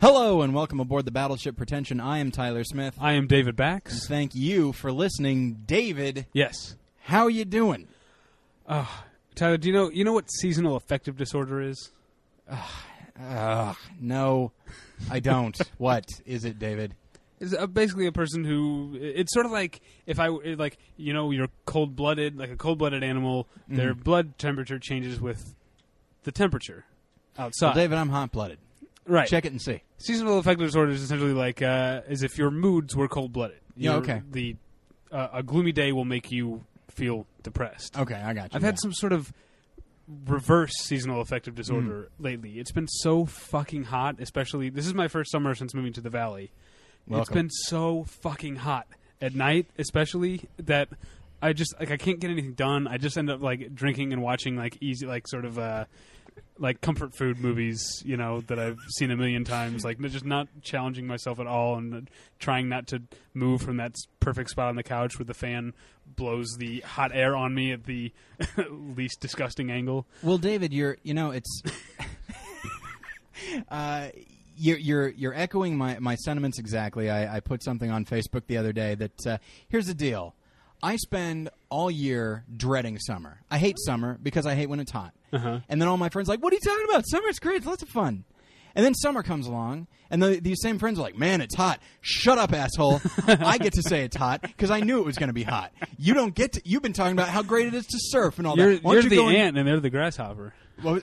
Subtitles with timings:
[0.00, 2.00] Hello and welcome aboard the Battleship Pretension.
[2.00, 2.96] I am Tyler Smith.
[2.98, 4.08] I am David Bax.
[4.08, 6.24] Thank you for listening, David.
[6.32, 6.74] Yes.
[7.02, 7.86] How you doing?
[8.66, 11.90] Ah, Tyler, do you know you know what seasonal affective disorder is?
[12.50, 12.86] Ah,
[13.22, 14.52] ugh, no,
[15.10, 15.60] I don't.
[15.76, 16.94] what is it, David?
[17.38, 21.30] It's uh, basically a person who it's sort of like if I like you know
[21.30, 23.48] you're cold blooded like a cold blooded animal.
[23.68, 24.02] Their mm.
[24.02, 25.54] blood temperature changes with
[26.22, 26.86] the temperature
[27.38, 27.66] outside.
[27.66, 28.56] Well, David, I'm hot blooded.
[29.06, 29.28] Right.
[29.28, 29.82] Check it and see.
[29.98, 33.60] Seasonal affective disorder is essentially like uh, as if your moods were cold blooded.
[33.76, 34.22] Yeah, okay.
[34.30, 34.56] The
[35.12, 37.98] uh, a gloomy day will make you feel depressed.
[37.98, 38.56] Okay, I got you.
[38.56, 38.66] I've yeah.
[38.66, 39.32] had some sort of
[40.26, 42.24] reverse seasonal affective disorder Mm.
[42.24, 42.58] lately.
[42.58, 46.10] It's been so fucking hot, especially this is my first summer since moving to the
[46.10, 46.50] valley.
[47.08, 48.86] It's been so fucking hot
[49.20, 50.88] at night, especially that
[51.42, 52.86] I just like I can't get anything done.
[52.86, 55.86] I just end up like drinking and watching like easy like sort of uh
[56.60, 59.82] like comfort food movies, you know, that I've seen a million times.
[59.82, 62.08] Like just not challenging myself at all, and
[62.38, 63.02] trying not to
[63.34, 65.72] move from that perfect spot on the couch where the fan
[66.04, 68.12] blows the hot air on me at the
[68.70, 70.06] least disgusting angle.
[70.22, 71.62] Well, David, you're you know it's
[73.70, 74.08] uh,
[74.56, 77.08] you're you're you're echoing my my sentiments exactly.
[77.08, 79.38] I, I put something on Facebook the other day that uh,
[79.68, 80.34] here's the deal.
[80.82, 83.40] I spend all year dreading summer.
[83.50, 85.12] I hate summer because I hate when it's hot.
[85.32, 85.60] Uh-huh.
[85.68, 87.04] And then all my friends are like, "What are you talking about?
[87.06, 87.56] Summer's great.
[87.58, 88.24] It's lots of fun."
[88.74, 91.80] And then summer comes along, and the, these same friends are like, "Man, it's hot.
[92.00, 93.00] Shut up, asshole.
[93.26, 95.72] I get to say it's hot because I knew it was going to be hot.
[95.98, 96.62] You don't get to.
[96.64, 98.84] You've been talking about how great it is to surf and all You're, that.
[98.84, 100.52] Why you're you the go ant and they're the grasshopper.
[100.84, 101.00] well,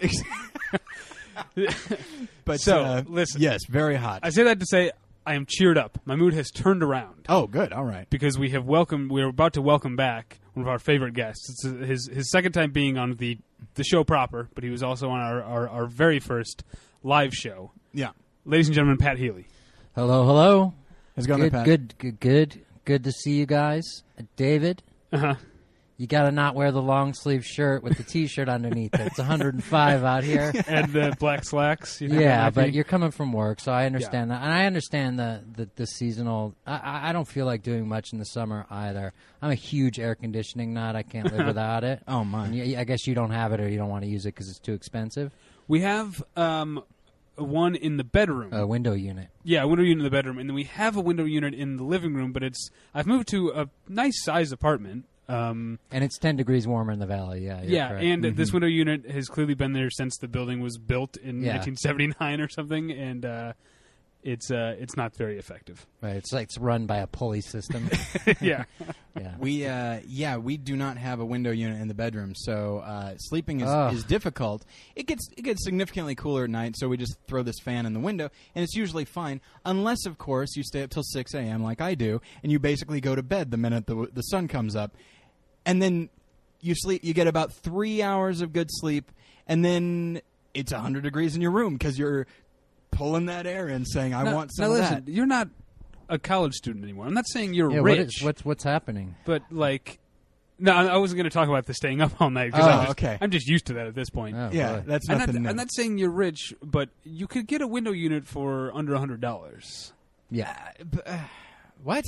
[2.46, 3.42] but So, uh, listen.
[3.42, 4.22] yes, very hot.
[4.24, 4.92] I say that to say
[5.26, 6.00] I am cheered up.
[6.06, 7.26] My mood has turned around.
[7.30, 7.74] oh, good.
[7.74, 8.10] All right.
[8.10, 11.50] because we have welcomed we are about to welcome back one of our favorite guests.
[11.50, 13.38] It's uh, his his second time being on the
[13.76, 16.64] the show proper, but he was also on our our, our very first
[17.04, 17.72] live show.
[17.94, 18.10] Yeah.
[18.46, 19.46] Ladies and gentlemen, Pat Healy.
[19.96, 20.74] Hello, hello.
[21.16, 21.66] How's it going, Good, Pat?
[21.66, 24.04] good, good, good, good to see you guys.
[24.20, 25.36] Uh, David, Uh-huh.
[25.98, 29.02] You got to not wear the long sleeve shirt with the t-shirt underneath it.
[29.08, 30.54] It's 105 out here.
[30.68, 32.00] And the black slacks.
[32.02, 35.18] You that Yeah, but you're coming from work, so I understand that, and I understand
[35.18, 36.56] the the, the seasonal.
[36.66, 39.14] I- I, don't feel like doing much in the summer either.
[39.42, 40.96] I'm a huge air conditioning nut.
[40.96, 42.02] I can't live without it.
[42.08, 42.46] Oh, my.
[42.48, 44.36] And y- I guess you don't have it, or you don't want to use it
[44.36, 45.32] because it's too expensive.
[45.68, 46.84] we have um
[47.36, 48.52] one in the bedroom.
[48.54, 49.28] A window unit.
[49.44, 51.78] Yeah, a window unit in the bedroom, and then we have a window unit in
[51.78, 52.32] the living room.
[52.34, 55.06] But it's I've moved to a nice size apartment.
[55.30, 57.46] Um, And it's 10 degrees warmer in the valley.
[57.46, 58.04] Yeah, yeah, correct.
[58.06, 61.58] and this window unit has clearly been there since the building was built in Yeah.
[61.58, 63.54] 1979 or something, and uh,
[64.24, 65.86] it's uh, it's not very effective.
[66.02, 67.90] right, it's like it's run by a pulley system.
[68.42, 68.64] yeah,
[69.20, 69.36] yeah.
[69.38, 73.16] We uh, yeah, we do not have a window unit in the bedroom, so uh,
[73.18, 73.94] sleeping is, Ugh.
[73.94, 74.66] is difficult.
[74.96, 77.94] It gets it gets significantly cooler at night, so we just throw this fan in
[77.94, 81.64] the window, and it's usually fine, unless of course you stay up till six a.m.
[81.64, 84.76] like I do, and you basically go to bed the minute the the sun comes
[84.76, 84.96] up,
[85.68, 86.10] and then
[86.62, 87.04] you sleep.
[87.04, 89.12] You get about three hours of good sleep,
[89.48, 90.22] and then
[90.56, 92.26] it's hundred degrees in your room because you're
[92.90, 95.50] pulling that air in, saying, "I now, want some now of listen, that." you're not
[96.10, 97.06] a college student anymore.
[97.06, 99.16] I'm not saying you're Yeah, rich, is, what's what's happening?
[99.26, 100.00] but like.
[100.60, 102.52] No, I I wasn't going to talk about the staying up all night.
[102.52, 103.18] 'cause Oh, I'm just, okay.
[103.22, 104.36] I'm just used to that at this point.
[104.36, 104.84] Oh, Yeah, boy.
[104.88, 105.50] that's I'm, nothing not, new.
[105.50, 108.98] I'm not saying you're rich, but you could get a window unit for under a
[108.98, 109.94] hundred dollars.
[110.32, 110.58] yeah.
[110.80, 111.18] Uh, b- uh,
[111.84, 112.04] what?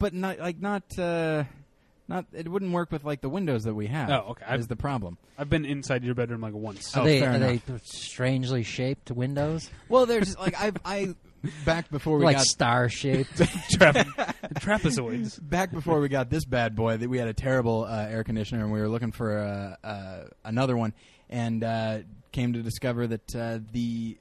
[0.00, 1.44] But not like not uh,
[2.08, 2.24] not.
[2.32, 4.10] It wouldn't work with like the windows that we have.
[4.10, 4.44] Oh, okay.
[4.46, 5.18] I've- Is the problem?
[5.38, 6.96] I've been inside your bedroom like once.
[6.96, 11.14] Oh, Are they fair are they strangely shaped windows, Well, there's like I I
[11.64, 13.36] back before we like got star shaped?
[13.70, 14.06] Trap-
[14.54, 15.38] trapezoids.
[15.40, 18.62] back before we got this bad boy that we had a terrible uh, air conditioner
[18.64, 20.92] and we were looking for uh, uh, another one
[21.30, 21.98] and uh,
[22.32, 24.16] came to discover that uh, the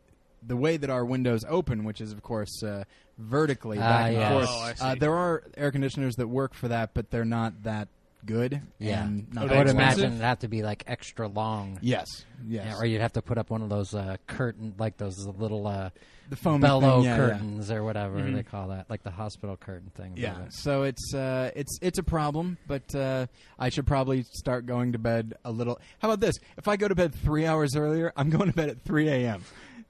[0.45, 2.83] the way that our windows open, which is of course uh,
[3.17, 4.31] vertically Ah, back and yes.
[4.31, 4.85] forth, Oh, I see.
[4.85, 7.87] uh, there are air conditioners that work for that, but they're not that
[8.25, 8.61] good.
[8.79, 9.03] Yeah.
[9.05, 9.99] and not Are I they would expensive?
[9.99, 11.79] imagine it'd have to be like extra long.
[11.81, 12.07] Yes,
[12.45, 12.65] yes.
[12.67, 15.65] Yeah, or you'd have to put up one of those uh, curtain, like those little
[15.65, 15.91] uh,
[16.29, 17.17] the foam bellow thing, yeah, yeah.
[17.17, 18.35] curtains or whatever Mhm.
[18.35, 20.13] they call that, like the hospital curtain thing.
[20.17, 20.53] Yeah, above it.
[20.55, 23.27] so it's uh, it's it's a problem, but uh,
[23.57, 25.79] I should probably start going to bed a little.
[25.99, 26.35] How about this?
[26.57, 29.41] If I go to bed three hours earlier, I'm going to bed at three a.m.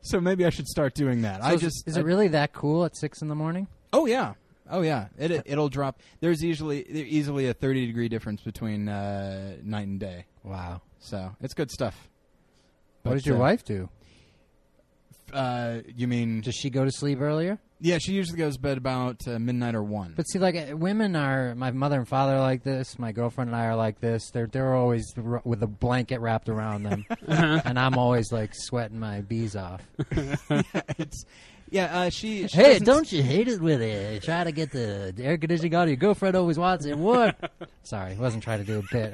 [0.07, 1.41] So maybe I should start doing that.
[1.41, 3.67] So I just is I- it really that cool at six in the morning?
[3.91, 4.33] Oh yeah,
[4.69, 5.07] oh yeah.
[5.17, 5.99] It it- it'll drop.
[6.21, 10.25] There's usually easily a thirty degree difference between uh, night and day.
[10.43, 10.81] Wow.
[10.99, 12.09] So it's good stuff.
[13.03, 13.89] What But, does your uh, wife do?
[15.33, 16.41] Uh, you mean?
[16.41, 17.59] Does she go to sleep earlier?
[17.79, 20.13] yeah, she usually goes to bed about uh, midnight or one.
[20.15, 22.97] But see, like uh, women are, my mother and father are like this.
[22.97, 24.31] My girlfriend and I are like this.
[24.31, 28.99] They're they're always r- with a blanket wrapped around them, and I'm always like sweating
[28.99, 29.81] my bees off.
[30.97, 31.25] it's
[31.69, 31.99] yeah.
[31.99, 34.23] Uh, she, she Hey, doesn't- don't you hate it with it?
[34.23, 35.87] try to get the air conditioning on?
[35.87, 36.97] Your girlfriend always wants it.
[36.97, 37.51] What?
[37.83, 39.13] Sorry, I wasn't trying to do a bit,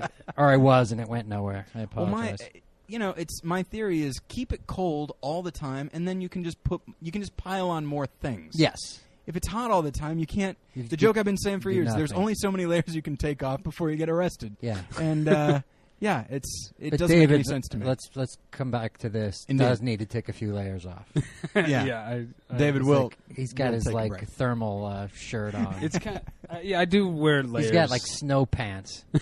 [0.00, 1.66] I, or I was, and it went nowhere.
[1.74, 2.48] I Well, my, apologize.
[2.88, 6.28] You know, it's my theory is keep it cold all the time, and then you
[6.28, 8.54] can just put you can just pile on more things.
[8.56, 8.78] yes,
[9.26, 10.56] If it's hot all the time, you can't.
[10.74, 12.94] You- the you joke I've been saying for do years: there's only so many layers
[12.94, 14.56] you can take off before you get arrested.
[14.60, 14.80] yeah.
[14.98, 15.60] And uh,
[16.00, 17.84] yeah, it's it but doesn't David, make any sense to me.
[17.86, 19.44] let's let's come back to this.
[19.48, 19.64] Indeed.
[19.64, 21.06] Does need to take a few layers off.
[21.54, 21.84] Yeah.
[21.84, 22.00] yeah.
[22.00, 23.02] I, I, David He's will.
[23.04, 25.74] like- he's got will his like thermal uh, shirt on.
[25.82, 26.20] It's kind.
[26.48, 27.66] Uh, yeah, I do wear layers.
[27.66, 29.04] He's got like snow pants.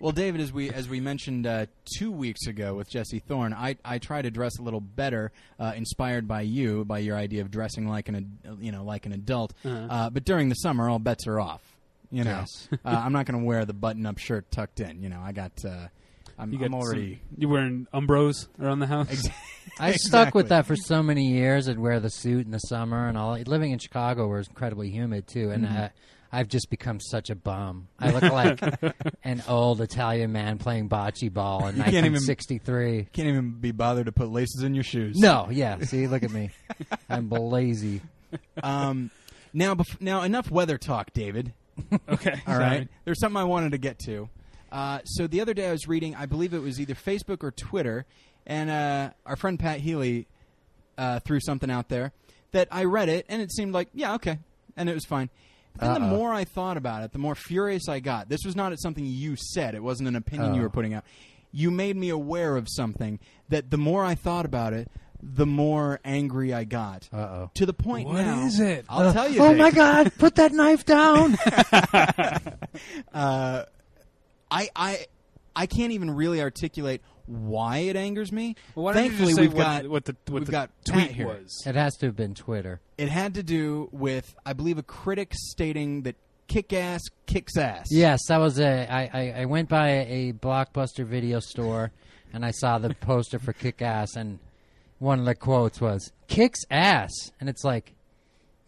[0.00, 1.66] Well, David, as we as we mentioned uh,
[1.98, 5.72] two weeks ago with Jesse Thorn, I I try to dress a little better, uh,
[5.76, 9.52] inspired by you, by your idea of dressing like an you know like an adult.
[9.64, 9.86] Uh-huh.
[9.90, 11.62] Uh, but during the summer, all bets are off.
[12.10, 12.68] You know, Yes.
[12.84, 15.02] uh, I'm not going to wear the button-up shirt tucked in.
[15.02, 15.52] You know, I got.
[15.64, 15.88] Uh,
[16.38, 17.14] I'm, You I'm already.
[17.28, 19.08] some- you wearing Umbros around the house?
[19.10, 19.28] Ex-
[19.78, 21.68] I stuck with that for so many years.
[21.68, 23.38] I'd wear the suit in the summer and all.
[23.38, 25.76] Living in Chicago, where it's incredibly humid too, and Mm-hmm.
[25.76, 25.88] uh,
[26.34, 27.88] I've just become such a bum.
[27.98, 28.60] I look like
[29.24, 33.08] an old Italian man playing bocce ball in You can't even- 1963.
[33.12, 35.16] Can't even be bothered to put laces in your shoes.
[35.16, 35.78] No, yeah.
[35.84, 36.50] See, look at me.
[37.08, 38.00] I'm lazy.
[38.62, 39.10] Um,
[39.52, 41.52] now, bef- now enough weather talk, David.
[42.08, 42.32] okay.
[42.46, 42.58] All sorry.
[42.64, 42.88] right.
[43.04, 44.28] There's something I wanted to get to.
[44.72, 47.52] Uh, so the other day I was reading, I believe it was either Facebook or
[47.52, 48.06] Twitter,
[48.46, 50.26] and uh, our friend Pat Healy
[50.98, 52.12] uh, threw something out there
[52.50, 54.38] that I read it, and it seemed like, yeah, okay,
[54.76, 55.30] and it was fine.
[55.78, 56.16] But then the Uh-oh.
[56.16, 58.28] more I thought about it, the more furious I got.
[58.28, 59.74] This was not something you said.
[59.74, 60.64] It wasn't an opinion you Oh.
[60.64, 61.04] were putting out.
[61.50, 63.18] You made me aware of something
[63.48, 64.88] that the more I thought about it,
[65.22, 67.08] the more angry I got.
[67.12, 67.50] Uh oh.
[67.54, 68.44] To the point What now.
[68.46, 68.84] is it?
[68.88, 69.40] I'll tell you.
[69.40, 69.58] Oh Dave.
[69.58, 70.12] my God!
[70.18, 71.36] Put that knife down.
[73.14, 73.64] uh,
[74.50, 75.06] I I
[75.56, 78.56] I can't even really articulate why it angers me.
[78.74, 80.52] Well, why don't you Thankfully, just say we've what, got what the what we've the
[80.52, 81.26] got tweet Pat here.
[81.26, 81.62] was?
[81.66, 82.80] it has to have been Twitter.
[82.98, 86.16] It had to do with I believe a critic stating that
[86.46, 87.86] kick ass kicks ass.
[87.90, 88.86] Yes, that was a.
[88.92, 91.92] I, I, I went by a blockbuster video store
[92.34, 94.40] and I saw the poster for Kick Ass, and
[94.98, 97.93] one of the quotes was "Kicks ass," and it's like,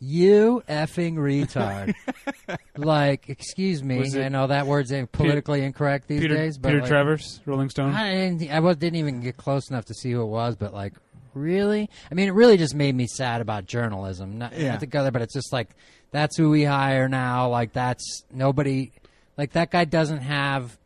[0.06, 1.94] "You effing retard!"
[2.76, 6.69] like, excuse me, Was it I know that word's politically incorrect these Peter, days, but
[6.69, 7.94] Peter like, Travers, Rolling Stone.
[7.94, 10.73] I didn't, I was, didn't even get close enough to see who it was, but
[10.73, 10.93] like,
[11.35, 11.91] really?
[12.11, 14.38] I mean, it really just made me sad about journalism.
[14.38, 14.73] Not, Yeah.
[14.73, 15.70] not together, but it's just like
[16.12, 17.49] that's who we hire now.
[17.49, 18.93] Like that's nobody.
[19.37, 20.79] Like that guy doesn't have.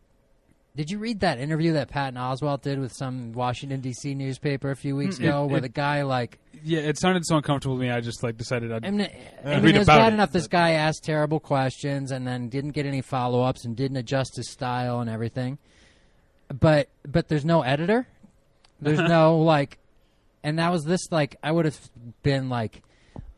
[0.76, 4.14] Did you read that interview that Patton Oswalt did with some Washington D.C.
[4.14, 7.24] newspaper a few weeks Mm, ago, it- where it- the guy like yeah, it sounded
[7.26, 7.90] so uncomfortable to me.
[7.90, 8.84] I just like decided I'd.
[8.86, 11.02] I mean, Uh, I mean read it was about bad it, enough this guy asked
[11.04, 15.08] terrible questions and then didn't get any follow ups and didn't adjust his style and
[15.10, 15.58] everything.
[16.48, 18.06] But but there's no editor.
[18.80, 19.78] There's no like,
[20.44, 21.78] and that was this like I would have
[22.22, 22.82] been like,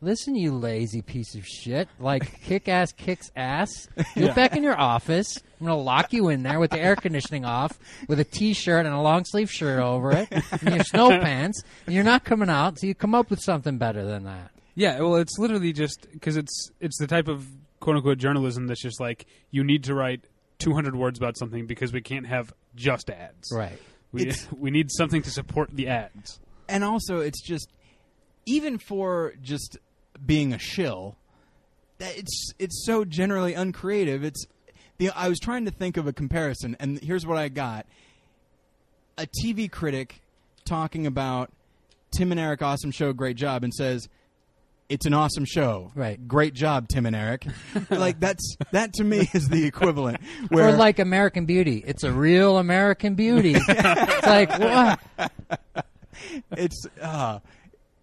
[0.03, 1.89] listen, you lazy piece of shit!
[1.99, 3.89] Like kick ass kicks ass.
[4.15, 5.39] Get back in your office.
[5.61, 8.95] I'm gonna lock you in there with the air conditioning off, with a t-shirt and
[8.95, 11.63] a long sleeve shirt over it, and your snow pants.
[11.87, 14.51] And you're not coming out, so you come up with something better than that.
[14.75, 17.47] Yeah, well, it's literally just because it's it's the type of
[17.81, 20.25] quote unquote journalism that's just like you need to write
[20.59, 23.51] 200 words about something because we can't have just ads.
[23.53, 23.79] Right.
[24.13, 26.39] We It's- we need something to support the ads.
[26.69, 27.69] and also it's just
[28.47, 29.79] even for just
[30.25, 31.17] being a shill
[31.99, 34.45] that it's it's so generally uncreative it's
[34.99, 37.87] the i was trying to think of a comparison and here's what i got
[39.19, 40.23] a tv critic
[40.65, 41.51] talking about
[42.17, 44.09] tim and eric awesome show great job and says
[44.89, 46.27] it's an awesome show Right.
[46.29, 47.47] great job tim and eric
[47.91, 51.83] like that's that to me is the equivalent where or like American Beauty.
[51.87, 53.55] It's a real American Beauty.
[53.69, 55.01] it's like what?
[56.57, 57.39] it's uh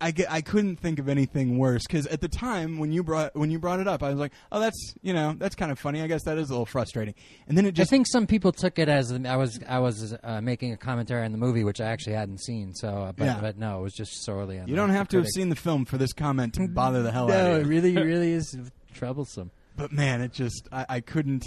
[0.01, 3.35] I, get, I couldn't think of anything worse because at the time when you brought
[3.35, 5.79] when you brought it up, I was like, "Oh, that's you know that's kind of
[5.79, 6.01] funny.
[6.01, 7.15] I guess that is a little frustrating."
[7.47, 10.15] And then it just I think some people took it as I was I was
[10.23, 12.73] uh, making a commentary on the movie, which I actually hadn't seen.
[12.75, 13.37] So, uh, but, Yeah.
[13.41, 14.59] but no, it was just sorely.
[14.59, 17.11] On you don't have to have seen the film for this comment to bother the
[17.11, 17.69] hell out No, of it you.
[17.69, 18.55] really, really is
[18.93, 19.51] troublesome.
[19.75, 21.45] But man, it just I, I couldn't.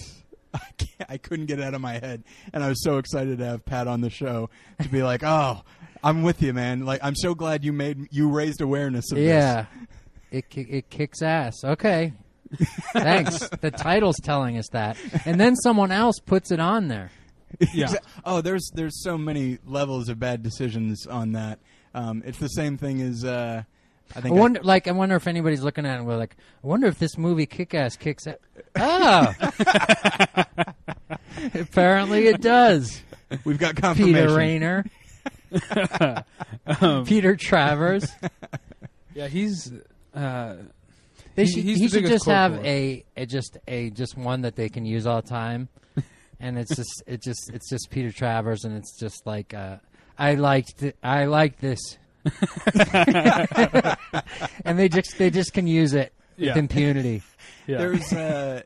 [0.54, 3.38] I, can't, I couldn't get it out of my head, and I was so excited
[3.38, 5.62] to have Pat on the show to be like, "Oh,
[6.02, 6.84] I'm with you, man!
[6.84, 9.26] Like, I'm so glad you made you raised awareness of this.
[9.26, 9.66] Yeah,
[10.30, 11.64] it it kicks ass.
[11.64, 12.12] Okay,
[12.92, 13.48] thanks.
[13.60, 17.10] the title's telling us that, and then someone else puts it on there.
[17.72, 17.92] Yeah.
[18.24, 21.58] Oh, there's there's so many levels of bad decisions on that.
[21.94, 23.64] Um, it's the same thing as uh,
[24.14, 24.36] I I think.
[24.36, 26.86] I- wonder, like, I wonder if anybody's looking at it and we're like, I wonder
[26.86, 28.40] if this movie Kick-Ass kicks it.
[28.76, 29.32] Oh,
[31.54, 33.02] apparently it does.
[33.44, 34.14] we've got confirmation.
[34.14, 34.84] Peter Rainer,
[36.80, 38.06] Um, Peter Travers.
[39.14, 39.72] yeah, he's.
[40.14, 40.56] Uh,
[41.34, 44.68] They He- should, he should just have a, a just a just one that they
[44.68, 45.68] can use all the time,
[46.40, 49.76] and it's just it just it's just Peter Travers, and it's just like uh,
[50.18, 51.78] I liked I like this,
[54.64, 56.50] and they just they just can use it Yeah.
[56.50, 57.22] with impunity.
[57.66, 57.78] yeah.
[57.78, 58.12] There's.
[58.12, 58.62] Uh,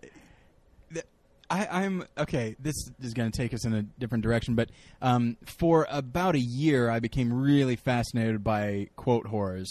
[1.49, 2.57] I, I'm okay.
[2.59, 4.69] This is going to take us in a different direction, but
[5.01, 9.67] um, for about a year, I became really fascinated by quote whores.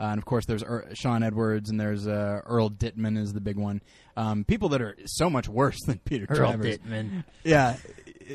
[0.00, 3.40] Uh, and of course, there's er- Shawn Edwards and there's uh, Earl Dittman is the
[3.42, 3.82] big one.
[4.16, 6.78] Um, people that are so much worse than Peter Earl Travers.
[6.78, 7.76] Dittman Yeah,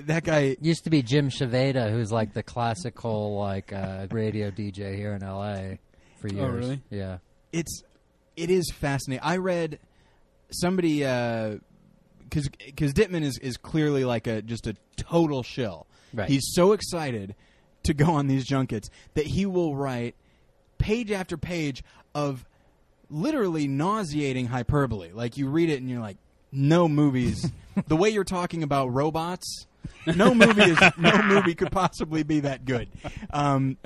[0.05, 0.57] that guy.
[0.61, 5.23] used to be Jim Svejda, who's like the classical like uh, radio DJ here in
[5.23, 5.79] L.A.
[6.19, 6.43] for years.
[6.43, 6.81] Oh, really?
[6.89, 7.17] Yeah.
[7.51, 7.83] it's
[8.35, 9.23] it is fascinating.
[9.23, 9.79] I read
[10.51, 15.87] somebody because because Dittman is is clearly like a just a total shill.
[16.13, 16.29] Right.
[16.29, 17.35] He's so excited
[17.83, 20.15] to go on these junkets that he will write
[20.77, 21.83] page after page
[22.15, 22.45] of
[23.09, 25.11] literally nauseating hyperbole.
[25.11, 26.17] Like you read it and you're like,
[26.51, 27.51] no movies.
[27.87, 29.67] the way you're talking about robots.
[30.05, 32.89] No movie is no movie could possibly be that good,
[33.31, 33.77] um,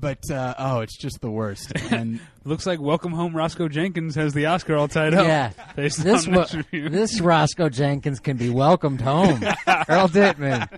[0.00, 1.72] but uh, oh, it's just the worst.
[1.92, 5.26] And Looks like Welcome Home Roscoe Jenkins has the Oscar all tied up.
[5.26, 5.52] Yeah.
[5.76, 6.88] Based This on this review.
[6.88, 9.42] this Roscoe Jenkins can be welcomed home.
[9.88, 10.68] Earl Dittman.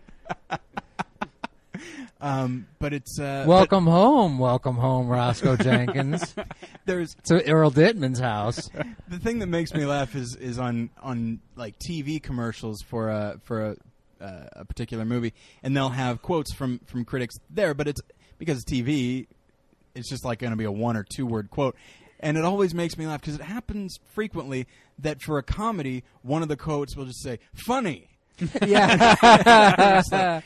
[2.20, 6.34] um, but it's uh, Welcome home, welcome home, Roscoe Jenkins.
[6.84, 8.68] there's to Earl Dittman's house.
[9.08, 13.38] the thing that makes me laugh is is on on like TV commercials for a
[13.44, 13.76] for a
[14.22, 18.00] uh, a particular movie, and they'll have quotes from from critics there, but it's
[18.38, 19.26] because it's TV,
[19.94, 21.76] it's just like going to be a one or two word quote.
[22.20, 24.68] And it always makes me laugh because it happens frequently
[25.00, 28.08] that for a comedy, one of the quotes will just say "funny."
[28.66, 30.40] Yeah.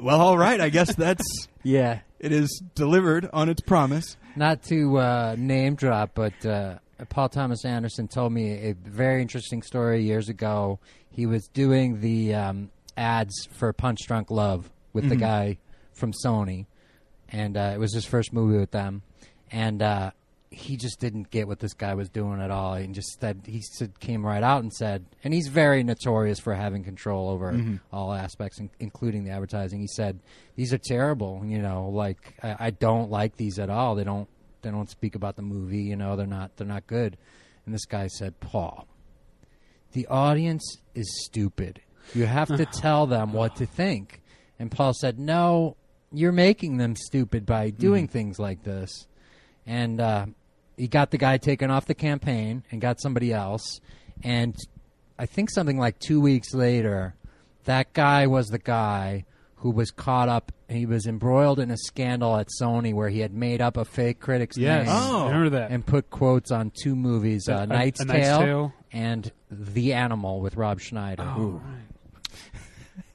[0.00, 1.24] Well, all right, I guess that's
[1.62, 2.00] yeah.
[2.20, 4.16] it is delivered on its promise.
[4.36, 6.78] Not to uh, name drop, but uh,
[7.08, 10.78] Paul Thomas Anderson told me a very interesting story years ago.
[11.10, 15.20] He was doing the um, ads for Punch Drunk Love with the Mhm.
[15.20, 15.58] guy
[15.92, 16.66] from Sony,
[17.28, 19.02] and uh, it was his first movie with them,
[19.50, 20.10] and uh,
[20.50, 22.72] he just didn't get what this guy was doing at all.
[22.74, 26.54] And just said he said, came right out and said, and he's very notorious for
[26.54, 27.80] having control over Mhm.
[27.92, 29.80] all aspects, in- including the advertising.
[29.80, 30.20] He said,
[30.56, 31.42] "These are terrible.
[31.44, 33.94] You know, like I, I don't like these at all.
[33.94, 34.28] They don't
[34.62, 35.82] they don't speak about the movie.
[35.82, 37.16] You know, they're not they're not good."
[37.64, 38.86] And this guy said, "Paul,
[39.92, 41.80] the audience is stupid.
[42.14, 44.22] You have to tell them what to think."
[44.58, 45.76] And Paul said, "No,
[46.12, 49.06] you're making them stupid by doing things like this."
[49.66, 50.26] And uh,
[50.76, 53.80] he got the guy taken off the campaign and got somebody else.
[54.22, 54.56] And
[55.18, 57.14] I think something like two weeks later,
[57.64, 59.24] that guy was the guy
[59.58, 60.52] who was caught up.
[60.68, 64.20] He was embroiled in a scandal at Sony where he had made up a fake
[64.20, 65.24] critic's Yes, name Oh.
[65.24, 65.70] I remember that.
[65.70, 68.72] and put quotes on two movies, uh, A- Knight's, A Knight's Tale Tale.
[68.92, 71.22] and The Animal with Rob Schneider.
[71.24, 71.60] Oh.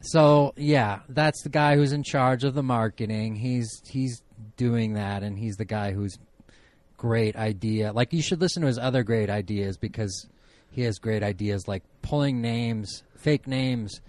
[0.05, 3.35] So yeah, that's the guy who's in charge of the marketing.
[3.35, 4.21] He's he's
[4.57, 6.17] doing that, and he's the guy who's
[6.97, 7.93] great idea.
[7.93, 10.27] Like you should listen to his other great ideas because
[10.71, 14.01] he has great ideas like pulling names, fake names.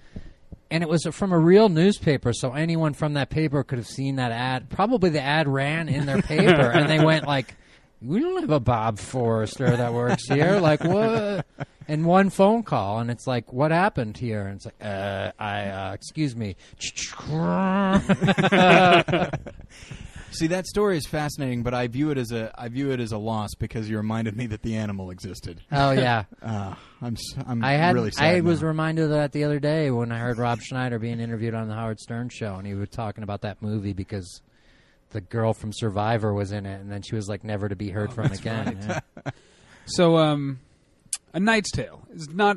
[0.74, 4.16] And it was from a real newspaper, so anyone from that paper could have seen
[4.16, 4.70] that ad.
[4.70, 7.54] Probably the ad ran in their paper, and they went like,
[8.02, 11.46] "We don't have a Bob Forrester that works here." Like what?
[11.86, 15.66] And one phone call, and it's like, "What happened here?" And it's like, "Uh, I,
[15.66, 16.56] uh, excuse me."
[20.34, 23.12] See, that story is fascinating, but I view it as a I view it as
[23.12, 25.60] a loss because you reminded me that the animal existed.
[25.72, 27.94] oh yeah, Uh, I'm s- I'm I had.
[27.94, 30.98] really sad I was reminded of that the other day when I heard Rob Schneider
[30.98, 34.42] being interviewed on the Howard Stern show, and he was talking about that movie because
[35.10, 37.90] the girl from Survivor was in it, and then she was like never to be
[37.90, 38.78] heard from again.
[38.86, 39.30] Yeah.
[39.86, 40.60] So, um,
[41.34, 42.56] A Knight's Tale is not.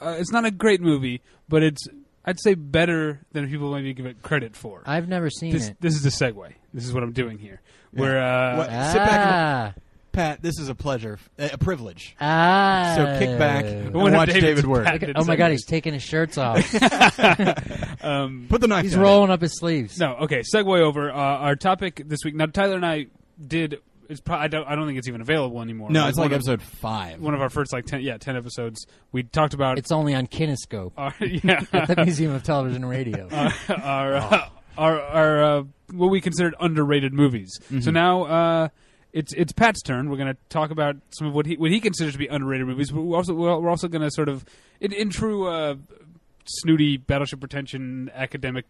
[0.00, 1.86] Uh, it's not a great movie, but it's.
[2.22, 4.82] I'd say better than people maybe give it credit for.
[4.84, 5.76] I've never seen this, it.
[5.80, 6.52] this is the segue.
[6.76, 7.60] This is what I'm doing here.
[7.92, 8.00] Yeah.
[8.00, 9.74] Where uh, What- Sit back and- Ah,
[10.12, 12.16] Pat, this is a pleasure, a privilege.
[12.20, 12.94] ah.
[12.96, 14.84] So kick back and wonder if watch David's David work.
[14.86, 16.56] patented Oh my god, he's taking his shirts off.
[18.02, 18.84] Um, Put the knife.
[18.84, 19.02] he's down.
[19.02, 19.98] rolling up his sleeves.
[19.98, 20.42] no, okay.
[20.54, 21.10] Segue over.
[21.10, 22.34] Uh, our topic this week.
[22.34, 23.06] Now, Tyler and I
[23.44, 23.80] did.
[24.08, 24.64] It's pro- I don't.
[24.68, 25.90] I don't think it's even available anymore.
[25.90, 27.20] No, But it's like one of- episode five.
[27.20, 28.02] One of our first like ten.
[28.02, 28.86] Yeah, ten episodes.
[29.12, 29.78] We talked about.
[29.78, 31.62] It's only on Kinescope our, yeah.
[31.72, 33.28] at the Museum of Television and Radio.
[33.32, 33.52] our
[33.82, 37.58] our, uh, our, our uh, what we considered underrated movies.
[37.80, 38.68] So now uh,
[39.12, 40.10] it's it's Pat's turn.
[40.10, 42.66] We're going to talk about some of what he what he considers to be underrated
[42.66, 42.90] movies.
[42.90, 44.44] But we're also we're also going to sort of
[44.80, 45.76] in, in true uh,
[46.44, 48.66] snooty Battleship Pretension academic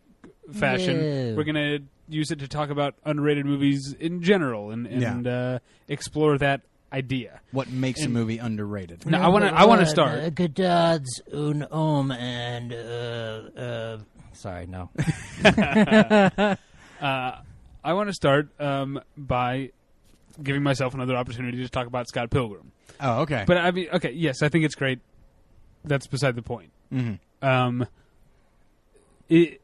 [0.52, 0.96] fashion.
[0.96, 1.34] Yeah.
[1.34, 5.58] We're going to use it to talk about underrated movies in general and and uh,
[5.88, 7.40] explore that idea.
[7.50, 9.04] What makes a movie underrated?
[9.06, 10.20] No, I want to I want to start.
[10.20, 13.98] Uh, good odds, un om, and uh, uh,
[14.32, 14.90] sorry, no.
[17.00, 17.40] Uh,
[17.84, 19.70] I want to start um, by
[20.42, 22.72] giving myself another opportunity to talk about Scott Pilgrim.
[23.00, 23.44] Oh, okay.
[23.46, 25.00] But I mean, okay, yes, I think it's great.
[25.84, 26.70] That's beside the point.
[26.92, 27.18] Mhm.
[27.42, 27.86] Um,
[29.28, 29.60] it,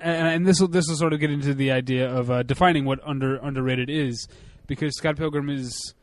[0.00, 2.84] and, and this will this will sort of get into the idea of uh, defining
[2.84, 4.28] what under underrated is,
[4.66, 5.94] because Scott Pilgrim is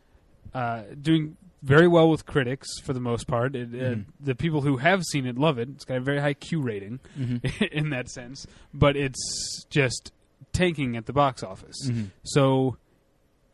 [0.54, 3.56] uh, doing very well with critics for the most part.
[3.56, 4.06] It, uh, Mhm.
[4.20, 5.70] the people who have seen it love it.
[5.70, 7.68] It's got a very high Q rating Mhm.
[7.72, 10.12] in that sense, but it's just
[10.54, 11.78] tanking at the box office.
[11.88, 12.12] Mhm.
[12.24, 12.78] So,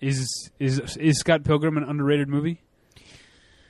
[0.01, 0.27] is
[0.59, 2.61] is is Scott Pilgrim an underrated movie?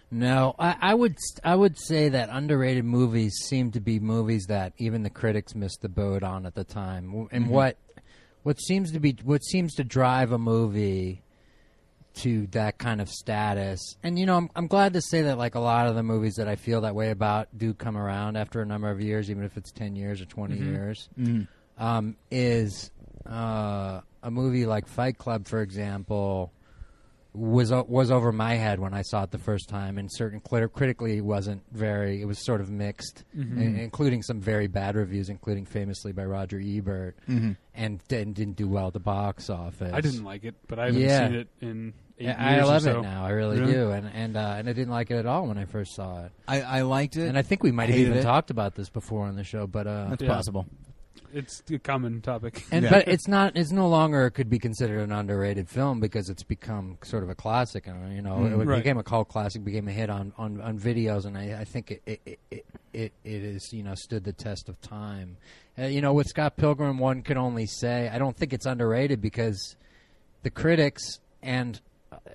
[0.10, 4.74] No, I, I would I would say that underrated movies seem to be movies that
[4.78, 7.28] even the critics missed the boat on at the time.
[7.32, 7.50] And Mhm.
[7.50, 7.78] what
[8.44, 11.24] what seems to be what seems to drive a movie
[12.22, 13.96] to that kind of status.
[14.02, 16.36] And you know, I'm I'm glad to say that like a lot of the movies
[16.36, 19.44] that I feel that way about do come around after a number of years, even
[19.44, 20.66] if it's ten years or 20 Mhm.
[20.66, 21.10] years.
[21.20, 21.48] Mhm.
[21.78, 22.92] Um, is
[23.30, 26.52] uh, a movie like Fight Club, for example,
[27.34, 30.40] was o- was over my head when I saw it the first time, and certain
[30.40, 32.20] crit- critically wasn't very.
[32.22, 33.62] It was sort of mixed, Mhm.
[33.62, 37.56] in- including some very bad reviews, including famously by Roger Ebert, Mhm.
[37.76, 39.94] and didn't, didn't do well at the box office.
[39.94, 41.28] I didn't like it, but I haven't Yeah.
[41.28, 43.00] seen it in eight Yeah, I years love so.
[43.00, 43.24] it now.
[43.24, 43.72] I really, Really?
[43.74, 46.26] do, and and uh, and I didn't like it at all when I first saw
[46.26, 46.32] it.
[46.48, 47.28] I, I liked it.
[47.28, 48.24] And I think we might have even it.
[48.24, 50.34] talked about this before on the show, but uh, That's Yeah.
[50.34, 50.66] possible.
[51.34, 52.64] It's a common topic.
[52.72, 52.90] And Yeah.
[52.92, 53.56] but it's not.
[53.58, 57.36] It's no longer could be considered an underrated film because it's become sort of a
[57.36, 57.88] classic.
[57.88, 58.62] And you know, Mm.
[58.62, 58.78] it Right.
[58.84, 61.92] became a cult classic, became a hit on on, on videos, and I, I think
[61.92, 65.38] it it, it it it it is you know stood the test of time.
[65.78, 69.22] Uh, you know, with Scott Pilgrim, one can only say I don't think it's underrated
[69.22, 69.76] because
[70.44, 71.80] the critics and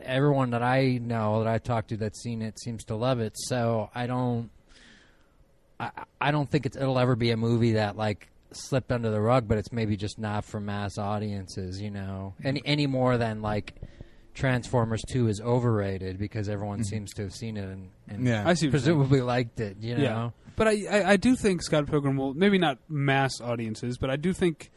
[0.03, 3.33] everyone that I know that I talked to that's seen it seems to love it.
[3.37, 4.51] So I don't.
[5.81, 9.21] I, I don't think it's, it'll ever be a movie that like slipped under the
[9.21, 13.43] rug, but it's maybe just not for mass audiences, you know, any any more than
[13.43, 13.75] like
[14.35, 18.45] Transformers Two is overrated because everyone seems to have seen it and, and Yeah.
[18.47, 18.71] I see.
[18.71, 20.03] presumably liked it, you know.
[20.03, 20.31] Yeah.
[20.57, 24.17] But I, I, I do think Scott Pilgrim will maybe not mass audiences, but I
[24.17, 24.71] do think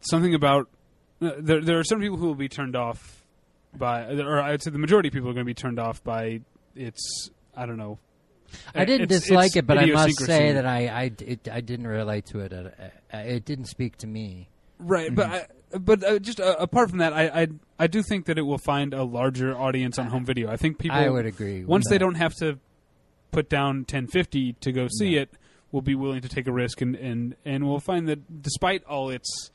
[0.00, 0.68] something about
[1.22, 1.60] uh, there.
[1.62, 3.24] There are some people who will be turned off
[3.76, 6.40] by, or I'd say the majority of people are going to be turned off by
[6.74, 7.30] its.
[7.56, 7.98] I don't know.
[8.74, 11.60] I didn't It's- dislike it's it, but I must say that I I, it, I
[11.60, 12.52] didn't relate to it.
[12.52, 12.68] Uh,
[13.14, 14.48] uh, it didn't speak to me.
[14.78, 15.46] Right, but I,
[15.78, 17.46] but uh, just uh, apart from that, I, I
[17.78, 20.50] I do think that it will find a larger audience on home video.
[20.50, 21.64] I think people I would agree.
[21.64, 22.00] once they that.
[22.00, 22.58] don't have to
[23.32, 25.30] put down 1050 to go see it,
[25.72, 29.10] will be willing to take a risk and and and will find that despite all
[29.10, 29.50] its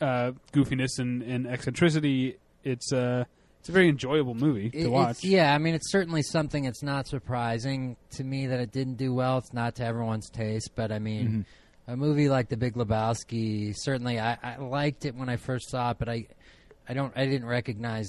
[0.00, 3.24] uh, goofiness and, and eccentricity, it's uh
[3.66, 5.24] it's a very enjoyable movie to it's- watch.
[5.24, 6.64] yeah, I mean, it's certainly something.
[6.64, 9.38] It's not surprising to me that it didn't do well.
[9.38, 11.26] It's not to everyone's taste, but I mean,
[11.88, 11.92] Mm-hmm.
[11.92, 15.90] a movie like The Big Lebowski, certainly, I, I liked it when I first saw
[15.90, 16.26] it, but I,
[16.88, 18.08] I don't, I didn't recognize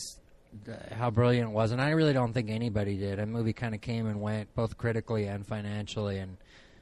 [0.70, 3.20] uh, how brilliant it was, and I really don't think anybody did.
[3.20, 6.38] A movie kind of came and went, both critically and financially, and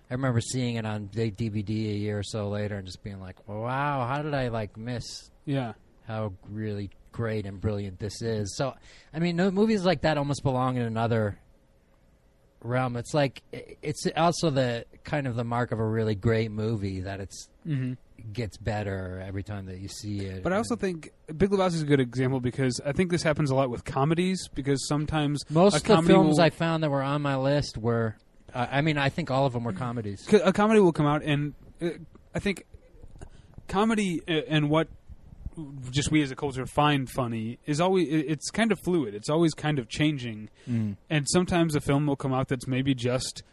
[0.10, 3.48] I remember seeing it on DVD a year or so later, and just being like,
[3.48, 5.74] "Wow, how did I like miss Yeah,
[6.08, 8.56] how really great and brilliant this is.
[8.58, 8.76] So,
[9.14, 11.40] I mean, no, movies like that almost belong in another
[12.62, 12.98] realm.
[12.98, 13.42] It's like
[13.82, 17.94] it's also the kind of the mark of a really great movie that it's hmm
[18.34, 20.42] gets better every time that you see it.
[20.42, 23.52] but I also think Big Lebowski is a good example because I think this happens
[23.52, 27.04] a lot with comedies because sometimes most of the films will- I found that were
[27.04, 28.16] on my list were.
[28.54, 30.26] Uh, I mean, I think all of them were comedies.
[30.34, 31.90] a comedy will come out and uh,
[32.34, 32.66] I think
[33.68, 34.88] comedy uh, and what
[35.92, 39.14] just we as a culture find funny is always it's kind of fluid.
[39.16, 40.98] It's always kind of changing, Mm.
[41.10, 43.44] and sometimes a film will come out that's maybe just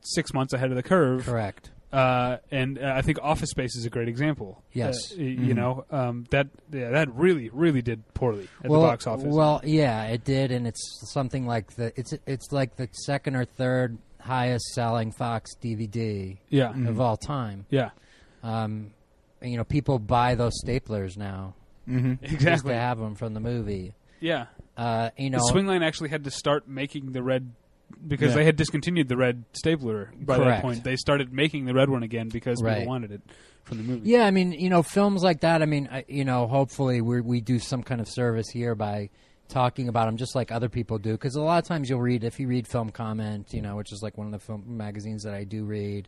[0.00, 1.24] six months ahead of the curve.
[1.26, 1.70] Correct.
[1.90, 4.62] Uh, and uh, I think Office Space is a great example.
[4.74, 5.12] Yes.
[5.12, 8.86] Uh, y- you know um, that yeah, that really really did poorly at well, the
[8.88, 9.24] box office.
[9.26, 13.46] Well, yeah, it did, and it's something like the it's it's like the second or
[13.46, 17.64] third highest selling Fox DVD yeah, of all time.
[17.70, 17.90] yeah,
[18.42, 18.90] Um,
[19.42, 21.54] you know, people buy those staplers now
[21.88, 22.20] Mhm.
[22.22, 22.72] just exactly.
[22.72, 23.94] to have them from the movie.
[24.20, 24.46] Yeah,
[24.76, 27.50] Uh, you know, the Swingline actually had to start making the red
[28.06, 28.36] because Yeah.
[28.36, 30.84] they had discontinued the red stapler by that point.
[30.84, 32.78] They started making the red one again because Right.
[32.80, 33.22] people wanted it
[33.64, 34.08] from the movie.
[34.10, 35.62] Yeah, I mean, you know, films like that.
[35.62, 39.08] I mean, I, you know, hopefully we we do some kind of service here by
[39.48, 41.12] talking about them, just like other people do.
[41.12, 43.92] Because a lot of times you'll read, if you read Film Comment, you know, which
[43.92, 46.06] is like one of the film magazines that I do read,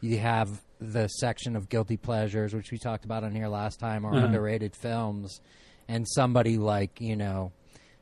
[0.00, 4.04] you have the section of guilty pleasures, which we talked about on here last time,
[4.06, 4.24] or Uh-huh.
[4.26, 5.40] underrated films,
[5.88, 7.52] and somebody like you know.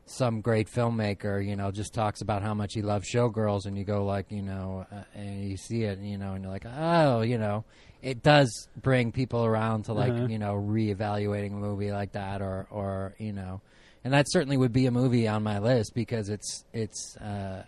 [0.08, 3.82] Some great filmmaker, you know, just talks about how much he loves showgirls, and you
[3.82, 7.22] go like, you know, uh, and you see it, you know, and you're like, oh,
[7.22, 7.64] you know,
[8.02, 10.28] it does bring people around to like Uh-huh.
[10.28, 13.60] you know reevaluating a movie like that or or you know
[14.04, 17.64] and that certainly would be a movie on my list because it's it's uh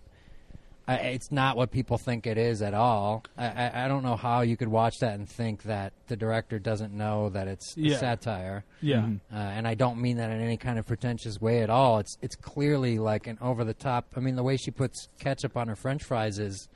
[0.89, 3.25] I, it's not what people think it is at all.
[3.37, 6.59] I, I, I don't know how you could watch that and think that the director
[6.59, 7.99] doesn't know that it's a Yeah.
[7.99, 9.03] satire, Yeah.
[9.03, 9.21] Mhm.
[9.33, 11.99] uh, and I don't mean that in any kind of pretentious way at all.
[11.99, 14.07] It's it's clearly like an over the top.
[14.17, 16.69] I mean, the way she puts ketchup on her French fries is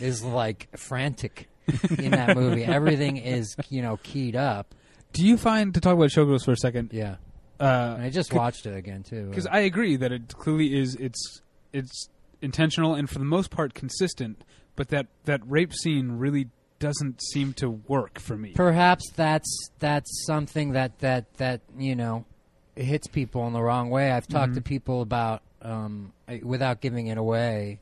[0.00, 1.48] is like frantic
[1.98, 2.64] in that movie.
[2.78, 4.74] Everything is you know keyed up.
[5.12, 6.90] Do you find to talk about Showgirls for a second?
[6.92, 7.16] Yeah,
[7.60, 9.26] and Uh, I just watched it again too.
[9.28, 10.96] because Uh, I agree that it clearly is.
[10.96, 12.08] It's it's
[12.42, 14.42] intentional and for the most part consistent.
[14.76, 16.48] But that that rape scene really
[16.78, 18.52] doesn't seem to work for me.
[18.54, 22.24] perhaps that's that's something that that that you know
[22.76, 24.10] hits people in the wrong way.
[24.10, 24.56] I've talked Mhm.
[24.56, 27.80] to people about um, without giving it away.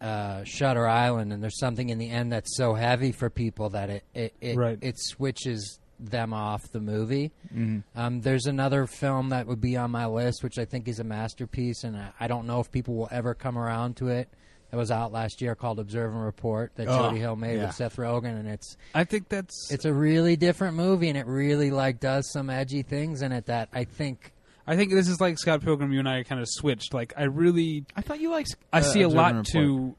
[0.00, 3.90] Uh, Shutter Island, and there's something in the end that's so heavy for people that
[3.90, 4.78] it it it, Right.
[4.80, 7.30] it switches them off the movie.
[7.54, 7.82] Mhm.
[7.94, 11.04] Um, there's another film that would be on my list, which I think is a
[11.04, 14.28] masterpiece, and I, I don't know if people will ever come around to it.
[14.70, 17.66] That was out last year called Observe and Report that Oh, Jody Hill made yeah.
[17.66, 19.68] with Seth Rogen, and it's I think that's.
[19.72, 23.46] it's a really different movie, and it really like does some edgy things in it
[23.46, 24.32] that I think.
[24.66, 25.92] I think this is like Scott Pilgrim.
[25.92, 26.94] You and I kind of switched.
[26.94, 28.54] Like I really I thought you liked.
[28.72, 29.96] I uh, see a lot to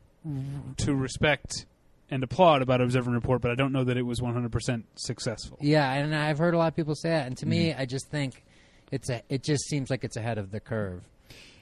[0.77, 1.65] to respect
[2.11, 5.57] and applaud about Observe and Report, but I don't know that it was 100% successful.
[5.61, 8.09] Yeah, and I've heard a lot of people say that, and to me, I just
[8.09, 8.43] think
[8.91, 9.21] it's a.
[9.29, 11.01] It just seems like it's ahead of the curve.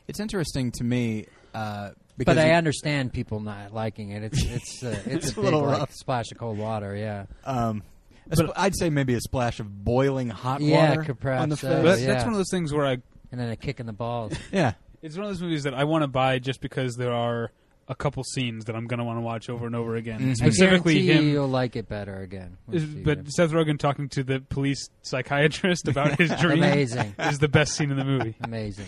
[0.08, 4.24] It's interesting to me uh, because But I you- understand people not liking it.
[4.24, 6.96] It's it's uh, it's, It's a a big little like, splash of cold water.
[6.96, 7.26] Yeah.
[7.46, 7.84] um,
[8.32, 11.50] a sp- I'd say maybe a splash of boiling hot Yeah, water could perhaps on
[11.50, 11.70] the face.
[11.70, 12.08] But that's, yeah.
[12.08, 12.98] that's one of those things where I
[13.32, 14.34] and then a kick in the balls.
[14.52, 17.52] yeah, it's one of those movies that I want to buy just because there are
[17.90, 20.20] a couple scenes that I'm going to want to watch over and over again.
[20.22, 20.36] Mhm.
[20.38, 22.58] Specifically guarantee him you'll like it better again.
[22.72, 23.34] is- but get it.
[23.34, 27.90] Seth Rogen talking to the police psychiatrist about his dream amazing, is the best scene
[27.92, 28.36] in the movie.
[28.42, 28.86] amazing.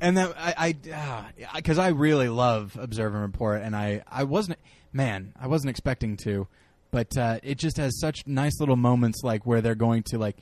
[0.00, 4.58] and that I I because I really love Observe and Report, and I I wasn't
[4.92, 6.46] man I wasn't expecting to,
[6.92, 10.36] but uh, it just has such nice little moments like where they're going to like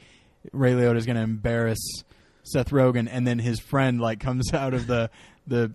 [0.53, 1.79] Ray Liotta is going to embarrass
[2.43, 5.11] Seth Rogen, and then his friend like comes out of the
[5.47, 5.73] the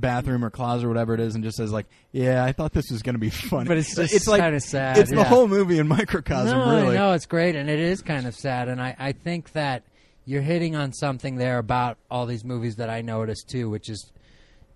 [0.00, 2.90] bathroom or closet or whatever it is and just says like yeah I thought this
[2.90, 4.98] was going to be funny, But it's just it's like kind of sad.
[4.98, 6.96] it's the whole movie in microcosm no, really.
[6.96, 8.68] no, it's great, and it is kind of sad.
[8.68, 9.84] And I, I think that
[10.26, 14.10] you're hitting on something there about all these movies that I noticed too, which is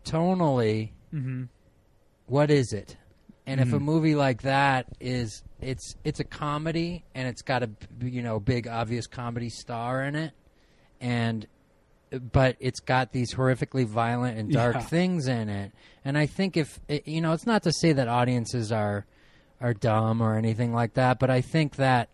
[0.05, 1.45] tonally, hmm
[2.27, 2.95] what is it?
[3.47, 3.83] And if a Mhm.
[3.83, 7.71] movie like that is it's it's a comedy and it's got a
[8.03, 10.33] you know big obvious comedy star in it,
[11.01, 11.47] and
[12.33, 14.81] but it's got these horrifically violent and dark Yeah.
[14.83, 15.73] things in it.
[16.05, 19.07] And I think if it, you know, it's not to say that audiences are
[19.61, 22.09] are dumb or anything like that, but I think that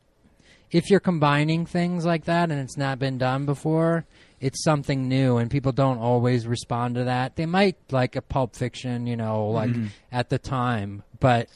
[0.71, 4.07] if you're combining things like that and it's not been done before,
[4.41, 7.37] it's something new and people don't always respond to that.
[7.37, 9.89] They might like a pulp fiction, you know, like Mhm.
[10.11, 11.49] at the time, but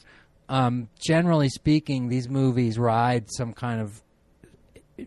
[0.47, 4.01] um, generally speaking, these movies ride some kind of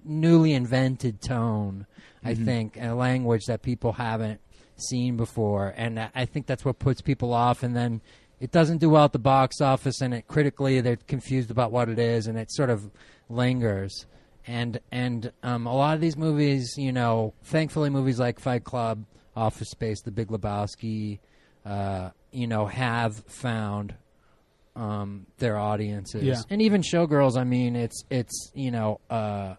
[0.05, 1.87] newly invented tone.
[2.24, 2.44] I Mhm.
[2.44, 4.40] think a language that people haven't
[4.76, 7.62] seen before, and I- I think that's what puts people off.
[7.62, 8.00] And then
[8.40, 11.88] it doesn't do well at the box office, and it critically they're confused about what
[11.88, 12.90] it is, and it sort of
[13.28, 14.06] lingers.
[14.46, 19.04] And and um, a lot of these movies, you know, thankfully, movies like Fight Club,
[19.37, 21.20] Office Space, The Big Lebowski,
[21.64, 23.94] uh, you know, have found
[24.74, 26.40] um, their audiences, Yeah.
[26.48, 27.37] and even Showgirls.
[27.37, 29.00] I mean, it's it's you know.
[29.11, 29.54] Uh,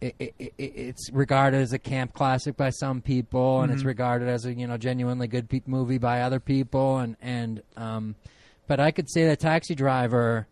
[0.00, 3.86] it, it, it, it's regarded as a camp classic by some people, and it's Mhm.
[3.86, 8.14] regarded as a you know genuinely good pe- movie by other people, and and um,
[8.66, 10.46] but I could say that Taxi Driver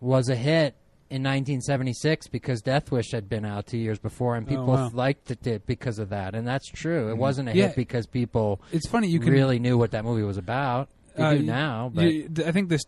[0.00, 0.74] was a hit
[1.08, 4.90] in 1976 because Death Wish had been out two years before, and Oh, people wow.
[4.92, 7.08] liked it because of that, and that's true.
[7.10, 7.18] It Mhm.
[7.18, 7.68] wasn't a Yeah.
[7.68, 10.88] hit because people It's funny you can really knew what that movie was about.
[11.16, 12.84] They Uh, do now, but You- I think this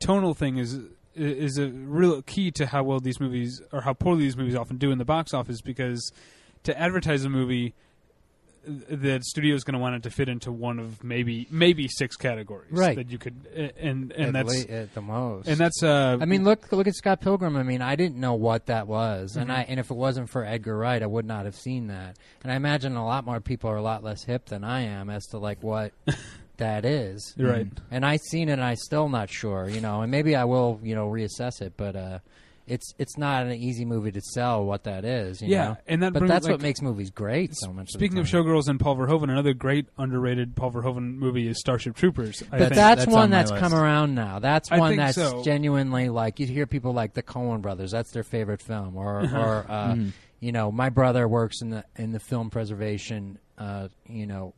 [0.00, 0.80] tonal thing is
[1.14, 4.76] is a real key to how well these movies or how poorly these movies often
[4.76, 6.12] do in the box office because
[6.64, 7.74] to advertise a movie
[8.66, 12.14] the studio is going to want it to fit into one of maybe maybe six
[12.16, 12.94] categories Right.
[12.94, 13.46] that you could
[13.80, 15.48] and and at, that's le- at the most.
[15.48, 17.56] and that's uh I mean, look look at Scott Pilgrim.
[17.56, 19.54] I mean, I didn't know what that was, and Mhm.
[19.54, 22.18] I and if it wasn't for Edgar Wright, I would not have seen that.
[22.42, 25.08] And I imagine a lot more people are a lot less hip than I am
[25.08, 25.92] as to like what
[26.60, 27.34] that is.
[27.36, 27.66] you're right.
[27.90, 29.68] And I seen it, and I still not sure.
[29.68, 31.74] You know, and maybe I will, you know, reassess it.
[31.76, 32.18] But uh,
[32.66, 35.42] it's it's not an easy movie to sell what that is.
[35.42, 35.76] You Yeah, know?
[35.88, 37.88] and that but brings, that's like, what makes movies great so much.
[37.90, 41.96] Speaking of of showgirls and Paul Verhoeven, another great underrated Paul Verhoeven movie is Starship
[41.96, 42.42] Troopers.
[42.52, 42.74] I But think.
[42.74, 43.60] that's, that's one on that's list.
[43.60, 44.38] come around now.
[44.38, 45.42] That's I one that's so.
[45.42, 47.90] genuinely like you hear people like the Coen Brothers.
[47.90, 49.36] That's their favorite film, or Uh-huh.
[49.38, 50.12] or uh, Mhm.
[50.38, 54.54] you know, my brother works in the in the film preservation, uh, you know,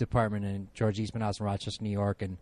[0.00, 2.36] department in George Eastman House in Rochester, New York, and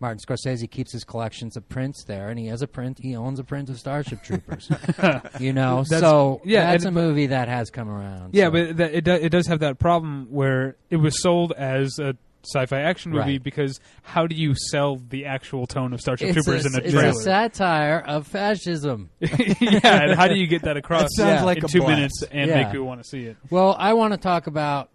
[0.00, 2.98] Martin Scorsese keeps his collections of prints there, and he has a print.
[3.00, 4.68] He owns a print of Starship Troopers.
[5.38, 8.34] you know, That's- so yeah, that's and- a movie that has come around.
[8.34, 8.50] yeah, so.
[8.50, 12.16] but that, it do, it does have that problem where it was sold as a
[12.44, 13.42] sci-fi action movie Right.
[13.44, 16.90] because how do you sell the actual tone of Starship it's Troopers a, in a
[16.90, 17.08] trailer?
[17.10, 19.10] it's a satire of fascism.
[19.20, 21.44] yeah, and how do you get that across That sounds Yeah.
[21.44, 21.90] like in a two blast.
[21.94, 22.62] minutes and Yeah.
[22.64, 23.36] make people want to see it?
[23.50, 24.90] Well, I want to talk about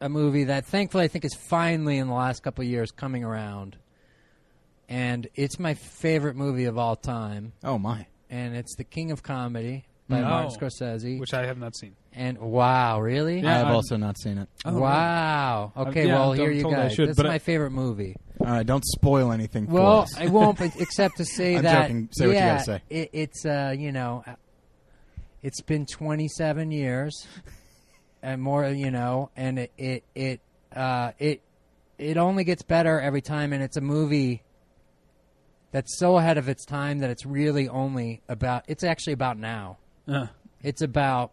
[0.00, 3.24] a movie that thankfully I think is finally in the last couple of years coming
[3.24, 3.76] around.
[4.88, 7.52] And it's my favorite movie of all time.
[7.64, 8.06] Oh my!
[8.30, 10.22] And it's The King of Comedy by Oh.
[10.22, 11.18] Martin Scorsese.
[11.18, 11.96] Which I have not seen.
[12.12, 13.40] and wow, really?
[13.40, 14.48] Yeah, I have I'm- also not seen it.
[14.64, 15.72] Oh, wow.
[15.76, 16.94] Okay, yeah, well, I'm here you told I go.
[16.94, 18.14] should, This is but I- my favorite movie.
[18.40, 19.66] All right, don't spoil anything.
[19.66, 20.16] Well, for us.
[20.18, 21.82] I won't, but except to say I'm that.
[21.88, 22.08] joking.
[22.12, 22.82] Say what you yeah, gotta say.
[22.88, 24.22] It, it's uh, you know,
[25.42, 27.26] it's been 27 years
[28.22, 30.40] and more, you know, and it it it
[30.74, 31.42] uh, it
[31.98, 34.42] it only gets better every time, and it's a movie
[35.72, 38.64] that's so ahead of its time that it's really only about.
[38.68, 39.78] It's actually about now.
[40.08, 40.26] Uh,
[40.62, 41.32] It's about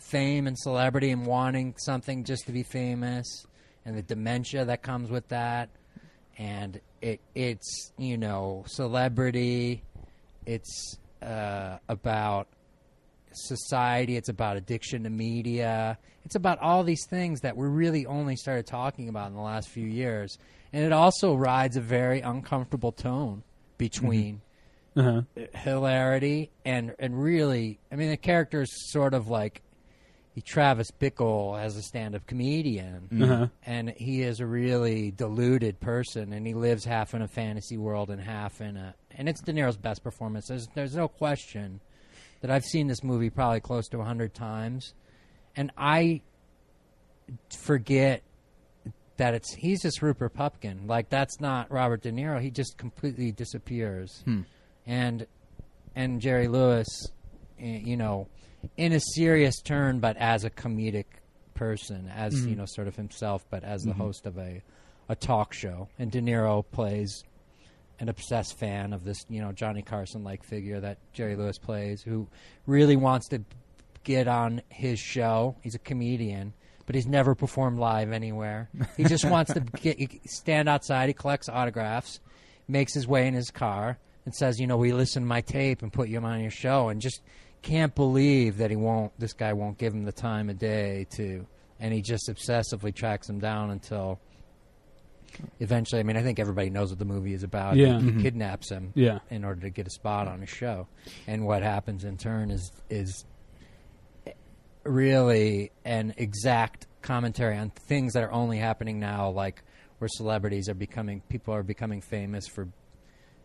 [0.00, 3.46] fame and celebrity and wanting something just to be famous
[3.84, 5.68] and the dementia that comes with that
[6.38, 9.84] and it it's you know celebrity
[10.44, 12.48] it's uh, about
[13.34, 18.36] society it's about addiction to media it's about all these things that we really only
[18.36, 20.38] started talking about in the last few years.
[20.72, 23.42] And it also rides a very uncomfortable tone
[23.76, 24.40] between
[24.96, 25.22] uh-huh.
[25.54, 29.62] hilarity and and really I mean the character is sort of like
[30.44, 33.08] Travis Bickle as a stand-up comedian.
[33.22, 33.48] Uh-huh.
[33.66, 38.10] and he is a really deluded person and he lives half in a fantasy world
[38.10, 40.46] and half in a and it's De Niro's best performance.
[40.46, 41.80] There's there's no question
[42.42, 44.92] that I've seen this movie probably close to 100 times
[45.56, 46.20] and I
[47.50, 48.22] forget
[49.16, 53.32] that it's he's just Rupert Pupkin like that's not Robert De Niro he just completely
[53.32, 54.42] disappears Hmm.
[54.86, 55.26] and
[55.94, 56.88] and Jerry Lewis,
[57.58, 58.26] you know,
[58.78, 61.04] in a serious turn, but as a comedic
[61.52, 62.48] person, as Mhm.
[62.48, 63.96] you know, sort of himself, but as the Mhm.
[63.98, 64.62] host of a
[65.10, 65.88] a talk show.
[65.98, 67.24] And De Niro plays
[68.02, 72.02] an obsessed fan of this, you know, Johnny Carson like figure that Jerry Lewis plays,
[72.02, 72.26] who
[72.66, 73.44] really wants to
[74.02, 75.54] get on his show.
[75.62, 76.52] He's a comedian.
[76.84, 78.68] But he's never performed live anywhere.
[78.96, 81.08] He just wants to get, stand outside.
[81.10, 82.18] He collects autographs,
[82.66, 85.82] makes his way in his car, and says, "You know, we listen to my tape
[85.82, 87.22] and put you on your show," and just
[87.62, 89.12] can't believe that he won't.
[89.16, 91.46] This guy won't give him the time of day to,
[91.78, 94.18] and he just obsessively tracks him down until
[95.60, 96.00] eventually.
[96.00, 97.76] I mean, I think everybody knows what the movie is about.
[97.76, 98.00] Yeah.
[98.00, 98.22] he, Mhm.
[98.22, 99.18] kidnaps him Yeah.
[99.30, 100.86] in order to get a spot on a show,
[101.26, 103.24] and what happens in turn is is
[104.84, 109.62] really an exact commentary on things that are only happening now, like
[109.98, 112.68] where celebrities are becoming people are becoming famous for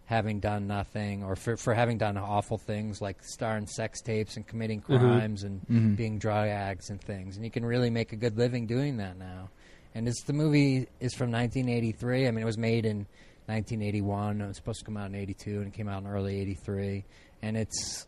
[0.05, 4.47] having done nothing or for, for having done awful things like starring sex tapes and
[4.47, 4.85] committing Mhm.
[4.99, 5.95] crimes and Mhm.
[5.97, 9.17] being drug addicts and things and you can really make a good living doing that
[9.17, 9.49] now
[9.97, 13.05] and it's the movie is from 1983 i mean it was made in
[13.47, 16.39] 1981 it was supposed to come out in 82 and it came out in early
[16.41, 17.03] 83
[17.41, 18.07] and it's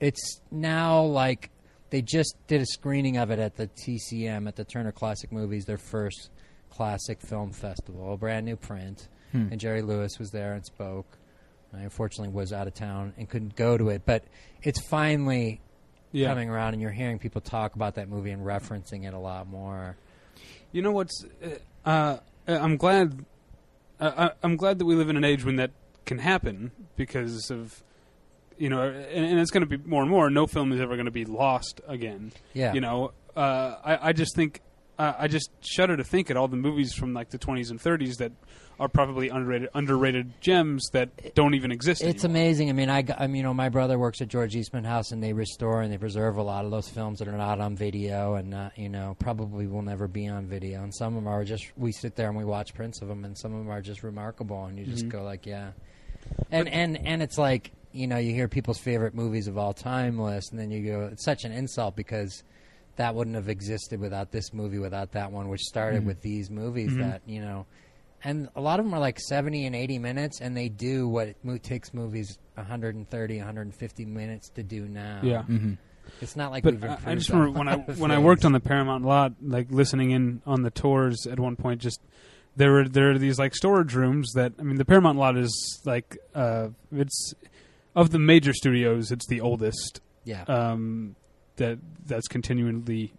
[0.00, 1.50] it's now like
[1.90, 5.64] they just did a screening of it at the TCM at the Turner Classic Movies,
[5.64, 6.30] their first
[6.68, 9.08] classic film festival, a brand new print.
[9.32, 9.46] Hmm.
[9.52, 11.06] And Jerry Lewis was there and spoke.
[11.72, 14.24] I unfortunately was out of town and couldn't go to it, but
[14.62, 15.60] it's finally
[16.12, 16.28] Yeah.
[16.28, 19.46] coming around, and you're hearing people talk about that movie and referencing it a lot
[19.48, 19.96] more.
[20.72, 21.24] You know what's?
[21.84, 23.24] Uh, uh, I'm glad.
[24.00, 25.70] Uh, I- I'm glad that we live in an age when that
[26.04, 27.82] can happen because of,
[28.58, 30.28] you know, and, and it's going to be more and more.
[30.30, 32.32] No film is ever going to be lost again.
[32.52, 34.60] Yeah, You know, uh, I, I just think
[34.98, 37.80] uh, I just shudder to think at all the movies from like the 20s and
[37.80, 38.32] 30s that
[38.78, 42.02] are probably underrated underrated gems that don't even exist.
[42.02, 42.42] It's anymore.
[42.42, 42.68] amazing.
[42.68, 45.22] I mean, I, I mean, you know, my brother works at George Eastman House, and
[45.22, 48.34] they restore and they preserve a lot of those films that are not on video,
[48.34, 50.82] and not, you know, probably will never be on video.
[50.82, 53.24] And some of them are just we sit there and we watch prints of them,
[53.24, 55.10] and some of them are just remarkable, and you just Mhm.
[55.10, 55.70] go like, yeah.
[56.50, 60.18] And and and it's like you know, you hear people's favorite movies of all time
[60.18, 62.42] list, and then you go, it's such an insult because
[62.96, 66.06] that wouldn't have existed without this movie, without that one, which started Mhm.
[66.06, 67.00] with these movies Mhm.
[67.00, 67.66] that you know
[68.24, 71.28] and a lot of them are like 70 and 80 minutes and they do what
[71.28, 75.42] it takes movies 130 150 minutes to do now Yeah.
[75.42, 75.74] hmm
[76.22, 78.60] it's not like but I, I just remember when I when I worked on the
[78.60, 82.00] Paramount lot, like listening in on the tours at one point, just
[82.56, 85.82] there were there are these like storage rooms that I mean the Paramount lot is
[85.84, 87.34] like uh, it's
[87.94, 91.16] of the major studios, it's the oldest yeah um,
[91.56, 93.12] that that's continually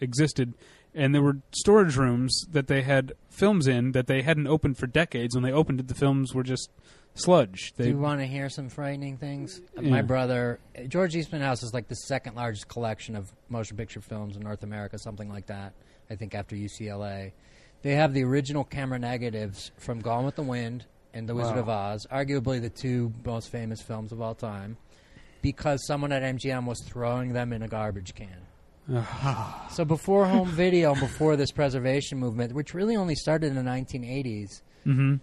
[0.00, 0.54] existed.
[0.94, 4.86] And there were storage rooms that they had films in that they hadn't opened for
[4.88, 5.34] decades.
[5.36, 6.68] When they opened it, the films were just
[7.14, 7.72] sludge.
[7.76, 9.90] do you want to hear some frightening things uh, Yeah.
[9.90, 14.00] my brother uh, george eastman house is like the second largest collection of motion picture
[14.00, 15.72] films in north america something like that
[16.08, 17.32] i think after ucla
[17.82, 21.62] they have the original camera negatives from gone with the wind and the wizard Wow.
[21.62, 24.76] of oz arguably the two most famous films of all time
[25.42, 28.46] because someone at mgm was throwing them in a garbage can
[29.70, 34.62] So before home video, before this preservation movement, which really only started in the 1980s,
[34.84, 35.16] hmm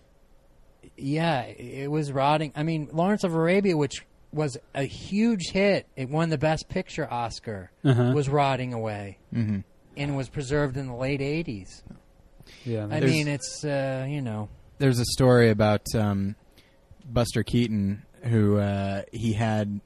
[0.96, 2.54] yeah, it was rotting.
[2.56, 7.12] I mean, Lawrence of Arabia, which was a huge hit, it won the Best Picture
[7.12, 8.14] Oscar, uh-huh.
[8.16, 9.60] was rotting away hmm
[9.96, 11.82] and was preserved in the late 80s.
[12.64, 12.88] yeah.
[12.90, 16.36] I mean, it's uh, you know, There's a story about um,
[17.04, 19.82] Buster Keaton who uh, he had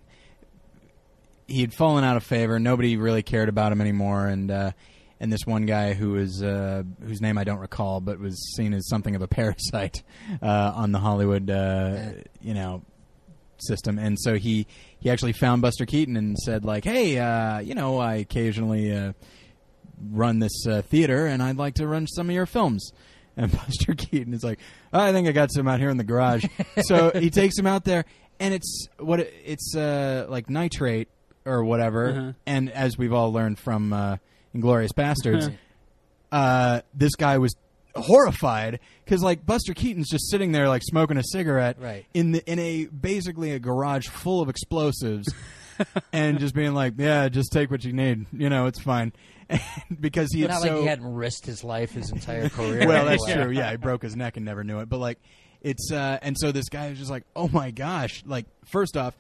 [1.52, 2.60] he had fallen out of favor.
[2.60, 4.72] Nobody really cared about him anymore, and uh,
[5.20, 8.74] and this one guy who was uh, whose name I don't recall, but was seen
[8.74, 10.04] as something of a parasite
[10.42, 12.12] uh, on the Hollywood uh,
[12.42, 12.84] you know
[13.60, 14.68] system, and so he
[15.00, 18.96] he actually found Buster Keaton and said like, hey, uh, you know, I occasionally.
[18.96, 19.14] Uh,
[20.10, 22.92] run this uh, theater and I'd like to run some of your films.
[23.38, 24.60] And Buster Keaton is like,
[24.92, 26.44] I think I got some out here in the garage.
[26.82, 28.04] so he takes him out there
[28.42, 31.08] and it's what it, it's uh, like nitrate
[31.46, 32.10] or whatever.
[32.10, 32.32] Uh-huh.
[32.46, 34.18] And as we've all learned from uh,
[34.56, 35.54] Inglourious Basterds,
[36.32, 37.56] uh, this guy was
[37.96, 42.06] horrified because like Buster Keaton's just sitting there like smoking a cigarette right.
[42.14, 45.28] in the in a basically a garage full of explosives
[46.14, 48.26] and just being like, yeah, just take what you need.
[48.32, 49.14] You know, it's fine.
[50.00, 52.88] Because he not so like he hadn't risked his life his entire career.
[52.88, 53.48] well, that's anyway.
[53.48, 53.54] true.
[53.54, 54.88] Yeah, he broke his neck and never knew it.
[54.88, 55.20] But like,
[55.60, 58.24] it's uh, and so this guy is just like, oh my gosh!
[58.26, 59.14] Like, first off,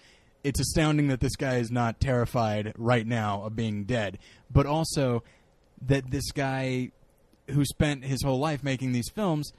[0.43, 4.17] it's astounding that this guy is not terrified right now of being dead,
[4.49, 5.23] but also
[5.82, 6.91] that this guy
[7.49, 9.51] who spent his whole life making these films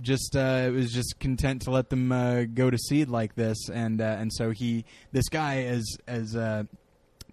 [0.00, 4.00] just uh, was just content to let them uh, go to seed like this, and
[4.00, 6.64] uh, and so he, this guy, as as uh,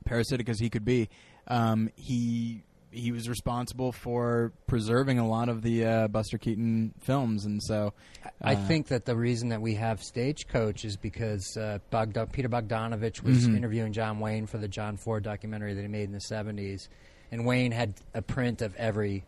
[0.06, 1.10] parasitic as he could be,
[1.48, 7.46] um, he he was responsible for preserving a lot of the uh, Buster Keaton films,
[7.46, 7.94] and so
[8.42, 12.50] I uh, think that the reason that we have Stagecoach is because uh, Bogdan- Peter
[12.50, 13.58] Bogdanovich was Mhm.
[13.58, 16.88] interviewing John Wayne for the John Ford documentary that he made in the 70s.
[17.32, 19.24] And Wayne had a print of every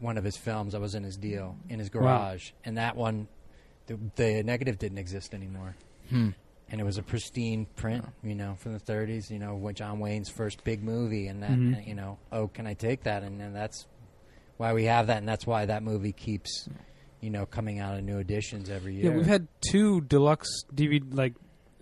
[0.00, 2.52] one of his films that was in his deal in his garage.
[2.64, 3.28] And that one,
[3.86, 5.76] the, the negative didn't exist anymore.
[6.08, 6.30] hmm.
[6.72, 9.98] And it was a pristine print, you know, from the 30s, you know, when John
[10.00, 11.26] Wayne's first big movie.
[11.28, 11.86] And that, Mhm.
[11.86, 13.22] you know, oh, can I take that?
[13.22, 13.86] And, and that's
[14.56, 15.18] why we have that.
[15.18, 16.68] And that's why that movie keeps,
[17.20, 19.10] you know, coming out in new editions every year.
[19.10, 21.34] Yeah, we've had two deluxe DVD like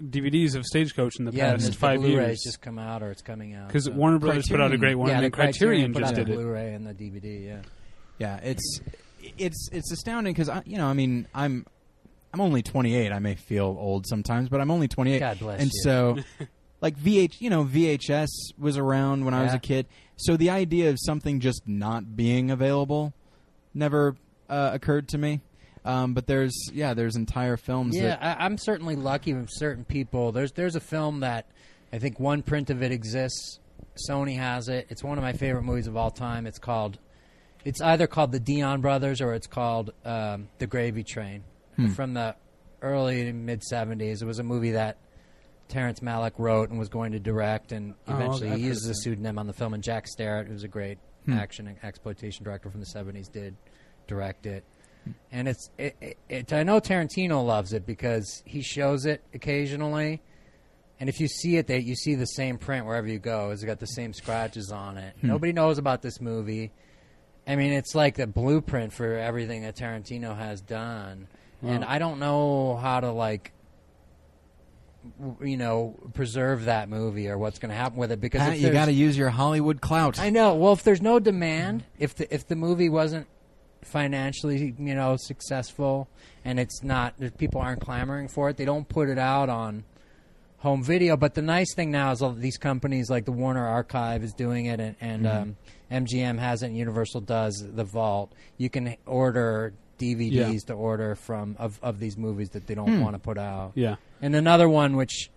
[0.03, 2.41] DVDs of Stagecoach in the yeah, past and the five Blu-ray's years.
[2.43, 3.69] just come out or it's coming out.
[3.69, 6.01] Because so- Warner Brothers put out a great one, yeah, and the then Criterion, put
[6.01, 6.37] just out did the it.
[6.37, 7.45] Blu-ray and the DVD.
[7.47, 7.63] Yeah,
[8.19, 8.81] yeah, it's
[9.39, 11.67] it's it's astounding because you know, I mean, I'm
[12.33, 13.13] I'm only 28.
[13.13, 15.19] I may feel old sometimes, but I'm only 28.
[15.19, 15.83] God bless and you.
[15.83, 16.19] so
[16.81, 19.57] like VH, you know, VHS was around when I was Yeah.
[19.57, 19.87] a kid.
[20.17, 23.13] So the idea of something just not being available
[23.75, 24.17] never
[24.49, 25.41] uh, occurred to me.
[25.85, 29.85] Um, but there's yeah, there's entire films yeah, that I, I'm certainly lucky with certain
[29.85, 30.31] people.
[30.31, 31.47] There's there's a film that
[31.91, 33.59] I think one print of it exists.
[34.09, 34.87] Sony has it.
[34.91, 36.47] It's one of my favorite movies of all time.
[36.47, 36.99] It's called.
[37.65, 41.45] It's either called the Dion Brothers or it's called um, the Gravy Train
[41.89, 41.93] Hmm.
[41.93, 42.37] from the
[42.83, 44.23] early mid '70s.
[44.23, 44.99] It was a movie that
[45.69, 48.91] Terrence Malick wrote and was going to direct, and Oh, eventually I've he used of
[48.93, 49.75] a pseudonym on the film.
[49.75, 51.35] And Jack Starrett, who's a great Hmm.
[51.35, 53.55] action and exploitation director from the '70s, did
[54.07, 54.65] direct it.
[55.33, 56.53] And it's it, it, it.
[56.53, 60.21] I know Tarantino loves it because he shows it occasionally,
[60.99, 63.51] and if you see it, that you see the same print wherever you go.
[63.51, 65.15] It's got the same scratches on it.
[65.21, 65.29] Hmm.
[65.29, 66.71] Nobody knows about this movie,
[67.47, 71.27] I mean, it's like the blueprint for everything that Tarantino has done,
[71.63, 73.53] and I don't know how to like,
[75.43, 78.71] you know, preserve that movie or what's going to happen with it because Pat, you
[78.71, 80.19] got to use your Hollywood clout.
[80.19, 80.55] I know.
[80.55, 83.27] Well, if there's no demand, if the if the movie wasn't
[83.83, 86.09] financially, you know, successful,
[86.45, 89.85] and it's not, people aren't clamoring for it, they don't put it out on
[90.59, 91.17] home video.
[91.17, 94.67] But the nice thing now is all these companies like the Warner Archive is doing
[94.67, 95.57] it, and, and um,
[95.91, 98.33] MGM has it, and Universal does the Vault.
[98.57, 100.59] You can order DVDs Yeah.
[100.67, 103.73] to order from of, of these movies that they don't want to put out.
[103.75, 103.97] Yeah.
[104.23, 105.31] And another one, which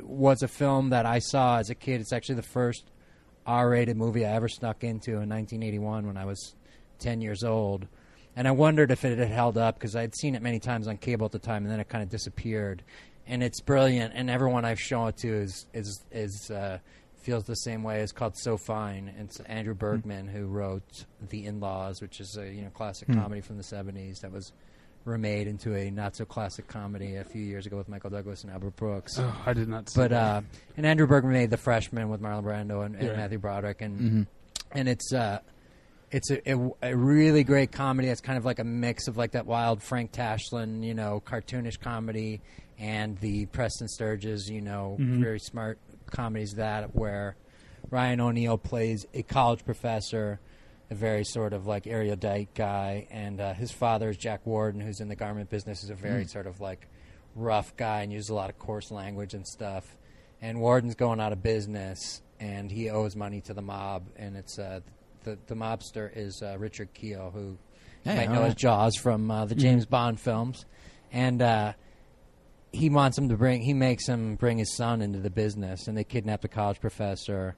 [0.00, 2.00] was a film that I saw as a kid.
[2.00, 2.84] It's actually the first
[3.46, 6.54] R-rated movie I ever snuck into in 1981 when I was
[7.00, 7.86] 10 years old.
[8.36, 10.96] And I wondered if it had held up because I'd seen it many times on
[10.96, 12.82] cable at the time, and then it kind of disappeared.
[13.26, 16.78] And it's brilliant, and everyone I've shown it to is is is uh,
[17.22, 18.00] feels the same way.
[18.00, 19.12] It's called So Fine.
[19.18, 23.56] It's Andrew Bergman who wrote The In-Laws, which is a you know classic comedy from
[23.56, 24.52] the 70s that was
[25.04, 28.52] remade into a not so classic comedy a few years ago with Michael Douglas and
[28.52, 29.18] Albert Brooks.
[29.18, 29.88] Oh, I did not.
[29.88, 30.42] See But uh,
[30.76, 33.16] and Andrew Bergman made The Freshman with Marlon Brando and, and Yeah.
[33.16, 34.26] Matthew Broderick, and Mhm.
[34.72, 35.38] and it's uh,
[36.10, 38.08] it's a, a, a really great comedy.
[38.08, 41.80] That's kind of like a mix of like that wild Frank Tashlin, you know, cartoonish
[41.80, 42.40] comedy,
[42.78, 45.20] and the Preston Sturges, you know, Mhm.
[45.20, 45.78] very smart
[46.12, 47.36] comedies that where
[47.90, 50.40] Ryan O'Neal plays a college professor.
[50.90, 55.00] A very sort of like erudite guy, and uh, his father is Jack Warden, who's
[55.00, 55.82] in the garment business.
[55.82, 56.86] is a very sort of like
[57.34, 59.96] rough guy and uses a lot of coarse language and stuff.
[60.42, 64.06] And Warden's going out of business, and he owes money to the mob.
[64.16, 64.80] And it's uh,
[65.24, 67.56] the the mobster is uh, Richard Kiel, who
[68.04, 68.54] you might know all as.
[68.54, 70.66] Jaws from uh, the James Bond films,
[71.10, 71.72] and uh,
[72.72, 73.62] he wants him to bring.
[73.62, 77.54] He makes him bring his son into the business, and they kidnap the college professor,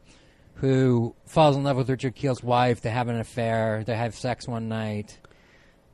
[0.55, 2.81] who falls in love with Richard Kiel's wife.
[2.81, 3.85] They have an affair.
[3.85, 5.19] They have sex one night.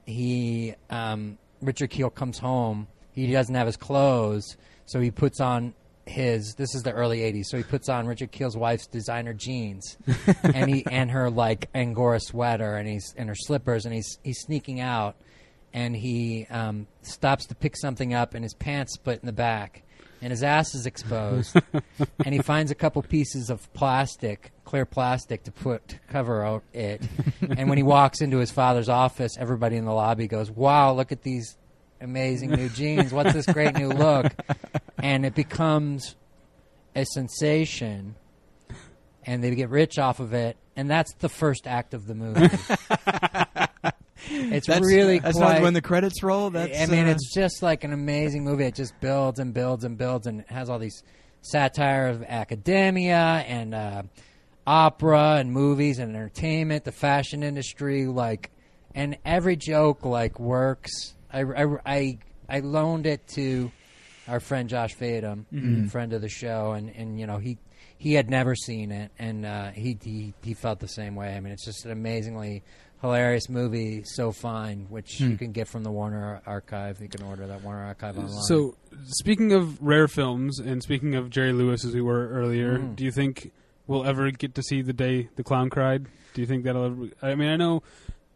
[0.06, 2.88] He um, Richard Kiel comes home.
[3.12, 4.56] He doesn't have his clothes,
[4.86, 5.74] so he puts on
[6.06, 6.54] his.
[6.54, 9.98] This is the early '80s, so he puts on Richard Kiel's wife's designer jeans,
[10.42, 14.40] and he and her like angora sweater, and he's and her slippers, and he's he's
[14.40, 15.16] sneaking out,
[15.72, 19.82] and he um, stops to pick something up, and his pants split in the back,
[20.22, 21.56] and his ass is exposed,
[22.24, 27.02] and he finds a couple pieces of plastic, clear plastic, to put to cover it.
[27.56, 31.12] and when he walks into his father's office, everybody in the lobby goes, "Wow, look
[31.12, 31.56] at these
[32.00, 33.12] amazing new jeans!
[33.12, 34.32] What's this great new look?"
[34.98, 36.16] And it becomes
[36.94, 38.16] a sensation,
[39.24, 40.56] and they get rich off of it.
[40.76, 42.48] And that's the first act of the movie.
[44.68, 46.50] it's That's really that's quite, not when the credits roll.
[46.50, 48.64] That's I mean, uh, it's just like an amazing movie.
[48.64, 51.02] It just builds and builds and builds, and has all these
[51.42, 54.02] satire of academia and uh,
[54.66, 58.50] opera and movies and entertainment, the fashion industry, like,
[58.94, 61.14] and every joke like works.
[61.32, 63.70] I I I, I loaned it to
[64.28, 65.86] our friend Josh Fadem, Mm-hmm.
[65.88, 67.58] friend of the show, and and you know he.
[67.96, 71.34] He had never seen it, and uh, he, he he felt the same way.
[71.36, 72.62] I mean, it's just an amazingly
[73.00, 75.30] hilarious movie, so fine, which Hmm.
[75.30, 77.00] you can get from the Warner Archive.
[77.00, 78.42] You can order that Warner Archive online.
[78.42, 78.74] So,
[79.06, 82.96] speaking of rare films, and speaking of Jerry Lewis, as we were earlier, Mm.
[82.96, 83.52] do you think
[83.86, 86.06] we'll ever get to see the day the clown cried?
[86.34, 87.08] Do you think that'll ever?
[87.22, 87.82] I mean, I know.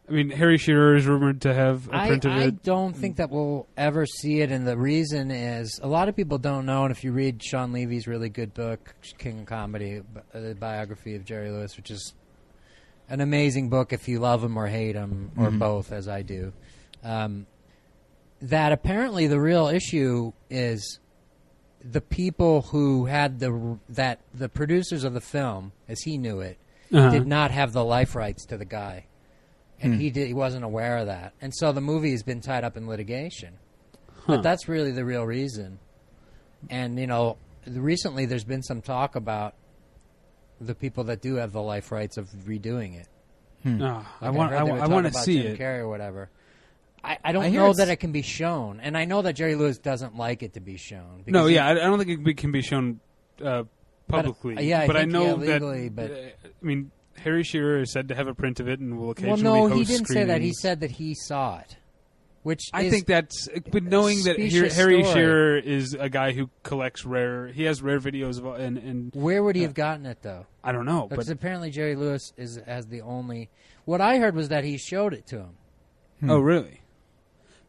[0.07, 2.35] I mean, Harry Shearer is rumored to have a print of it.
[2.35, 6.17] I don't think that we'll ever see it, and the reason is a lot of
[6.17, 6.85] people don't know.
[6.85, 10.55] And if you read Shawn Levy's really good book, King of Comedy, bi- uh, the
[10.57, 12.12] biography of Jerry Lewis, which is
[13.09, 15.59] an amazing book if you love him or hate him or Mhm.
[15.59, 16.53] both, as I do,
[17.03, 17.47] um,
[18.41, 20.99] that apparently the real issue is
[21.83, 26.57] the people who had the that the producers of the film, as he knew it,
[26.93, 27.11] Uh-huh.
[27.11, 29.05] did not have the life rights to the guy,
[29.81, 30.01] and Hmm.
[30.01, 32.77] he did, he wasn't aware of that, and so the movie has been tied up
[32.77, 33.55] in litigation.
[34.15, 34.37] Huh.
[34.37, 35.79] But that's really the real reason.
[36.71, 37.37] And you know,
[37.67, 39.55] recently there's been some talk about
[40.61, 43.09] the people that do have the life rights of redoing it.
[43.63, 43.83] hmm.
[43.83, 44.51] I Like want.
[44.53, 45.59] heard I, they wa- were I want to see Jim it.
[45.59, 46.31] Carrey or whatever.
[47.03, 49.57] I, I don't I know that it can be shown, and I know that Jerry
[49.57, 51.19] Lewis doesn't like it to be shown.
[51.27, 53.01] No, because he- yeah, I, I don't think it be- can be shown
[53.45, 53.65] uh,
[54.09, 54.67] But, uh, publicly.
[54.67, 55.91] yeah, I but think, know yeah, that.
[55.95, 58.99] but- uh, I mean, Harry Shearer is said to have a print of it, and
[58.99, 59.43] will occasionally.
[59.43, 60.41] well, no, host he didn't say that.
[60.41, 61.77] He said that he saw it,
[62.45, 65.03] which I is- think that's, but knowing that Har- Harry story.
[65.05, 69.43] Shearer is a guy who collects rare, he has rare videos of, and and Where
[69.43, 69.69] would he Yeah.
[69.69, 70.47] have gotten it though?
[70.63, 73.51] I don't know, Because apparently Jerry Lewis is as the only.
[73.85, 75.57] What I heard was that he showed it to him.
[76.21, 76.31] Hmm.
[76.31, 76.81] oh really?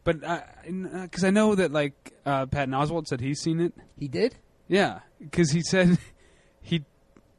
[0.04, 3.72] But because I know that like uh, Patton Oswalt said he's seen it.
[3.98, 4.36] He did.
[4.68, 5.98] Yeah, because he said
[6.62, 6.84] he,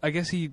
[0.04, 0.52] I guess he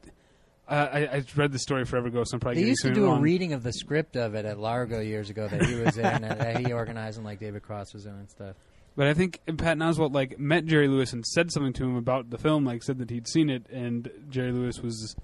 [0.66, 3.04] Uh, I, I read the story forever ago, so I'm probably They used to do
[3.04, 3.20] a wrong.
[3.20, 6.40] reading of the script of it at Largo years ago that he was in and
[6.40, 8.56] that he organized and like David Cross was in and stuff.
[8.96, 12.30] But I think Pat Oswalt like met Jerry Lewis and said something to him about
[12.30, 15.14] the film, like said that he'd seen it, and Jerry Lewis was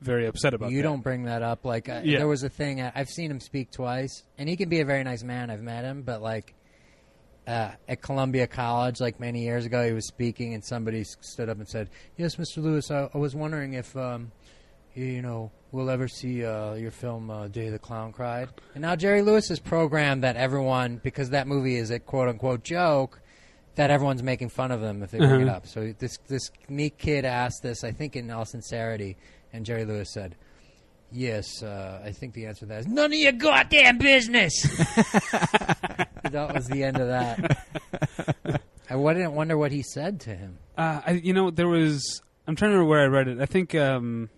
[0.00, 0.72] very upset about it.
[0.72, 0.88] you that.
[0.88, 1.64] don't bring that up.
[1.64, 2.18] Like uh, Yeah.
[2.18, 2.80] there was a thing.
[2.80, 5.50] I- I've seen him speak twice, and he can be a very nice man.
[5.50, 6.54] I've met him, but like
[7.46, 11.56] uh, at Columbia College, like many years ago, he was speaking, and somebody stood up
[11.58, 12.58] and said, "Yes, Mr.
[12.58, 14.32] Lewis, I, I was wondering if um,
[15.04, 18.96] you, know we'll ever see uh, your film uh, Day the Clown Cried." And now
[18.96, 23.20] Jerry Lewis has programmed that everyone, because that movie is a quote unquote joke.
[23.76, 25.58] That everyone's making fun of them if they bring it Uh-huh.
[25.58, 25.66] up.
[25.68, 29.16] So this this neat kid asked this, I think, in all sincerity,
[29.52, 30.34] and Jerry Lewis said,
[31.12, 34.60] Yes, uh, I think the answer to that is none of your goddamn business.
[36.24, 38.60] that was the end of that.
[38.90, 42.20] I wouldn't wonder what he said to him Uh, I, you know, there was.
[42.46, 43.40] I'm trying to remember where I read it.
[43.40, 44.28] I think, um,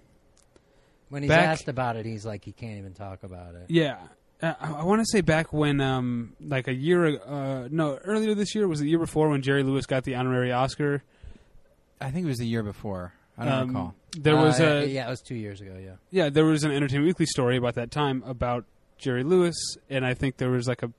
[1.10, 2.06] when he's Back- asked about it.
[2.06, 3.66] He's like, he can't even talk about it.
[3.68, 3.98] yeah,
[4.42, 7.96] uh, I, I want to say back when, um, like a year, ag- uh, no,
[7.98, 11.02] earlier this year was the year before when Jerry Lewis got the honorary Oscar.
[12.00, 13.12] I think it was the year before.
[13.36, 13.94] I don't Um, recall.
[14.18, 15.76] There was Uh, a yeah, it was two years ago.
[15.82, 18.64] Yeah, yeah, there was an Entertainment Weekly story about that time about
[18.98, 19.56] Jerry Lewis,
[19.88, 20.90] and I think there was like a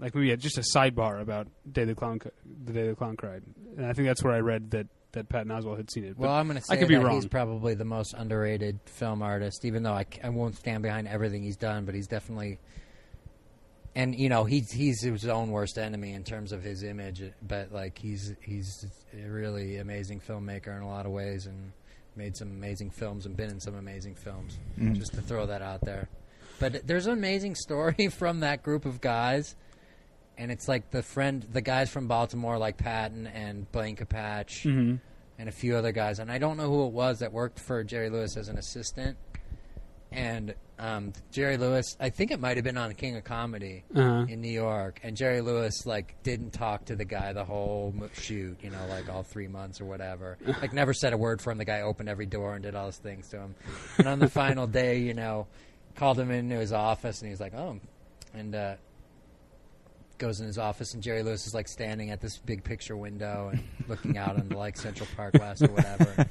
[0.00, 2.20] like maybe a, just a sidebar about Day the Clown,
[2.64, 3.42] the Day the Clown Cried,
[3.76, 6.18] and I think that's where I read that that Patton Oswalt had seen it.
[6.18, 7.14] Well, I'm going to say I could be wrong.
[7.14, 9.64] he's probably the most underrated film artist.
[9.64, 12.58] Even though I, I won't stand behind everything he's done, but he's definitely.
[13.94, 17.72] And you know he's he's his own worst enemy in terms of his image, but
[17.72, 21.72] like he's he's a really amazing filmmaker in a lot of ways, and
[22.14, 24.58] made some amazing films and been in some amazing films.
[24.78, 24.94] Mhm.
[24.96, 26.08] Just to throw that out there,
[26.60, 29.56] but there's an amazing story from that group of guys,
[30.38, 35.00] and it's like the friend, the guys from Baltimore, like Patton and Blaine Capatch Mhm.
[35.38, 37.84] and a few other guys, and I don't know who it was that worked for
[37.84, 39.18] Jerry Lewis as an assistant.
[40.10, 44.24] And um, Jerry Lewis, I think it might have been on King of Comedy Uh-huh.
[44.28, 48.56] in New York, and Jerry Lewis like didn't talk to the guy the whole shoot,
[48.62, 50.38] you know, like all three months or whatever.
[50.62, 51.58] Like never said a word for him.
[51.58, 53.54] The guy opened every door and did all those things to him.
[53.98, 55.46] And on the final day, you know,
[55.96, 57.78] called him into his office, and he was like, "Oh,"
[58.32, 58.76] and uh,
[60.18, 63.50] goes in his office, and Jerry Lewis is like standing at this big picture window
[63.52, 66.26] and looking out on the like Central Park West or whatever.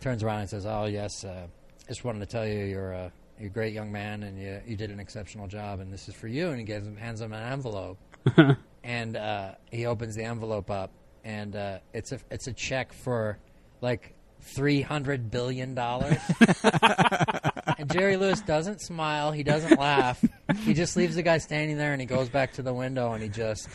[0.00, 1.46] Turns around and says, "Oh yes, uh,
[1.86, 4.76] just wanted to tell you you're a you're a great young man and you you
[4.76, 7.32] did an exceptional job, and this is for you." And he gives him hands him
[7.32, 7.98] an envelope,
[8.84, 10.90] and uh, he opens the envelope up,
[11.24, 13.38] and uh, it's a it's a check for
[13.80, 16.18] like three hundred billion dollars.
[17.78, 19.32] and Jerry Lewis doesn't smile.
[19.32, 20.22] He doesn't laugh.
[20.64, 23.22] He just leaves the guy standing there, and he goes back to the window, and
[23.22, 23.68] he just.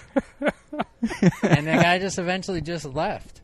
[1.44, 3.42] and the guy just eventually just left,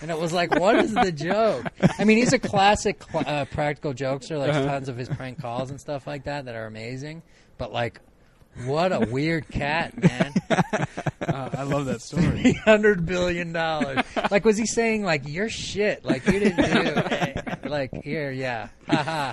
[0.00, 1.66] and it was like, what is the joke?
[1.98, 4.64] I mean, he's a classic cl- uh, practical jokester, like Uh-huh.
[4.66, 7.22] tons of his prank calls and stuff like that that are amazing.
[7.58, 8.00] But like,
[8.64, 10.34] what a weird cat, man!
[11.22, 12.26] Uh, I love that story.
[12.42, 14.00] Three hundred billion dollars.
[14.30, 16.04] Like, was he saying like you're shit?
[16.04, 19.32] Like you didn't do like here, yeah, haha.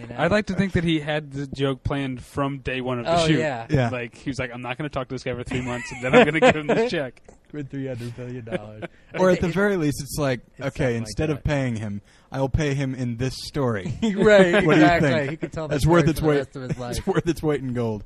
[0.00, 0.16] You know?
[0.18, 3.14] I'd like to think that he had the joke planned from day one of the
[3.22, 3.38] Oh, shoot.
[3.38, 3.66] yeah.
[3.70, 3.90] Yeah.
[3.90, 5.90] Like he was like, I'm not going to talk to this guy for three months,
[5.92, 7.22] and then I'm going to give him this check.
[7.52, 8.84] with three hundred billion dollars.
[9.18, 12.02] Or at the very least, it's like, It's okay, something like instead of paying him,
[12.32, 13.96] I will pay him in this story.
[14.02, 15.08] right, What do you exactly.
[15.10, 15.30] think?
[15.30, 16.36] He could tell the That's story worth its for the weight.
[16.38, 16.96] rest of his life.
[16.98, 18.02] It's worth its weight in gold.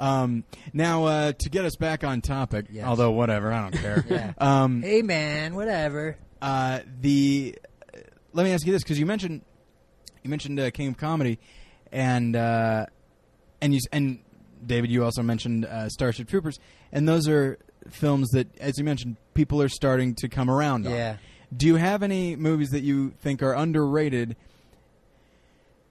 [0.00, 2.84] Um, now, uh, to get us back on topic, Yes.
[2.86, 4.04] although whatever, I don't care.
[4.08, 4.32] Yeah.
[4.38, 6.16] Um, Hey man, whatever.
[6.42, 7.56] uh, the
[8.32, 9.42] let me ask you this because you mentioned
[10.28, 11.38] you mentioned uh, King of Comedy,
[11.90, 12.86] and uh,
[13.62, 14.18] and you and
[14.64, 16.58] David, you also mentioned uh, Starship Troopers,
[16.92, 17.58] and those are
[17.90, 20.92] films that, as you mentioned, people are starting to come around on.
[20.92, 21.16] Yeah.
[21.56, 24.36] Do you have any movies that you think are underrated?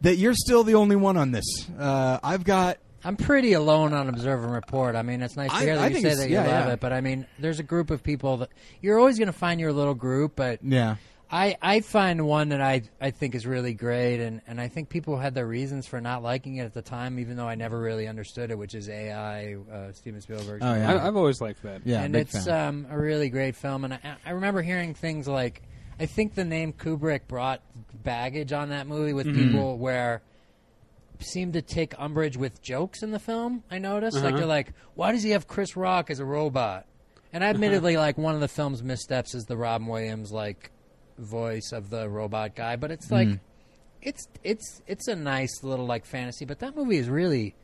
[0.01, 1.67] That you're still the only one on this.
[1.79, 4.95] Uh, I've got I'm pretty alone on Observe and Report.
[4.95, 6.67] I mean, it's nice to I- hear that I you say that you yeah, love
[6.67, 6.73] yeah.
[6.73, 8.49] it, but I mean, there's a group of people that
[8.81, 10.97] you're always going to find your little group, but yeah.
[11.29, 14.87] I, I find one that I I think is really great, and, and I think
[14.87, 17.77] people had their reasons for not liking it at the time, even though I never
[17.79, 20.61] really understood it, which is AI, uh, Steven Spielberg.
[20.63, 20.93] Oh, yeah.
[20.93, 21.81] I, I've always liked that.
[21.85, 23.83] Yeah, and it's um, a really great film.
[23.83, 25.63] And I, I remember hearing things like,
[25.99, 27.61] I think the name Kubrick brought
[28.03, 29.49] baggage on that movie with Mm-hmm.
[29.51, 30.21] people where
[31.19, 33.63] seemed to take umbrage with jokes in the film.
[33.71, 34.37] I noticed, like Uh-huh.
[34.37, 36.85] they're like, why does he have Chris Rock as a robot?
[37.33, 40.71] And admittedly, like one of the film's missteps is the Robin Williams like
[41.17, 43.27] voice of the robot guy, but it's like.
[43.27, 43.39] Mm.
[43.99, 47.55] It's it's it's a nice little like fantasy, but that movie is really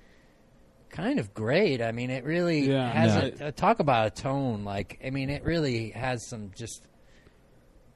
[0.89, 1.79] kind of great.
[1.81, 2.91] I mean, it really Yeah.
[2.91, 3.45] has Yeah.
[3.45, 4.63] a, a talk about a tone.
[4.65, 6.81] Like, I mean, it really has some just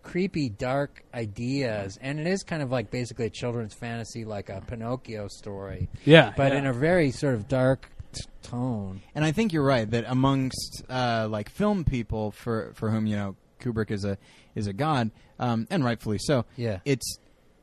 [0.04, 4.62] creepy, dark ideas, and it is kind of like basically a children's fantasy, like a
[4.66, 6.60] Pinocchio story, Yeah, but yeah.
[6.60, 9.02] in a very sort of dark t- tone.
[9.16, 13.16] And I think you're right that amongst uh, like film people for for whom you
[13.18, 14.18] know Kubrick is a
[14.56, 16.46] is a god, um, and rightfully so.
[16.56, 16.80] Yeah.
[16.86, 17.18] It's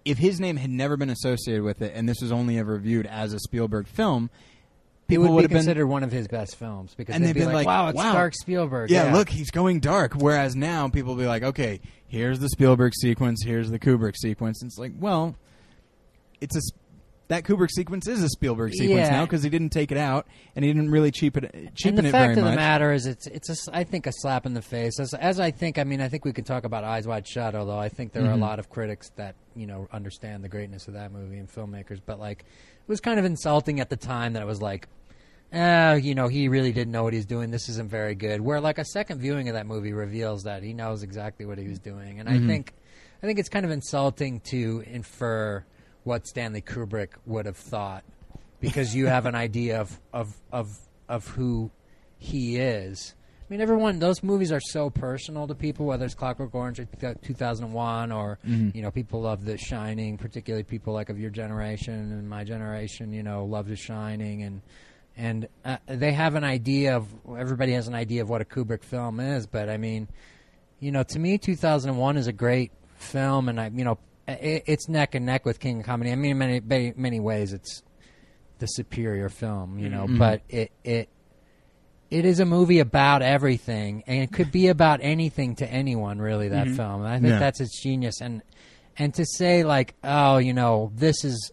[0.05, 3.07] if his name had never been associated with it, and this was only ever viewed
[3.07, 5.59] as a Spielberg film, It people would be would have been.
[5.59, 7.97] considered one of his best films because And they'd they've be like, like, "Wow, it's
[7.97, 8.12] wow.
[8.12, 10.14] Dark Spielberg." yeah, look, he's going dark.
[10.14, 14.61] Whereas now people will be like, okay, here's the Spielberg sequence, here's the Kubrick sequence.
[14.62, 15.36] And it's like, well,
[16.40, 16.61] it's a
[17.29, 19.11] that Kubrick sequence is a Spielberg sequence Yeah.
[19.11, 22.05] now because he didn't take it out and he didn't really cheapen it, cheapen and
[22.07, 22.53] the it fact very of much.
[22.53, 25.01] the matter is, it's it's a s I think a slap in the face.
[25.01, 27.55] As, as I think, I mean, I think we could talk about Eyes Wide Shut.
[27.55, 28.41] Although I think there are a Mhm.
[28.41, 32.18] lot of critics that you know understand the greatness of that movie and filmmakers, but
[32.20, 34.87] like it was kind of insulting at the time that it was like,
[35.53, 37.51] uh, you know, he really didn't know what he's doing.
[37.51, 38.41] This isn't very good.
[38.43, 41.68] Where like a second viewing of that movie reveals that he knows exactly what he
[41.68, 42.29] was doing, and.
[42.29, 42.75] I think
[43.22, 45.64] I think it's kind of insulting to infer
[46.05, 48.05] what Stanley Kubrick would have thought
[48.61, 50.78] because you have an idea of of of
[51.09, 51.70] of who
[52.18, 53.14] he is.
[53.42, 53.98] I mean, everyone.
[53.98, 58.74] Those movies are so personal to people, whether it's Clockwork Orange or 2001, or Mhm.
[58.74, 60.16] you know, people love The Shining.
[60.16, 63.12] Particularly people like of your generation and my generation.
[63.12, 64.62] You know, love The Shining, and
[65.16, 67.07] and uh, they have an idea of.
[67.38, 70.09] Everybody has an idea of what a Kubrick film is, but I mean,
[70.80, 75.14] you know, to me, 2001 is a great film, and I, you know, it's neck
[75.14, 76.11] and neck with King of Comedy.
[76.12, 77.83] I mean, in many many, many ways, it's
[78.59, 80.07] the superior film, you know.
[80.07, 80.18] Mhm.
[80.18, 81.09] But it it
[82.11, 86.49] it is a movie about everything, and it could be about anything to anyone, really.
[86.49, 86.77] That Mhm.
[86.77, 87.39] film, and I think Yeah.
[87.39, 88.20] that's its genius.
[88.20, 88.43] And
[88.97, 91.51] and to say like, oh, you know, this is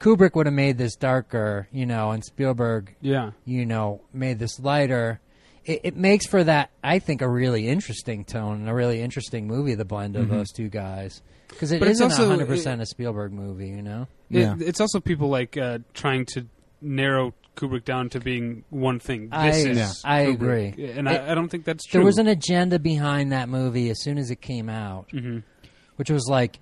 [0.00, 3.30] Kubrick would have made this darker, you know, and Spielberg yeah.
[3.44, 5.20] you know, made this lighter.
[5.64, 9.46] It, it makes for that, I think, a really interesting tone and a really interesting
[9.46, 9.76] movie.
[9.76, 10.30] The blend of Mhm.
[10.30, 13.82] those two guys, because it But it's isn't also- hundred percent a Spielberg movie, you
[13.82, 14.08] know.
[14.30, 14.54] It- Yeah.
[14.58, 16.46] it's also people like uh, trying to
[16.80, 19.28] narrow Kubrick down to being one thing.
[19.28, 19.92] This I- is Yeah.
[20.04, 20.74] I agree.
[20.96, 21.98] and It- I, I don't think that's true.
[21.98, 25.38] There was an agenda behind that movie as soon as it came out, hmm
[25.96, 26.58] which was like,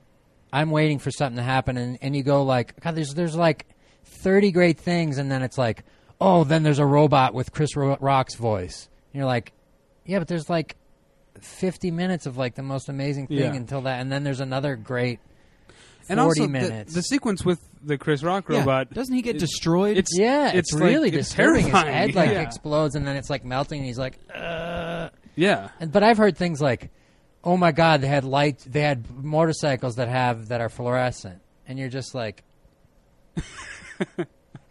[0.53, 3.66] I'm waiting for something to happen, and, and you go like, God, there's there's like
[4.05, 5.84] thirty great things, and then it's like,
[6.20, 8.88] oh, then there's a robot with Chris Rock's voice.
[9.12, 9.53] And you're like,
[10.05, 10.74] yeah, but there's like
[11.45, 13.55] 50 minutes of like the most amazing thing Yeah.
[13.55, 15.18] until that, and then there's another great
[15.68, 16.95] 40 and also the- minutes.
[16.95, 18.61] The, sequence with the Chris Rock Yeah.
[18.61, 18.91] robot.
[18.93, 19.97] Doesn't he get it- destroyed?
[19.97, 21.62] it's yeah, it's, it's like- really it's disturbing.
[21.64, 21.95] His terrifying.
[21.95, 22.41] head like Yeah.
[22.41, 25.11] explodes, and then it's like melting, and he's like, uh.
[25.36, 25.68] yeah.
[25.80, 26.91] And, but I've heard things like,
[27.45, 31.78] "Oh my God, they had light, they had motorcycles that have that are fluorescent," and
[31.78, 32.43] you're just like,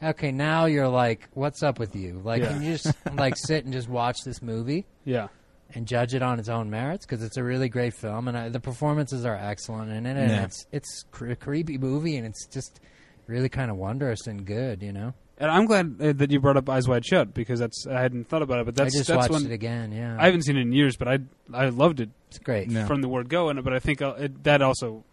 [0.03, 2.21] "Okay, now you're like, what's up with you?
[2.23, 2.49] Like, Yeah.
[2.49, 5.27] can you just like sit and just watch this movie Yeah.
[5.75, 7.05] And judge it on its own merits?
[7.05, 10.31] Because it's a really great film, and I, the performances are excellent in it, and
[10.31, 10.43] Yeah.
[10.43, 12.79] it's it's cre- a creepy movie, and it's just
[13.27, 16.57] really kind of wondrous and good, you know." And I'm glad uh, that you brought
[16.57, 19.07] up Eyes Wide Shut because that's I hadn't thought about it, but that's I just
[19.07, 19.91] that's watched one it again.
[19.93, 21.19] Yeah, I haven't seen it in years, but I
[21.53, 22.69] I loved it it's great.
[22.69, 22.85] Yeah.
[22.87, 23.47] from the word go.
[23.49, 25.03] And but I think uh, it, that also,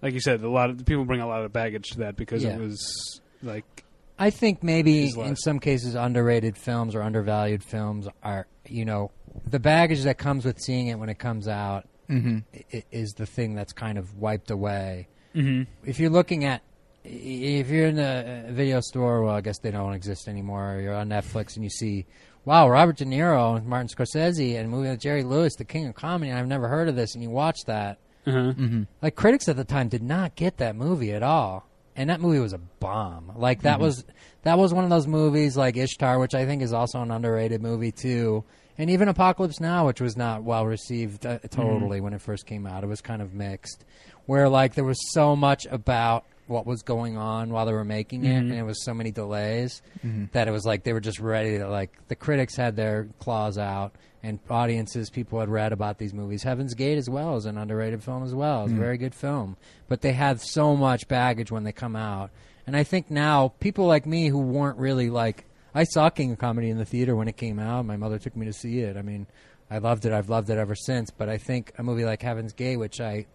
[0.00, 2.42] like you said, a lot of people bring a lot of baggage to that because
[2.42, 2.54] Yeah.
[2.56, 3.84] it was like
[4.18, 9.10] I think maybe in some cases underrated films or undervalued films are you know
[9.46, 12.38] the baggage that comes with seeing it when it comes out hmm
[12.74, 15.08] i- is the thing that's kind of wiped away.
[15.34, 15.66] mhm.
[15.84, 16.62] If you're looking at
[17.04, 20.74] if you're in a video store, well, I guess they don't exist anymore.
[20.76, 22.06] Or you're on Netflix and you see,
[22.44, 25.86] wow, Robert De Niro and Martin Scorsese and a movie with Jerry Lewis, The King
[25.88, 26.30] of Comedy.
[26.30, 27.98] And I've never heard of this, and you watch that.
[28.26, 28.52] uh-huh.
[28.52, 32.20] hmm Like critics at the time did not get that movie at all, and that
[32.20, 33.32] movie was a bomb.
[33.36, 34.04] Like that was
[34.44, 37.60] that was one of those movies like Ishtar, which I think is also an underrated
[37.62, 38.44] movie too,
[38.78, 42.66] and even Apocalypse Now, which was not well received uh, totally when it first came
[42.66, 42.84] out.
[42.84, 43.84] It was kind of mixed,
[44.26, 48.24] where like there was so much about what was going on while they were making
[48.24, 48.50] it, Mhm.
[48.50, 51.58] and it was so many delays hmm that it was like they were just ready
[51.58, 53.92] to like the critics had their claws out
[54.24, 58.02] and audiences people had read about these movies heaven's gate as well is an underrated
[58.02, 58.76] film as well it's Mm.
[58.76, 59.56] a very good film
[59.88, 62.30] but they had so much baggage when they come out
[62.66, 65.44] and i think now people like me who weren't really like
[65.74, 68.36] i saw king of comedy in the theater when it came out my mother took
[68.36, 69.26] me to see it i mean
[69.70, 72.52] i loved it i've loved it ever since but i think a movie like heaven's
[72.52, 73.26] gate which i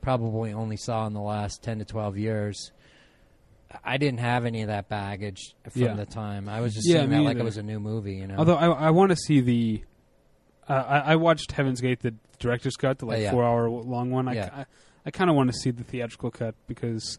[0.00, 2.72] probably only saw in the last 10 to 12 years
[3.82, 5.94] I didn't have any of that baggage from Yeah.
[5.94, 6.46] the time.
[6.46, 8.34] I was just Yeah, seeing that like it was a new movie, you know.
[8.36, 9.82] Although I I want to see the.
[10.68, 13.30] Uh, I, I watched Heaven's Gate, the director's cut, the like Oh, yeah.
[13.30, 14.28] four hour long one.
[14.28, 14.50] I, Yeah.
[14.54, 14.64] I,
[15.06, 17.18] I kind of want to see the theatrical cut because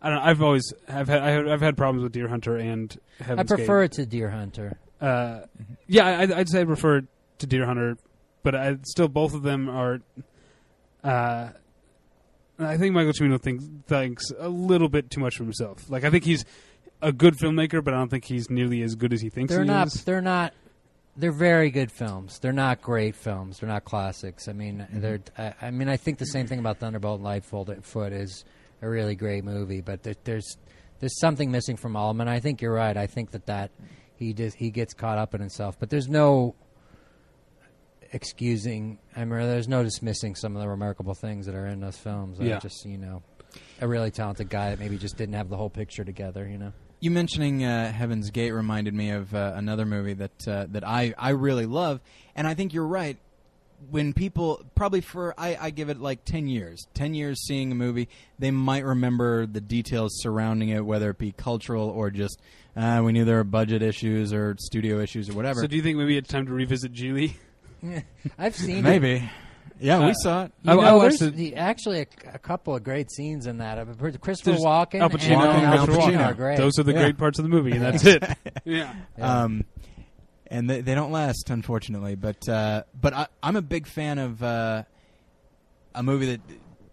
[0.00, 0.18] I don't.
[0.18, 3.48] know, I've always have had I- I've had problems with Deer Hunter and I Heaven's
[3.50, 4.78] prefer it to Deer Hunter.
[5.00, 5.40] Uh,
[5.86, 7.04] yeah, I, I'd say I prefer it
[7.38, 7.96] to Deer Hunter,
[8.42, 10.00] but I still both of them are.
[11.02, 11.50] Uh,
[12.58, 15.88] I think Michael Cimino thinks thinks a little bit too much of himself.
[15.88, 16.44] Like I think he's
[17.00, 19.62] a good filmmaker, but I don't think he's nearly as good as he thinks They're
[19.62, 19.86] he not.
[19.88, 20.04] is.
[20.04, 20.52] They're not.
[21.16, 22.38] They're very good films.
[22.38, 23.58] They're not great films.
[23.58, 24.46] They're not classics.
[24.48, 25.00] I mean, Mm-hmm.
[25.00, 25.20] they're.
[25.36, 28.44] I, I mean, I think the same thing about Thunderbolt and Lightfoot Foot is
[28.82, 30.56] a really great movie, but there, there's
[31.00, 32.22] there's something missing from all of them.
[32.22, 32.96] And I think you're right.
[32.96, 33.70] I think that that
[34.16, 36.54] he just he gets caught up in himself, but there's no
[38.12, 38.98] excusing.
[39.16, 42.38] I mean, there's no dismissing some of the remarkable things that are in those films.
[42.40, 42.56] Yeah.
[42.56, 43.22] I just you know,
[43.80, 46.46] a really talented guy that maybe just didn't have the whole picture together.
[46.48, 46.72] You know.
[47.00, 51.14] You mentioning uh, Heaven's Gate reminded me of uh, another movie that uh, that I,
[51.16, 52.00] I really love,
[52.34, 53.16] and I think you're right.
[53.90, 57.74] When people probably for I, I give it like ten years, ten years seeing a
[57.74, 58.08] movie,
[58.38, 62.40] they might remember the details surrounding it, whether it be cultural or just
[62.76, 65.60] uh, we knew there were budget issues or studio issues or whatever.
[65.62, 67.34] So do you think maybe it's time to revisit Gigli?
[68.38, 68.82] I've seen it.
[68.82, 69.30] Maybe,
[69.80, 70.52] yeah, Uh, we saw it.
[70.64, 73.58] You I- know, I watched there's the, actually a, a couple of great scenes in
[73.58, 73.78] that.
[74.20, 76.26] Christopher There's Walken, Al Pacino, and and Al Al Pacino, Pacino.
[76.26, 76.58] are great.
[76.58, 77.02] Those are the Yeah.
[77.02, 78.22] great parts of the movie, and that's it.
[78.64, 78.92] Yeah.
[79.16, 79.42] Yeah.
[79.42, 79.64] Um,
[80.50, 82.14] and they, they don't last, unfortunately.
[82.14, 84.82] But uh, but I, I'm a big fan of uh,
[85.94, 86.40] a movie that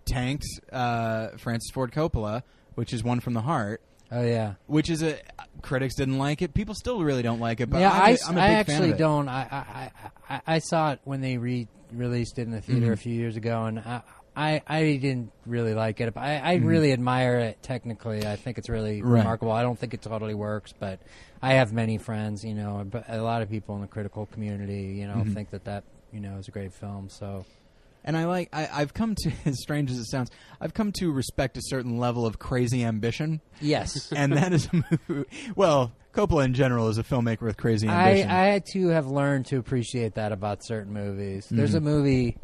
[0.06, 2.44] tanks uh, Francis Ford Coppola,
[2.76, 3.82] which is One from the Heart,
[4.12, 5.18] oh yeah, which is a
[5.62, 6.54] critics didn't like it.
[6.54, 7.70] People still really don't like it.
[7.70, 7.92] But yeah.
[7.92, 9.30] I'm I a- s- I'm a I big fan actually don't.
[9.30, 9.92] I, I
[10.36, 12.94] I I saw it when they re released it in the theater Mhm.
[12.94, 14.02] a few years ago, and I
[14.36, 16.14] I, I didn't really like it.
[16.14, 16.66] But I, I Mhm.
[16.66, 18.26] really admire it technically.
[18.28, 19.20] I think it's really Right.
[19.20, 19.52] remarkable.
[19.52, 21.00] I don't think it totally works, but
[21.42, 25.08] I have many friends, you know, a lot of people in the critical community, you
[25.08, 25.34] know, Mhm.
[25.34, 27.10] think that that you know is a great film.
[27.10, 27.46] So
[28.08, 30.30] And I like I, I've come to as strange as it sounds,
[30.62, 34.12] I've come to respect a certain level of crazy ambition, yes.
[34.16, 35.28] and that is a movie.
[35.56, 38.30] Well, Coppola in general is a filmmaker with crazy I, ambition.
[38.32, 41.48] I too have learned to appreciate that about certain movies.
[41.50, 41.78] There's Mhm.
[41.78, 42.38] a movie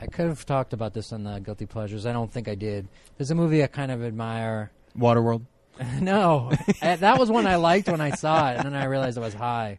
[0.00, 2.06] I could have talked about this on the Guilty Pleasures.
[2.06, 2.88] I don't think I did.
[3.18, 4.70] There's a movie I kind of admire.
[4.98, 5.42] Waterworld.
[6.00, 6.50] no,
[6.82, 9.20] Uh, that was one I liked when I saw it, and then I realized I
[9.22, 9.78] was high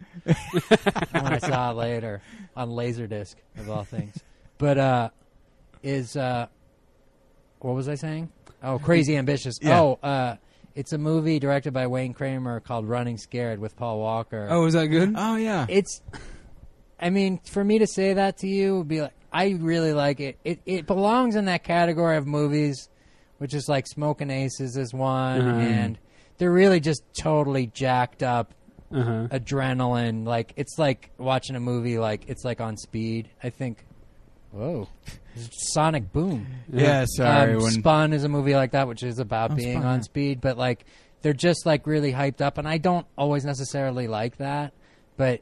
[1.11, 2.21] when I saw it later
[2.55, 4.15] on Laserdisc of all things.
[4.57, 5.09] But uh,
[5.83, 6.47] is uh,
[7.59, 8.29] what was I saying?
[8.63, 9.55] Oh, Crazy Ambitious.
[9.61, 9.79] Yeah.
[9.81, 10.35] Oh, uh,
[10.75, 14.47] it's a movie directed by Wayne Kramer called Running Scared with Paul Walker.
[14.49, 15.13] Oh, is that good?
[15.17, 15.65] Oh yeah.
[15.69, 16.01] it's
[16.99, 20.19] i mean for me to say that to you would be like i really like
[20.21, 22.87] it it, it belongs in that category of movies
[23.39, 25.59] which is like smoking aces is one Uh-huh.
[25.59, 25.97] and
[26.37, 28.53] they're really just totally jacked up
[28.93, 29.27] Uh huh.
[29.31, 33.83] adrenaline like it's like watching a movie like it's like on speed i think
[34.51, 34.87] whoa
[35.51, 37.05] sonic boom yeah.
[37.07, 37.53] Sorry.
[37.55, 39.95] um, when Spun is a movie like that, which is about Oh, being Spun, on
[39.99, 40.01] yeah.
[40.03, 40.85] speed, but like
[41.21, 44.73] they're just like really hyped up, and I don't always necessarily like that,
[45.17, 45.41] but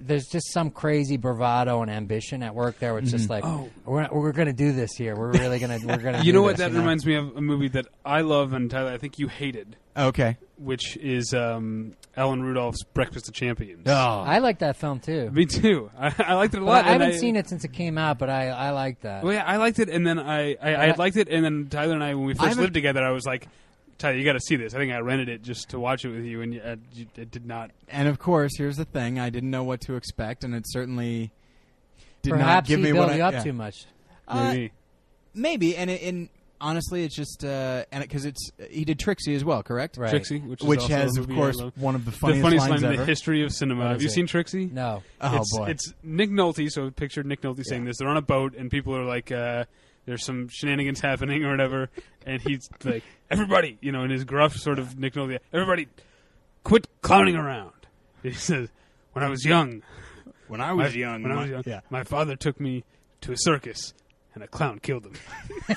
[0.00, 2.94] there's just some crazy bravado and ambition at work there.
[2.94, 3.68] Which is just like, Oh.
[3.84, 5.16] we're we're gonna do this here.
[5.16, 6.18] We're really gonna we're gonna.
[6.24, 6.56] You do know what?
[6.56, 9.28] this, That reminds me of a movie that I love and Tyler, I think you
[9.28, 10.36] hated, okay.
[10.56, 13.82] which is um, Alan Rudolph's Breakfast of Champions.
[13.86, 13.92] Oh.
[13.92, 15.30] I like that film too.
[15.30, 15.90] Me too.
[15.98, 16.84] I, I liked it a lot.
[16.84, 19.22] I haven't seen it since it came out, but I I like that.
[19.24, 21.68] Well, yeah, I liked it, and then I, I, I had liked it, and then
[21.70, 23.46] Tyler and I, when we first haven't- lived together, I was like,
[23.98, 24.74] Tyler, you got to see this.
[24.74, 27.30] I think I rented it just to watch it with you, and uh, you, it
[27.30, 27.72] did not.
[27.88, 31.32] And of course, here's the thing: I didn't know what to expect, and it certainly
[32.22, 33.42] did not give he me built what you I up yeah.
[33.42, 33.86] too much.
[34.26, 34.72] Uh, Maybe.
[35.34, 36.28] maybe, and it, and
[36.60, 39.96] honestly, it's just uh, and because it's he did Trixie as well, correct?
[39.96, 40.10] Right.
[40.10, 42.68] Trixie, which, is Which also has, of course, one of the funniest, the funniest, funniest
[42.68, 43.88] lines line in the history of cinema.
[43.88, 44.12] Have you it?
[44.12, 44.66] seen Trixie?
[44.66, 45.02] No.
[45.20, 45.66] oh it's, boy!
[45.70, 46.70] It's Nick Nolte.
[46.70, 47.88] So picture Nick Nolte saying Yeah.
[47.88, 47.98] this.
[47.98, 49.64] They're on a boat, and people are like, uh,
[50.08, 51.90] "There's some shenanigans happening or whatever,"
[52.24, 55.86] and he's like, "Everybody," you know, in his gruff sort of Nick Nolte, "Everybody,
[56.64, 57.74] quit clowning around."
[58.22, 58.70] He says,
[59.12, 59.82] "When I was young,
[60.48, 61.80] when I was my- when I was young, yeah.
[61.90, 62.84] my father took me
[63.20, 63.92] to a circus,
[64.34, 65.76] and a clown killed him."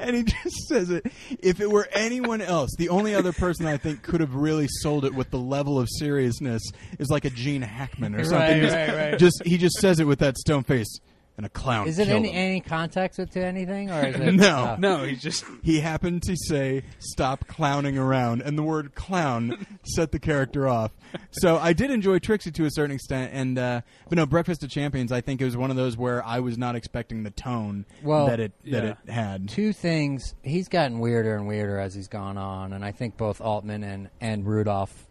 [0.00, 1.06] and he just says it.
[1.38, 5.04] If it were anyone else, the only other person I think could have really sold
[5.04, 6.62] it with the level of seriousness
[6.98, 8.40] is like a Gene Hackman or something.
[8.40, 9.18] Right, just, right, right.
[9.18, 10.98] just he just says it with that stone face,
[11.40, 11.88] and a clown.
[11.88, 12.36] Is it killed any him.
[12.36, 14.74] any context with to anything or is it No.
[14.76, 14.76] oh.
[14.78, 20.12] No, he just he happened to say stop clowning around and the word clown set
[20.12, 20.90] the character off
[21.30, 24.68] so i did enjoy trixie to a certain extent and uh, but no breakfast of
[24.68, 27.86] champions i think it was one of those where i was not expecting the tone
[28.02, 28.94] Well, that it that yeah.
[29.06, 30.34] it had two things.
[30.42, 34.10] He's gotten weirder and weirder as he's gone on, and I think both Altman and
[34.20, 35.08] and Rudolph,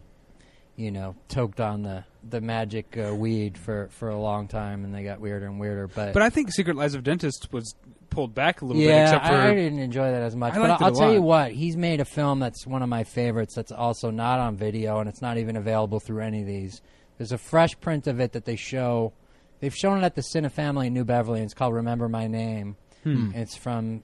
[0.76, 4.94] you know, toked on the the magic uh, weed for for a long time, and
[4.94, 5.88] they got weirder and weirder.
[5.88, 7.74] But, But I think Secret Lives of Dentists was
[8.10, 10.54] pulled back a little bit, yeah, except for I, I didn't enjoy that as much.
[10.54, 13.04] I but I'll, I'll tell you what, he's made a film that's one of my
[13.04, 13.54] favorites.
[13.54, 16.82] That's also not on video, and it's not even available through any of these.
[17.18, 19.12] There's a fresh print of it that they show
[19.60, 21.40] They've shown it at the Cinefamily in New Beverly.
[21.40, 22.76] And it's called Remember My Name.
[23.04, 23.30] Hmm.
[23.34, 24.02] It's from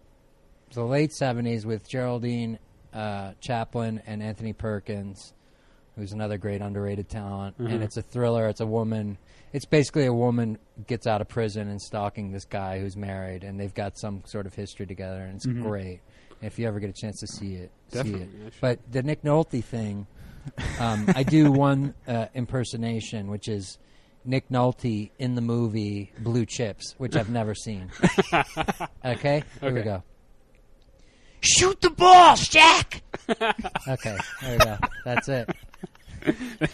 [0.73, 2.59] the late '70s with Geraldine
[2.93, 5.33] uh, Chaplin and Anthony Perkins,
[5.97, 7.59] who's another great underrated talent.
[7.59, 7.73] Mhm.
[7.73, 8.49] And it's a thriller.
[8.49, 9.19] It's a woman.
[9.53, 13.59] It's basically a woman gets out of prison and stalking this guy who's married, and
[13.59, 15.63] they've got some sort of history together, and it's Mhm.
[15.63, 16.01] great.
[16.43, 18.29] If you ever get a chance to see it, see it.
[18.61, 20.07] But the Nick Nolte thing,
[20.79, 23.79] um, I do one uh, impersonation, which is
[24.27, 27.91] Nick Nolte in the movie Blue Chips, which I've never seen.
[29.05, 30.03] okay, here we go.
[31.41, 33.03] Shoot the ball, Jack.
[33.89, 34.77] okay, there we go.
[35.05, 35.49] That's it.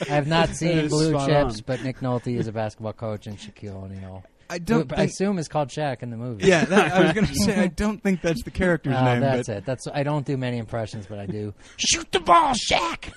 [0.00, 1.62] I have not seen Blue spot Chips, on.
[1.66, 4.24] but Nick Nolte is a basketball coach and Shaquille O'Neal.
[4.50, 5.10] I don't I think.
[5.10, 6.46] assume is called Shaq in the movie.
[6.46, 9.20] Yeah, that, I was going to say I don't think that's the character's Oh, name.
[9.20, 9.66] that's but it.
[9.66, 11.52] That's I don't do many impressions, but I do.
[11.76, 13.12] Shoot the ball, Shaq.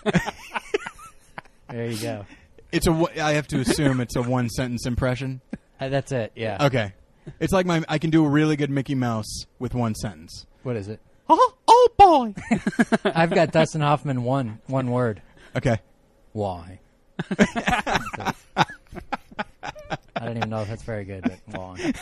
[1.70, 2.26] there you go.
[2.72, 2.92] It's a.
[2.92, 5.42] one- I have to assume it's a one sentence impression.
[5.80, 6.32] Uh, that's it.
[6.36, 6.66] Yeah.
[6.66, 6.94] Okay,
[7.40, 7.84] it's like my.
[7.88, 10.46] I can do a really good Mickey Mouse with one sentence.
[10.64, 11.00] What is it?
[11.30, 12.34] Oh, oh boy.
[13.06, 15.22] I've got Dustin Hoffman one one word.
[15.56, 15.80] Okay.
[16.34, 16.80] Why?
[20.16, 21.94] I don't even know if that's very good, but why?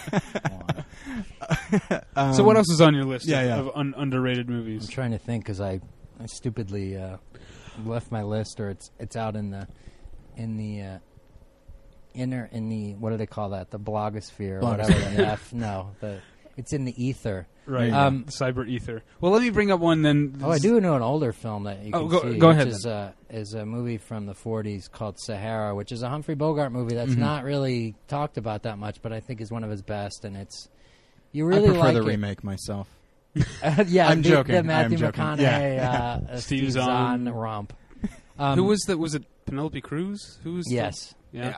[0.49, 2.01] Why?
[2.15, 3.55] Um, so what else is on your list yeah, of, yeah.
[3.59, 4.65] of un- underrated movies?
[4.67, 4.89] I'm movies?
[4.89, 5.79] trying to think because I,
[6.19, 7.17] I stupidly uh,
[7.85, 9.67] left my list, or it's it's out in the
[10.35, 10.99] in the uh,
[12.13, 13.71] inner in the what do they call that?
[13.71, 14.91] The blogosphere or whatever.
[14.91, 15.15] Blogosphere.
[15.15, 16.19] the F, no, the
[16.59, 17.47] it's in the ether.
[17.65, 17.91] Right.
[17.93, 19.03] Um, Cyber Ether.
[19.21, 20.39] Well, let me bring up one then.
[20.43, 22.37] Oh, I do know an older film that you Oh, can go- see.
[22.39, 26.01] go which ahead Is, uh, is a movie from the '40s called Sahara, which is
[26.01, 27.17] a Humphrey Bogart movie that's Mhm.
[27.19, 30.25] not really talked about that much, but I think is one of his best.
[30.25, 30.67] And it's
[31.31, 32.05] you I really prefer like the it.
[32.07, 32.87] remake myself.
[33.63, 34.53] Uh, yeah, I'm the, joking.
[34.53, 35.23] The I am Matthew joking.
[35.23, 35.91] McConaughey, Yeah.
[35.91, 37.25] uh, uh, Steve Steve Zahn.
[37.25, 37.73] Zahn romp.
[38.39, 38.97] Um, Who was that?
[38.97, 40.39] Was it Penelope Cruz?
[40.43, 40.65] Who was?
[40.65, 41.57] the- yes, yeah.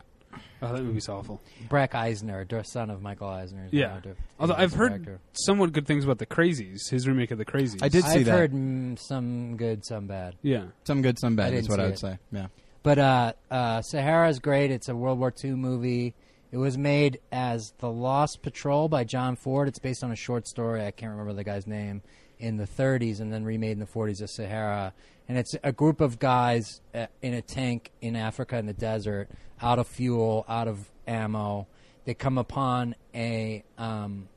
[0.61, 1.41] Oh, that movie's awful.
[1.69, 3.65] Breck Eisner, son of Michael Eisner.
[3.65, 3.89] is Yeah.
[3.89, 5.19] one of the- Although I've the heard director.
[5.34, 7.82] somewhat good things about the Crazies, his remake of the Crazies.
[7.82, 8.32] I did see I've that.
[8.32, 10.36] heard mm, some good, some bad.
[10.43, 10.65] Yeah.
[10.86, 11.49] Some good, some I bad.
[11.51, 11.99] didn't Is what see I would it.
[11.99, 12.17] say.
[12.32, 12.47] Yeah.
[12.84, 14.71] But uh, uh, Sahara's great.
[14.71, 16.13] It's a World War II movie.
[16.51, 19.67] It was made as The Lost Patrol by John Ford.
[19.67, 20.86] It's based on a short story.
[20.86, 22.01] I can't remember the guy's name
[22.39, 24.93] in the 30s, and then remade in the 40s as Sahara.
[25.29, 29.29] And it's a group of guys uh, in a tank in Africa in the desert,
[29.62, 31.68] out of fuel, out of ammo.
[32.05, 34.28] They come upon a um,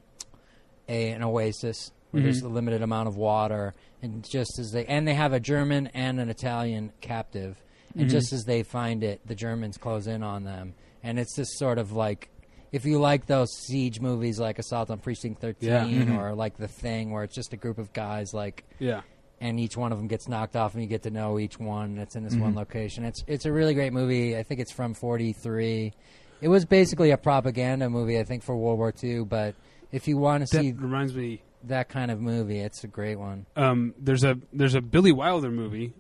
[0.89, 2.47] a an oasis where there's Mhm.
[2.47, 6.20] a limited amount of water, and just as they and they have a German and
[6.20, 7.62] an Italian captive,
[7.97, 8.11] and Mhm.
[8.11, 11.79] just as they find it, the Germans close in on them, and it's this sort
[11.79, 12.29] of like.
[12.72, 15.85] If you like those siege movies like Assault on Precinct 13 Yeah.
[15.87, 16.18] Mhm.
[16.18, 19.03] or like The Thing where it's just a group of guys like Yeah.
[19.45, 21.97] And each one of them gets knocked off and you get to know each one
[21.97, 22.40] that's in this Mhm.
[22.40, 23.05] one location.
[23.05, 24.36] It's it's a really great movie.
[24.38, 25.92] I think it's from 43.
[26.40, 29.55] It was basically a propaganda movie I think for World War II, but
[29.92, 31.42] if you want to see reminds me.
[31.64, 33.45] that kind of movie, it's a great one.
[33.55, 35.92] Um, there's a there's a Billy Wilder movie.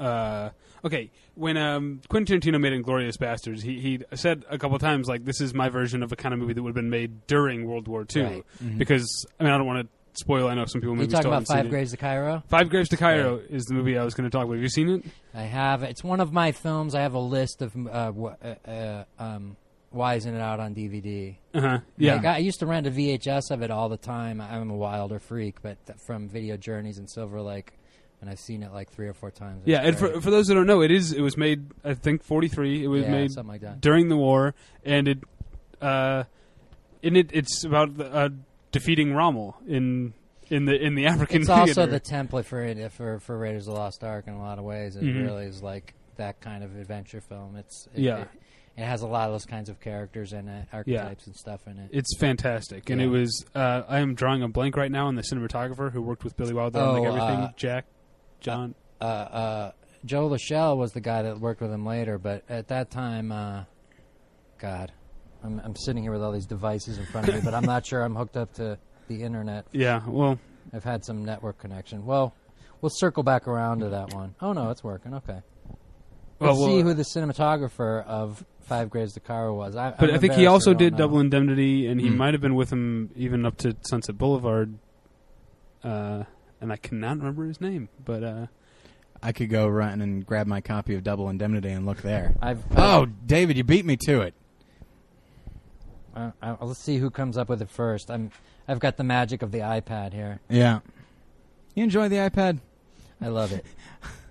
[0.00, 0.50] Uh,
[0.84, 5.24] okay, when um, Quentin Tarantino made Inglourious Basterds, he he said a couple times like
[5.24, 7.66] this is my version of a kind of movie that would have been made during
[7.66, 8.22] World War II.
[8.22, 8.44] Right.
[8.62, 8.78] Mhm.
[8.78, 10.48] Because I mean I don't want to spoil.
[10.48, 11.70] I know some people you maybe talking still about Five.
[11.70, 12.42] Graves to Cairo?
[12.48, 14.54] Five Graves to Cairo is the movie I was going to talk about.
[14.54, 15.04] Have you seen it?
[15.34, 15.82] I have.
[15.82, 16.94] It's one of my films.
[16.94, 19.56] I have a list of uh, uh, uh, um,
[19.90, 21.36] why isn't it out on DVD?
[21.54, 21.78] Uh huh.
[21.96, 22.16] Yeah.
[22.16, 24.40] Like, I used to rent a VHS of it all the time.
[24.40, 27.72] I'm a Wilder freak, but th- from Video Journeys and Silver Lake,
[28.20, 29.62] and I've seen it like three or four times.
[29.62, 31.94] It's yeah, and for, for those that don't know, it is it was made I
[31.94, 32.84] think 43.
[32.84, 33.80] It was yeah, made something like that.
[33.80, 34.54] during the war,
[34.84, 35.18] and it,
[35.80, 36.24] uh,
[37.02, 38.28] in it, it's about the, uh,
[38.78, 40.14] defeating Rommel in
[40.50, 41.40] in the in the African.
[41.42, 44.58] It's also the template for for for Raiders of the Lost Ark in a lot
[44.58, 44.96] of ways.
[44.96, 45.24] It Mhm.
[45.26, 47.56] really is like that kind of adventure film.
[47.56, 48.18] It's it, Yeah.
[48.22, 48.28] It,
[48.78, 51.78] it has a lot of those kinds of characters and it, archetypes and stuff in
[51.78, 51.90] it.
[51.92, 53.44] It's fantastic, and it was.
[53.52, 56.54] Uh, I am drawing a blank right now on the cinematographer who worked with Billy
[56.54, 57.40] Wilder on Oh, like everything.
[57.44, 57.86] uh, Jack,
[58.38, 58.76] John.
[59.00, 59.72] Uh, uh,
[60.04, 63.64] Joe LaShelle was the guy that worked with him later, but at that time, uh,
[64.58, 64.92] God,
[65.44, 67.86] I'm, I'm sitting here with all these devices in front of me, but I'm not
[67.86, 68.78] sure I'm hooked up to
[69.08, 69.66] the internet.
[69.72, 70.38] yeah, well,
[70.72, 72.04] I've had some network connection.
[72.04, 72.34] Well,
[72.80, 74.34] we'll circle back around to that one.
[74.40, 75.14] Oh no, it's working.
[75.14, 75.40] Okay.
[76.38, 79.76] well, Let's well, see who the cinematographer of Five Graves to Cairo was.
[79.76, 80.98] I, but I'm I think he also did know.
[80.98, 82.16] Double Indemnity, and he Hmm.
[82.18, 84.74] might have been with him even up to Sunset Boulevard.
[85.82, 86.24] Uh,
[86.60, 88.46] and I cannot remember his name, but uh,
[89.22, 92.34] I could go run and grab my copy of Double Indemnity and look there.
[92.42, 94.34] I've Oh, David, you beat me to it.
[96.18, 98.10] Uh, uh, let's see who comes up with it first.
[98.10, 98.30] I'm
[98.66, 100.40] I've got the magic of the iPad here.
[100.50, 100.80] Yeah.
[101.74, 102.58] You enjoy the iPad?
[103.20, 103.64] I love it.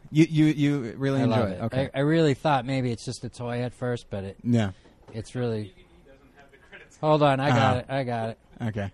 [0.09, 1.51] You you you really I enjoy love it?
[1.51, 1.61] it.
[1.63, 1.89] Okay.
[1.93, 4.71] I, I really thought maybe it's just a toy at first, but it yeah.
[5.13, 5.73] It's really.
[7.01, 7.75] Hold on, I got Uh-huh.
[7.79, 7.85] it.
[7.89, 8.37] I got it.
[8.67, 8.91] Okay.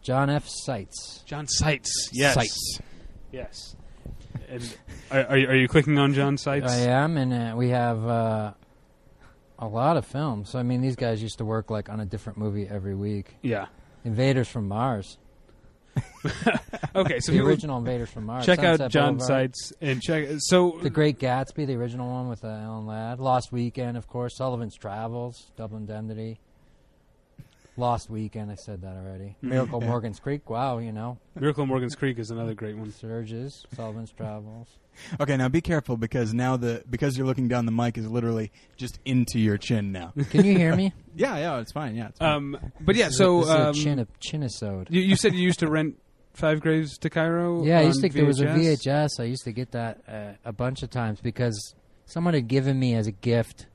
[0.00, 0.48] John F.
[0.48, 1.22] Seitz.
[1.26, 2.08] John Seitz.
[2.12, 2.34] Yes.
[2.34, 2.78] Seitz.
[3.30, 3.76] Yes.
[4.48, 4.76] And
[5.10, 6.66] are, are, you, are you clicking on John Seitz?
[6.66, 8.52] I am, and uh, we have uh,
[9.62, 10.50] a lot of films.
[10.50, 13.36] So I mean, these guys used to work like on a different movie every week.
[13.42, 13.66] Yeah.
[14.04, 15.16] Invaders from Mars,
[16.94, 18.44] Okay, so the original Invaders from Mars.
[18.44, 19.54] check out John Boulevard.
[19.56, 20.26] Seitz and check.
[20.38, 23.20] So The Great Gatsby, the original one with uh, Alan Ladd.
[23.20, 24.36] Lost Weekend, of course.
[24.36, 26.40] Sullivan's Travels, Double Indemnity.
[27.76, 29.36] Lost Weekend, I said that already.
[29.42, 29.48] Mhm.
[29.48, 29.80] Miracle.
[29.80, 31.18] Morgan's Creek, wow, you know.
[31.38, 32.90] Miracle Morgan's Creek is another great one.
[32.90, 34.68] Sturges, Sullivan's Travels.
[35.20, 38.52] Okay, now be careful because now the because you're looking down, the mic is literally
[38.76, 40.12] just into your chin now.
[40.30, 40.92] Can you hear me?
[41.16, 41.94] yeah, yeah, it's fine.
[41.96, 42.32] Yeah, it's fine.
[42.32, 44.06] Um, but yeah, This is so a, this is um, a chin,
[44.40, 44.86] chinisode.
[44.90, 45.96] you, you said you used to rent
[46.34, 47.64] Five Graves to Cairo.
[47.64, 48.86] Yeah, I used to think there was a VHS?
[48.86, 49.08] VHS.
[49.20, 51.74] I used to get that uh, a bunch of times because
[52.06, 53.66] someone had given me as a gift.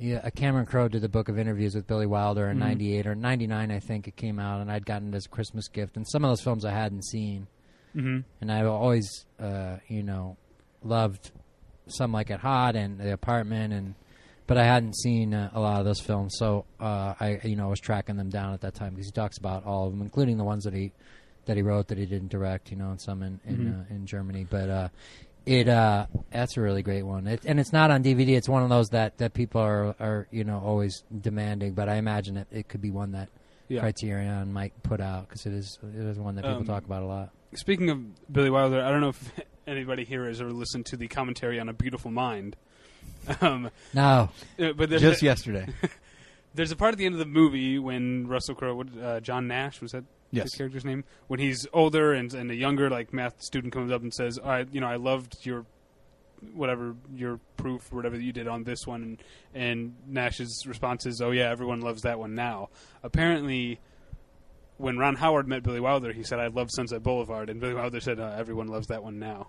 [0.00, 2.60] Yeah, a Cameron Crowe did the book of interviews with Billy Wilder in Mhm.
[2.60, 5.66] '98 or '99, I think it came out, and I'd gotten it as a Christmas
[5.68, 5.96] gift.
[5.96, 7.48] And some of those films I hadn't seen,
[7.94, 8.24] Mhm.
[8.40, 10.36] and I've always, uh, you know,
[10.82, 11.30] loved
[11.86, 13.94] some like It Hot and The Apartment, and
[14.46, 17.68] but I hadn't seen uh, a lot of those films, so uh, I, you know,
[17.68, 20.38] was tracking them down at that time because he talks about all of them, including
[20.38, 20.92] the ones that he
[21.46, 23.80] that he wrote that he didn't direct, you know, and some in in, Mhm.
[23.80, 24.46] uh, in Germany.
[24.48, 24.88] But uh,
[25.46, 28.36] it uh, that's a really great one, it, and it's not on DVD.
[28.36, 31.72] It's one of those that, that people are are you know always demanding.
[31.74, 33.28] But I imagine it, it could be one that
[33.68, 33.80] Yeah.
[33.80, 37.02] Criterion might put out because it is it is one that people Um, talk about
[37.02, 37.30] a lot.
[37.54, 39.32] Speaking of Billy Wilder, I don't know if
[39.66, 42.56] anybody here has ever listened to the commentary on A Beautiful Mind.
[43.42, 45.66] Um, No, uh, but just yesterday.
[46.54, 49.82] there's a part at the end of the movie when Russell Crowe, uh, John Nash,
[49.82, 50.44] was that Yes.
[50.44, 51.04] his character's name?
[51.26, 54.60] When he's older and and a younger like math student comes up and says, "I,
[54.72, 55.66] you know, I loved your."
[56.54, 59.22] Whatever your proof, whatever you did on this one, and,
[59.54, 62.68] and Nash's response is, "Oh yeah, everyone loves that one now."
[63.02, 63.80] Apparently,
[64.78, 68.00] when Ron Howard met Billy Wilder, he said, "I love Sunset Boulevard," and Billy Wilder
[68.00, 69.48] said, uh, "Everyone loves that one now,"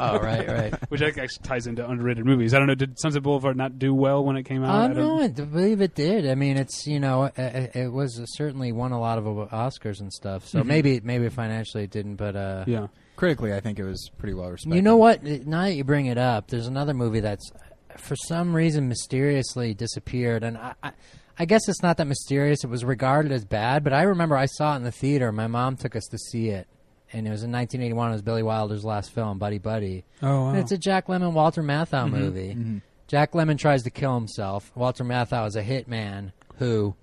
[0.00, 0.74] oh right, right.
[0.90, 2.52] which actually ties into underrated movies.
[2.54, 4.74] I don't know, did Sunset Boulevard not do well when it came out?
[4.74, 6.28] Oh I don't- no, I d- believe it did.
[6.28, 9.46] I mean, it's you know, it, it was uh, certainly won a lot of uh,
[9.54, 10.46] Oscars and stuff.
[10.48, 10.66] So Mhm.
[10.66, 14.50] maybe maybe financially it didn't, but uh, Yeah, Critically, I think it was pretty well
[14.50, 14.74] respected.
[14.76, 15.22] you know what?
[15.22, 17.52] Now that you bring it up, there's another movie that's
[17.98, 20.72] for some reason mysteriously disappeared, and I.
[20.82, 20.92] I
[21.38, 22.62] I guess it's not that mysterious.
[22.64, 25.32] It was regarded as bad, but I remember I saw it in the theater.
[25.32, 26.66] My mom took us to see it,
[27.12, 28.10] and it was in 1981.
[28.10, 30.04] It was Billy Wilder's last film, Buddy Buddy.
[30.22, 32.10] Oh, And it's a Jack Lemmon Walter Matthau Mhm.
[32.10, 32.54] movie.
[32.54, 32.82] Mhm.
[33.08, 34.70] Jack Lemmon tries to kill himself.
[34.74, 36.94] Walter Matthau is a hitman who,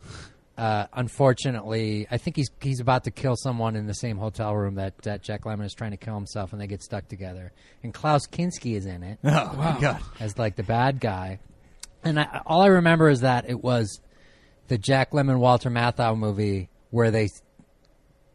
[0.57, 4.75] uh, unfortunately, I think he's he's about to kill someone in the same hotel room
[4.75, 7.51] that, that Jack Lemmon is trying to kill himself, and they get stuck together.
[7.83, 10.01] And Klaus Kinski is in it Oh my god!
[10.19, 11.39] as like the bad guy.
[12.03, 13.99] And I, all I remember is that it was
[14.69, 17.29] the Jack Lemmon Walter Matthau movie where they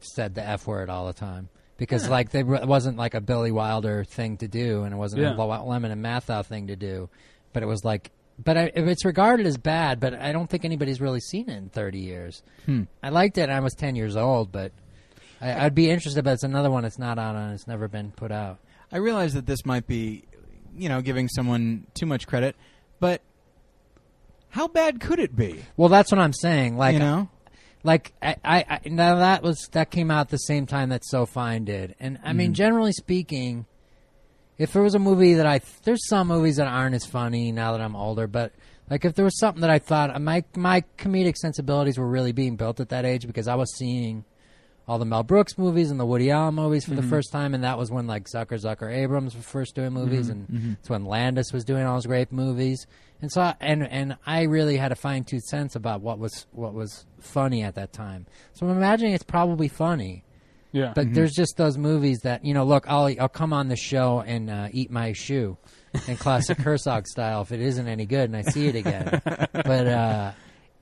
[0.01, 3.51] said the f word all the time because like they, it wasn't like a Billy
[3.51, 5.32] Wilder thing to do, and it wasn't Yeah.
[5.32, 7.09] a Lemmon and Matthau thing to do,
[7.53, 8.11] but it was like.
[8.37, 11.68] But I, it's regarded as bad, but I don't think anybody's really seen it in
[11.68, 12.43] 30 years.
[12.66, 12.82] Hmm.
[13.01, 13.43] I liked it.
[13.43, 14.72] and I was 10 years old, but
[15.41, 16.24] I, I'd be interested.
[16.24, 18.59] But it's another one that's not out and it's never been put out.
[18.91, 20.24] I realize that this might be,
[20.76, 22.57] you know, giving someone too much credit,
[22.99, 23.22] but
[24.55, 25.65] how bad could it be?
[25.77, 26.77] Well, that's what I'm saying.
[26.77, 27.29] Like, you know,
[27.83, 31.27] like I, I, I now that was that came out the same time that So
[31.27, 32.55] Fine did, and I mean, Mhm.
[32.55, 33.67] generally speaking,
[34.57, 37.73] if there was a movie that I there's some movies that aren't as funny now
[37.73, 38.53] that I'm older, but
[38.89, 42.55] like if there was something that I thought my my comedic sensibilities were really being
[42.57, 44.25] built at that age because I was seeing
[44.87, 47.09] all the Mel Brooks movies and the Woody Allen movies for the Mhm.
[47.11, 50.30] first time, and that was when like Zucker Zucker Abrams was first doing movies, Mhm,
[50.32, 50.72] and mhm.
[50.78, 52.87] it's when Landis was doing all his great movies,
[53.22, 56.47] and so I, and and I really had a fine tooth sense about what was
[56.53, 58.26] what was funny at that time.
[58.53, 60.22] So I'm imagining it's probably funny,
[60.72, 60.93] yeah.
[60.95, 61.14] but Mhm.
[61.14, 62.64] there's just those movies that you know.
[62.64, 65.57] Look, I'll I'll come on the show and uh, eat my shoe,
[66.07, 69.20] in classic Herzog style if it isn't any good and I see it again.
[69.24, 70.32] but uh,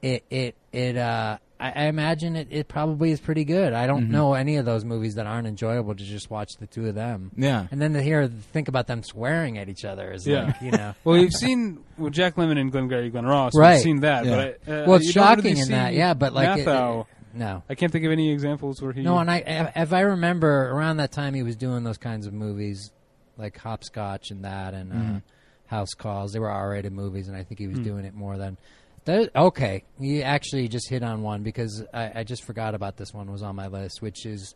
[0.02, 3.72] it it it uh, I, I imagine it, it probably is pretty good.
[3.72, 4.10] I don't Mhm.
[4.10, 7.30] know any of those movies that aren't enjoyable to just watch the two of them.
[7.36, 7.66] yeah.
[7.70, 10.44] And then to hear think about them swearing at each other is Yeah.
[10.46, 10.94] like you know.
[11.04, 13.52] well, you've seen well, Jack Lemmon and Glengarry Glen Ross.
[13.56, 13.74] Right.
[13.74, 14.24] We've seen that.
[14.26, 14.50] Yeah.
[14.66, 16.14] But, uh, Well, it's shocking really in that, yeah.
[16.14, 19.00] But like, it- it- no, I can't think of any examples where he.
[19.02, 19.16] no.
[19.18, 22.90] And I, if I remember, around that time he was doing those kinds of movies,
[23.38, 25.22] like Hopscotch and that, and uh, Mhm.
[25.66, 26.32] House Calls.
[26.34, 27.84] They were R-rated movies, and I think he was Hmm.
[27.84, 28.58] doing it more than.
[29.04, 33.12] There- okay, you actually just hit on one because I, I just forgot about this
[33.12, 33.30] one.
[33.30, 34.54] Was on my list, which is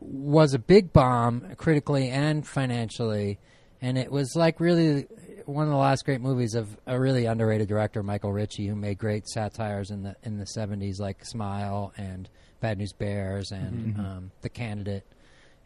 [0.00, 3.38] was a big bomb critically and financially,
[3.80, 5.06] and it was like really
[5.46, 8.98] one of the last great movies of a really underrated director, Michael Ritchie, who made
[8.98, 12.28] great satires in the in the seventies, like Smile and
[12.60, 13.98] Bad News Bears and Mhm.
[13.98, 15.04] um, The Candidate.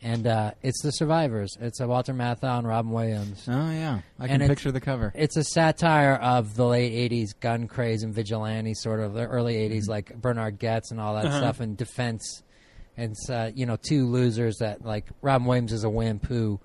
[0.04, 1.56] And uh, it's The Survivors.
[1.60, 3.44] It's a Walter Matthau and Robin Williams.
[3.48, 5.12] Oh yeah, I can it's- picture the cover.
[5.14, 9.54] It's a satire of the late '80s gun craze and vigilante, sort of the early
[9.54, 11.38] '80s, like Bernard Goetz and all that Uh-huh.
[11.38, 12.42] stuff, and defense.
[12.96, 16.58] And uh, you know, two losers that like Robin Williams is a wimp who,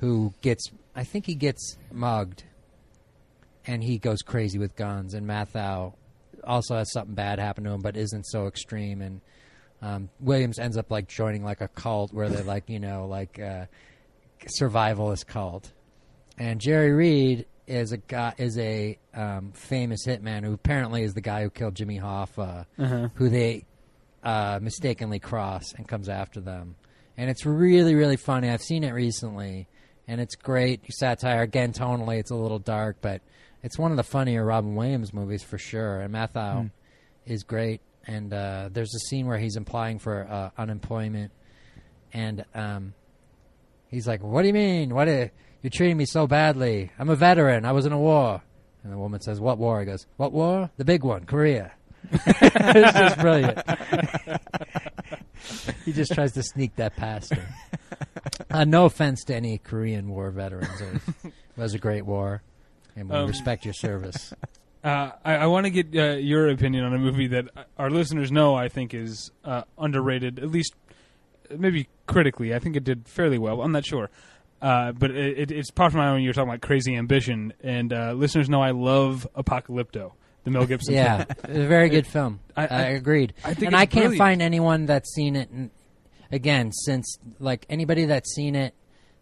[0.00, 2.44] who gets, I think he gets mugged,
[3.66, 5.14] and he goes crazy with guns.
[5.14, 5.94] And Matthau
[6.44, 9.00] also has something bad happen to him, but isn't so extreme.
[9.00, 9.20] And
[9.84, 13.38] um, Williams ends up like joining like a cult where they like you know like
[13.38, 13.66] uh,
[14.60, 15.70] survivalist cult.
[16.38, 21.20] And Jerry Reed is a guy is a um, famous hitman who apparently is the
[21.20, 23.08] guy who killed Jimmy Hoffa, Uh-huh.
[23.14, 23.64] who they
[24.22, 26.76] uh, mistakenly cross and comes after them.
[27.16, 28.50] And it's really really funny.
[28.50, 29.68] I've seen it recently,
[30.08, 31.42] and it's great satire.
[31.42, 33.22] Again, tonally, it's a little dark, but
[33.62, 36.00] it's one of the funnier Robin Williams movies for sure.
[36.00, 36.66] And Matthau Hmm.
[37.32, 37.80] is great.
[38.06, 41.32] And uh, there's a scene where he's applying for uh, unemployment,
[42.12, 42.92] and um,
[43.88, 44.94] he's like, "What do you mean?
[44.94, 45.08] What?
[45.08, 45.30] i-
[45.62, 46.90] you're treating me so badly?
[46.98, 47.64] I'm a veteran.
[47.64, 48.42] I was in a war."
[48.82, 50.68] And the woman says, "What war?" He goes, "What war?
[50.76, 51.72] The big one, Korea."
[52.12, 53.58] it's just brilliant.
[55.86, 57.46] he just tries to sneak that past her.
[58.50, 60.80] Uh, no offense to any Korean War veterans.
[61.24, 62.42] It was a great war,
[62.96, 64.34] and we Um, respect your service.
[64.84, 67.46] Uh, I, I want to get uh, your opinion on a movie that
[67.78, 70.74] our listeners know I think is uh, underrated, at least
[71.56, 72.54] maybe critically.
[72.54, 73.62] I think it did fairly well.
[73.62, 74.10] I'm not sure.
[74.60, 76.20] Uh, but it, it, it's part of my own.
[76.22, 80.12] You were talking about crazy ambition, and uh, listeners know I love Apocalypto,
[80.44, 80.94] the Mel Gibson.
[80.94, 81.36] Yeah, film.
[81.64, 82.40] a very good film.
[82.56, 83.32] I- I, I- agreed.
[83.44, 84.18] I think and I can't brilliant.
[84.18, 85.50] find anyone that's seen it.
[85.50, 85.70] And
[86.30, 88.74] again, since like anybody that's seen it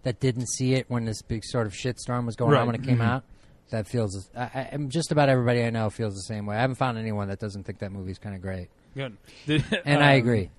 [0.03, 2.61] that didn't see it when this big sort of shitstorm was going Right.
[2.61, 3.05] on when it came Mhm.
[3.07, 3.25] out,
[3.71, 4.29] that feels.
[4.37, 6.57] I, I, just about everybody I know feels the same way.
[6.57, 9.17] I haven't found anyone that doesn't think that movie's kind of great, Good.
[9.47, 10.51] Did- and I um, agree.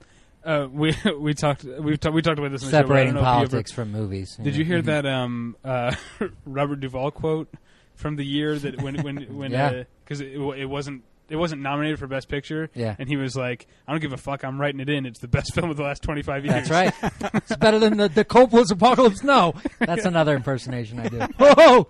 [0.44, 3.14] Uh, we we talked we've ta- we talked about this in the show, I Separating
[3.14, 4.36] know if you ever- politics from movies.
[4.42, 4.68] Did you know.
[4.68, 5.96] hear that um, uh,
[6.46, 7.48] Robert Duvall quote
[7.96, 9.84] from the year that when when when Yeah.
[10.04, 12.96] because it, it wasn't it wasn't nominated for best picture Yeah.
[13.00, 15.28] and he was like I don't give a fuck I'm writing it in it's the
[15.28, 17.32] best film of the last 25 years That's right.
[17.36, 21.22] it's better than the, the Coppola's Apocalypse No, That's another impersonation I do.
[21.40, 21.88] Oh,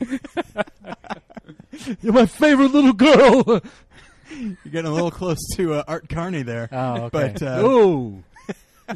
[2.02, 3.60] you're my favorite little girl.
[4.30, 6.68] You're getting a little close to uh, Art Carney there.
[6.72, 7.08] Oh, okay.
[7.38, 8.22] But, uh, oh,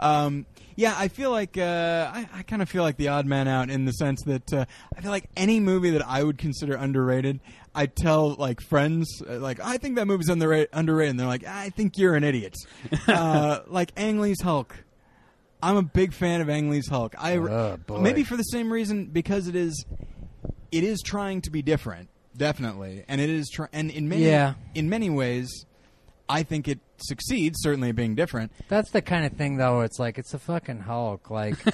[0.00, 0.46] Um,
[0.76, 3.70] yeah, I feel like uh, I, I kind of feel like the odd man out
[3.70, 4.64] in the sense that uh,
[4.96, 7.38] I feel like any movie that I would consider underrated,
[7.74, 11.46] I tell like friends uh, like I think that movie's underrated, underrated, and they're like
[11.46, 12.56] I think you're an idiot.
[13.06, 14.76] uh, like Ang Lee's Hulk.
[15.64, 17.14] I'm a big fan of Ang Lee's Hulk.
[17.18, 18.00] I Oh, boy.
[18.00, 19.84] maybe for the same reason because it is
[20.70, 24.54] it is trying to be different, definitely, and it is try- and in many Yeah.
[24.74, 25.48] in many ways,
[26.28, 27.58] I think it succeeds.
[27.60, 28.50] Certainly, being different.
[28.68, 29.82] that's the kind of thing though.
[29.82, 31.28] It's like it's a fucking Hulk.
[31.30, 31.56] Like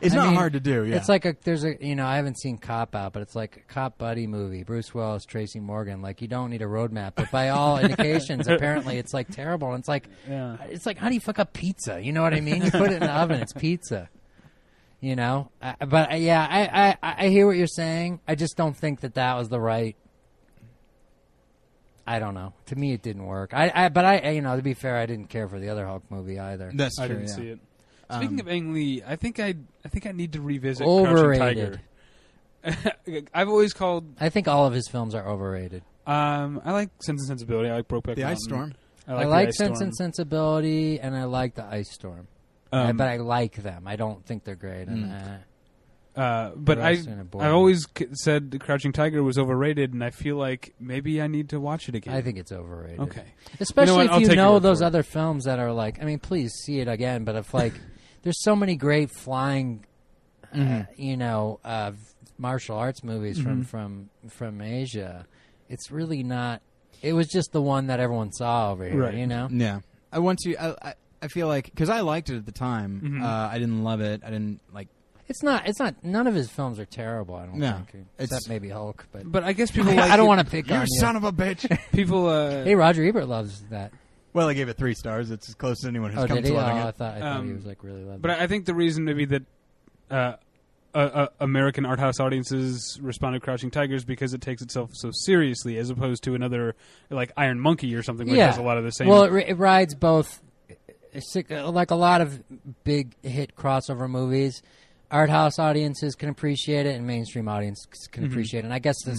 [0.00, 0.84] It's I not mean, hard to do.
[0.84, 0.96] Yeah.
[0.96, 3.56] it's like a there's a you know I haven't seen Cop Out, but it's like
[3.58, 4.62] a cop buddy movie.
[4.62, 6.00] Bruce Willis, Tracy Morgan.
[6.00, 9.70] Like you don't need a roadmap, but by all indications, apparently it's like terrible.
[9.72, 12.00] And it's like yeah it's like how do you fuck up pizza?
[12.00, 12.62] You know what I mean?
[12.62, 14.08] You put it in the oven, it's pizza.
[15.00, 18.20] You know, I, but uh, yeah, I, I I hear what you're saying.
[18.26, 19.94] I just don't think that that was the right.
[22.08, 22.52] I don't know.
[22.66, 23.52] To me, it didn't work.
[23.54, 25.86] I, I but I, you know, to be fair, I didn't care for the other
[25.86, 26.70] Hulk movie either.
[26.74, 27.04] That's true.
[27.04, 27.16] I true.
[27.16, 27.34] didn't yeah.
[27.36, 27.58] see it
[28.10, 29.54] speaking Um, of Ang Lee I think I
[29.84, 31.80] I think I need to revisit Overrated.
[32.62, 35.82] Crouching Tiger I've always called I think all of his films are overrated.
[36.06, 38.74] um I like Sense and Sensibility I like Brokeback The Ice Storm.
[39.06, 39.88] I I like, like, the Ice Sense Storm.
[39.88, 42.28] and Sensibility, and I like the Ice Storm.
[42.72, 43.86] Um, but I like them.
[43.86, 44.86] I don't think they're great.
[44.88, 45.22] And, Mm.
[45.22, 45.38] uh,
[46.18, 47.46] Uh, but I, rest are boring.
[47.46, 51.26] I've always c- said the Crouching Tiger was overrated, and I feel like maybe I
[51.28, 52.14] need to watch it again.
[52.14, 53.00] I think it's overrated.
[53.00, 53.24] Okay.
[53.60, 54.10] Especially what?
[54.10, 54.86] I'll if you know those for it.
[54.88, 57.24] other films that are like, I mean, please see it again.
[57.24, 57.72] But if like,
[58.22, 59.84] there's so many great flying,
[60.52, 60.86] uh, Mhm.
[60.96, 61.92] you know, uh,
[62.36, 63.66] martial arts movies from Mhm.
[63.66, 65.26] from from Asia.
[65.68, 66.62] It's really not.
[67.00, 69.02] It was just the one that everyone saw over here.
[69.02, 69.14] Right.
[69.14, 69.48] You know.
[69.52, 69.80] Yeah.
[70.10, 70.56] I want to.
[70.56, 73.00] I, I, I feel like because I liked it at the time.
[73.04, 73.22] Mhm.
[73.22, 74.22] Uh, I didn't love it.
[74.24, 74.88] I didn't like.
[75.28, 75.68] It's not.
[75.68, 76.02] It's not.
[76.02, 77.34] None of his films are terrible.
[77.34, 77.72] I don't No.
[77.72, 77.88] think,
[78.18, 79.06] It's- except maybe Hulk.
[79.12, 81.00] But But I guess people like I, don't want to pick You on you.
[81.00, 81.68] son of a bitch.
[81.92, 82.26] people.
[82.28, 83.92] Uh, Hey, Roger Ebert loves that.
[84.32, 85.30] well, I gave it three stars.
[85.30, 86.54] It's as close as anyone has Oh, come did to he?
[86.56, 86.94] Oh, loving I it.
[86.96, 88.20] thought, I thought he Um, was like really loving.
[88.20, 89.42] But I I think the reason maybe that
[90.10, 90.32] uh,
[90.94, 95.10] uh, uh, American art house audiences respond to Crouching Tigers because it takes itself so
[95.12, 96.74] seriously, as opposed to another
[97.10, 98.46] like Iron Monkey or something, which Yeah.
[98.46, 99.08] has a lot of the same.
[99.08, 100.40] Well, it, ri- it rides both,
[100.70, 102.42] uh, sick- uh, like a lot of
[102.84, 104.62] big hit crossover movies.
[105.10, 108.30] Art house audiences can appreciate it and mainstream audiences can Mhm.
[108.30, 108.64] appreciate it.
[108.64, 109.18] And I guess this,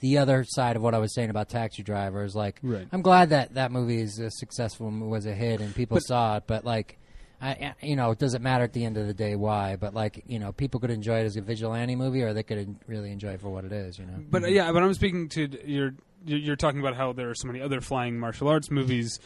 [0.00, 2.88] the other side of what I was saying about Taxi Driver is like, Right.
[2.90, 6.06] I'm glad that that movie is a successful, and was a hit, and people But-
[6.06, 6.44] saw it.
[6.46, 6.96] But like,
[7.42, 9.76] I, you know, it doesn't matter at the end of the day why.
[9.76, 12.58] But like, you know, people could enjoy it as a vigilante movie, or they could
[12.58, 13.98] en- really enjoy it for what it is.
[13.98, 14.22] You know.
[14.30, 15.94] But uh, yeah, but I'm speaking to d- you're
[16.26, 19.18] you're you're talking about how there are so many other flying martial arts movies.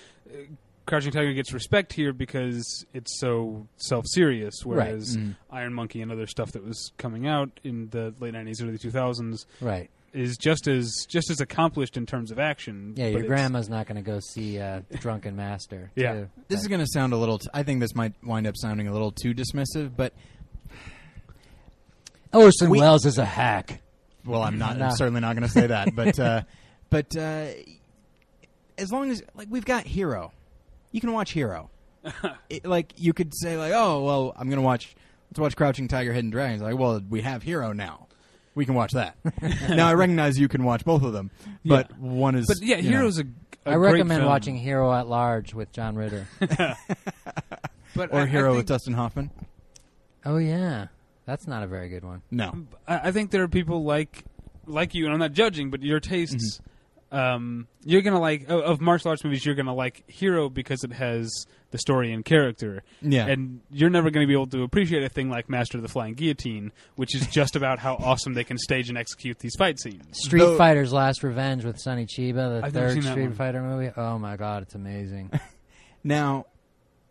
[0.86, 5.36] Crouching Tiger gets respect here because it's so self serious, whereas Mhm.
[5.51, 9.47] Iron Monkey and other stuff that was coming out in the late '90s, early 2000s
[9.62, 9.89] Right.
[10.12, 12.93] is just as just as accomplished in terms of action.
[12.97, 15.90] Yeah, your grandma's not going to go see uh, Drunken Master.
[15.97, 16.12] Yeah.
[16.12, 16.28] too.
[16.48, 17.39] This is going to sound a little.
[17.39, 20.12] T- I think this might wind up sounding a little too dismissive, but
[22.32, 23.81] Orson We- Welles is a hack.
[24.24, 24.77] well, I'm not.
[24.78, 24.86] No.
[24.86, 25.94] I'm certainly not going to say that.
[25.94, 26.43] But uh,
[26.90, 27.47] but uh,
[28.77, 30.32] as long as like we've got Hero,
[30.94, 31.70] you can watch Hero.
[32.48, 34.94] it, like you could say like, oh well, I'm going to watch.
[35.30, 36.62] Let's watch Crouching Tiger, Hidden Dragons.
[36.62, 38.06] Like, well, we have Hero now.
[38.54, 39.16] We can watch that.
[39.68, 41.32] now I recognize you can watch both of them,
[41.64, 41.96] but Yeah.
[41.98, 42.46] one is.
[42.46, 43.24] But yeah, you know, Hero's a.
[43.66, 44.30] a I great recommend film.
[44.30, 46.28] watching Hero at Large with John Ritter.
[46.38, 49.30] but or I- I Hero think- with Dustin Hoffman.
[50.24, 50.86] oh yeah,
[51.26, 52.22] that's not a very good one.
[52.30, 54.24] No, I I think there are people like
[54.66, 56.58] like you, and I'm not judging, but your tastes.
[56.58, 56.70] Mm-hmm.
[57.14, 59.44] Um, you're gonna like of- of martial arts movies.
[59.46, 61.30] You're gonna like Hero because it has
[61.70, 65.28] the story and character, yeah, and you're never gonna be able to appreciate a thing
[65.30, 68.88] like Master of the Flying Guillotine, which is just about how awesome they can stage
[68.88, 70.04] and execute these fight scenes.
[70.12, 73.32] Street Though- Fighter's Last Revenge with Sonny Chiba, the I've third Street one.
[73.34, 73.90] Fighter movie.
[73.96, 75.30] Oh my god, it's amazing.
[76.06, 76.44] Now,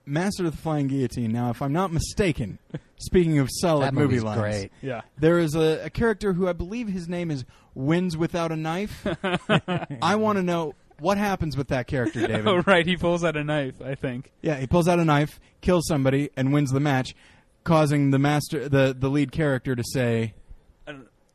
[0.06, 1.32] Master of the Flying Guillotine.
[1.32, 2.60] Now, if I'm not mistaken,
[2.98, 4.72] speaking of solid that movie movie's lines, great.
[4.82, 8.56] Yeah, there is a, a character who I believe his name is Wins Without a
[8.56, 9.06] Knife.
[10.02, 12.48] I want to know what happens with that character, David.
[12.48, 13.82] oh right, he pulls out a knife.
[13.84, 14.32] I think.
[14.42, 17.16] Yeah, he pulls out a knife, kills somebody, and wins the match,
[17.64, 20.34] causing the master, the the lead character, to say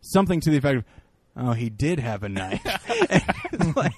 [0.01, 0.85] something to the effect of,
[1.37, 3.93] "Oh, he did have a knife." It's like-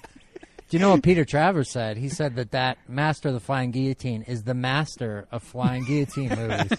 [0.71, 1.97] Do you know what Peter Travers said?
[1.97, 6.29] He said that that Master of the Flying Guillotine is the master of flying guillotine
[6.37, 6.71] movies.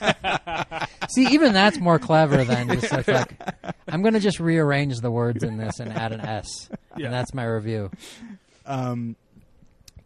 [1.10, 3.34] See, even that's more clever than just like, like
[3.88, 7.04] I'm going to just rearrange the words in this and add an S, Yeah.
[7.06, 7.90] and that's my review.
[8.64, 9.14] Um,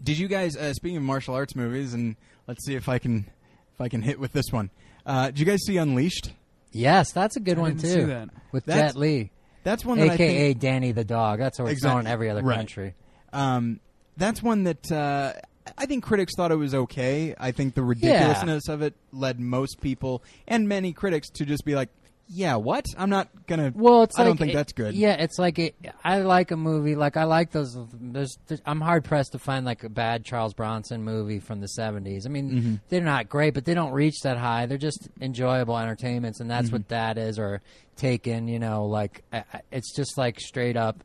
[0.02, 0.56] did you guys?
[0.56, 2.16] Uh, speaking of martial arts movies, and
[2.48, 3.26] let's see if I can
[3.74, 4.70] if I can hit with this one.
[5.06, 6.32] Uh, did you guys see Unleashed?
[6.72, 7.86] Yes, that's a good I one too.
[7.86, 8.30] see that.
[8.50, 9.30] With That's- Jet Li,
[9.62, 10.60] That's one that I aka think.
[10.60, 11.38] Danny the dog.
[11.38, 12.56] That's what it's known in every other Right.
[12.56, 12.94] country.
[13.36, 13.80] Um,
[14.16, 15.32] that's one that uh,
[15.76, 17.34] I think critics thought it was okay.
[17.38, 21.74] I think the ridiculousness of it led most people and many critics to just be
[21.74, 21.90] like,
[22.28, 22.86] "Yeah, what?
[22.96, 24.94] I'm not gonna." Well, it's I like don't think it- that's good.
[24.94, 27.76] Yeah, it's like it, I like a movie like I like those.
[27.92, 31.68] There's, there's I'm hard pressed to find like a bad Charles Bronson movie from the
[31.78, 32.24] '70s.
[32.24, 32.80] I mean, Mhm.
[32.88, 34.64] they're not great, but they don't reach that high.
[34.64, 36.74] They're just enjoyable entertainments, and that's Mm-hmm.
[36.76, 37.38] what that is.
[37.38, 37.60] Or
[37.96, 41.02] Taken, you know, like I, I- it's just like straight up.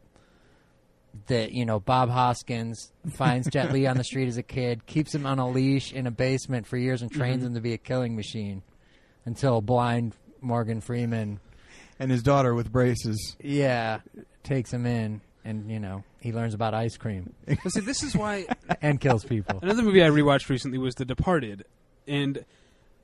[1.28, 5.14] That you know, Bob Hoskins finds Jet Li on the street as a kid, keeps
[5.14, 7.48] him on a leash in a basement for years, and trains Mm-hmm.
[7.48, 8.64] him to be a killing machine
[9.26, 11.40] until blind Morgan Freeman
[12.00, 13.36] And his daughter with braces.
[13.44, 14.00] yeah,
[14.44, 18.16] takes him in, and you know he learns about ice cream But see, this is
[18.16, 18.46] why
[18.82, 19.60] and kills people.
[19.62, 21.66] another movie I rewatched recently was The Departed,
[22.08, 22.46] and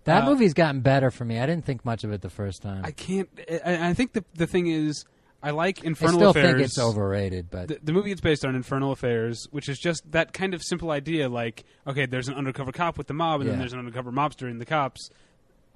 [0.05, 1.39] That Uh, movie's gotten better for me.
[1.39, 2.83] I didn't think much of it the first time.
[2.85, 3.27] I can't.
[3.65, 5.03] I, I think the the thing is,
[5.41, 6.45] I like Infernal I still Affairs.
[6.55, 10.11] think it's overrated, but The, the movie it's based on, Infernal Affairs, which is just
[10.11, 11.29] that kind of simple idea.
[11.29, 14.49] Like, okay, there's an undercover cop with the mob, and then there's an undercover mobster
[14.49, 15.09] in the cops.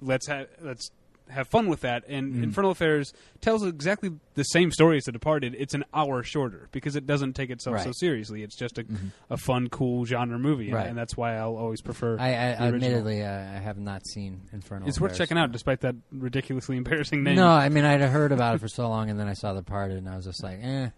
[0.00, 0.90] Let's have let's
[1.28, 2.04] have fun with that.
[2.08, 2.42] And Mm.
[2.44, 5.54] Infernal Affairs tells exactly the same story as The Departed.
[5.58, 8.42] It's an hour shorter because it doesn't take itself so seriously.
[8.42, 9.08] It's just a, Mm-hmm.
[9.30, 10.86] a fun, cool genre movie, and, Right.
[10.88, 12.18] and that's why I'll always prefer.
[12.18, 14.88] I, I the admittedly uh, I have not seen Infernal.
[14.88, 17.36] it's worth checking out, despite that ridiculously embarrassing name.
[17.36, 19.62] No, I mean I'd heard about it for so long, and then I saw the
[19.62, 20.88] part, and I was just like, eh.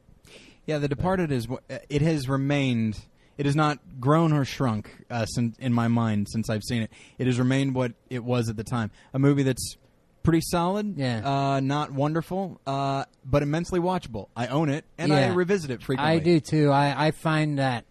[0.67, 1.47] Yeah, The Departed is.
[1.47, 1.61] wh-
[1.91, 2.99] It has remained.
[3.37, 6.91] It has not grown or shrunk uh, since, in my mind since I've seen it.
[7.19, 8.91] It has remained what it was at the time.
[9.13, 9.77] A movie that's
[10.25, 10.99] pretty solid.
[10.99, 11.21] Yeah.
[11.25, 14.27] Uh, not wonderful, uh, but immensely watchable.
[14.35, 16.17] I own it and I revisit it frequently.
[16.17, 16.71] I do too.
[16.73, 17.85] I, I find that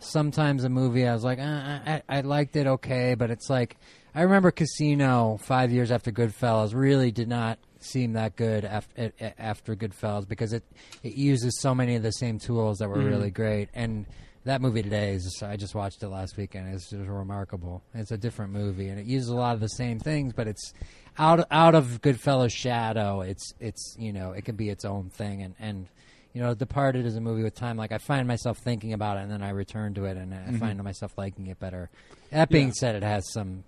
[0.00, 3.76] sometimes a movie I was like, uh, I, I liked it okay, but it's like
[4.14, 9.76] I remember Casino five years after Goodfellas really did not seem that good after after
[9.76, 10.64] Goodfellas because it
[11.02, 13.08] it uses so many of the same tools that were Mhm.
[13.08, 14.06] really great and.
[14.44, 16.72] That movie today is just, I just watched it last weekend.
[16.72, 17.82] It's just remarkable.
[17.92, 20.72] It's a different movie and it uses a lot of the same things, but it's
[21.18, 23.20] out out of Goodfellas' shadow.
[23.22, 25.86] It's it's you know it can be its own thing and and
[26.34, 27.76] you know, Departed is a movie with time.
[27.78, 30.36] Like I find myself thinking about it, and then I return to it, and I
[30.52, 30.60] Mhm.
[30.60, 31.88] find myself liking it better.
[32.30, 32.72] That being Yeah.
[32.74, 33.64] said, it has some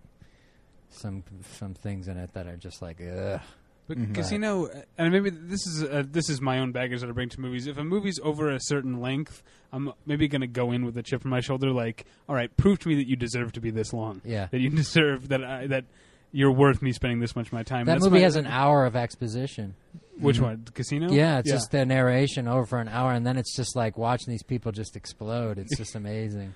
[0.90, 1.22] some
[1.58, 3.40] some things in it that are just like ugh.
[3.88, 4.14] But Mhm.
[4.14, 4.68] Casino,
[4.98, 7.66] and maybe this is uh, this is my own baggage that I bring to movies.
[7.66, 11.02] If a movie's over a certain length, I'm maybe going to go in with a
[11.02, 13.70] chip on my shoulder, like, all right, prove to me that you deserve to be
[13.70, 14.20] this long.
[14.24, 14.46] Yeah.
[14.50, 15.86] That you deserve that I, that
[16.32, 17.86] you're worth me spending this much of my time.
[17.86, 19.74] That That's movie my- has an hour of exposition.
[20.18, 20.42] which Mhm.
[20.42, 20.64] one?
[20.74, 21.10] Casino.
[21.10, 24.30] Yeah, it's just the narration over for an hour, and then it's just like watching
[24.30, 25.56] these people just explode.
[25.58, 26.54] It's just amazing.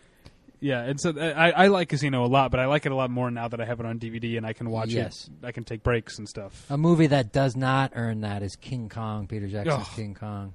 [0.61, 0.83] yeah.
[0.83, 3.11] And so uh, I, I like Casino a lot, but I like it a lot
[3.11, 5.29] more now that I have it on DVD and I can watch Yes.
[5.43, 5.47] it.
[5.47, 6.67] I can take breaks and stuff.
[6.71, 9.27] A movie that does not earn that is King Kong.
[9.27, 9.97] Peter Jackson's Ugh.
[9.97, 10.55] King Kong.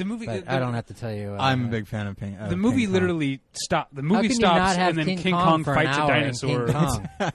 [0.00, 0.24] The movie.
[0.24, 1.34] But the, I don't have to tell you.
[1.34, 2.34] uh, I'm a big fan of King.
[2.40, 3.94] Uh, the movie King literally stopped.
[3.94, 6.66] The movie stops, you not and then King, King, Kong, for fights a dinosaur.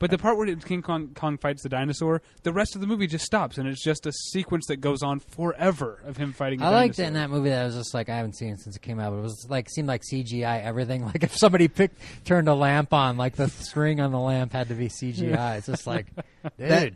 [0.00, 3.06] But the part where King Kong, Kong fights the dinosaur, the rest of the movie
[3.06, 6.60] just stops, and it's just a sequence that goes on forever of him fighting.
[6.60, 8.50] a I liked it in that movie that I was just like I haven't seen
[8.54, 10.98] it since it came out, but it was like seemed like CGI everything.
[11.08, 14.68] Like if somebody picked turned a lamp on, like the string on the lamp had
[14.68, 15.58] to be CGI.
[15.58, 16.92] It's just like, dude, That,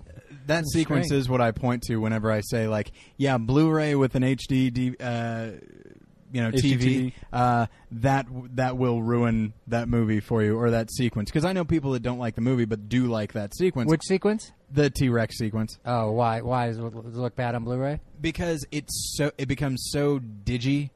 [0.46, 1.18] that It's sequence great.
[1.18, 5.58] is what I point to whenever I say like, yeah, Blu-ray with an HD, uh,
[6.32, 7.12] you know, TV.
[7.32, 11.64] Uh, that that will ruin that movie for you or that sequence because I know
[11.64, 13.90] people that don't like the movie but do like that sequence.
[13.90, 14.50] which sequence?
[14.70, 16.40] the T Rex sequence Oh, why?
[16.40, 18.00] Why does it look- does it look bad on Blu-ray?
[18.20, 20.88] because it's so it becomes so digi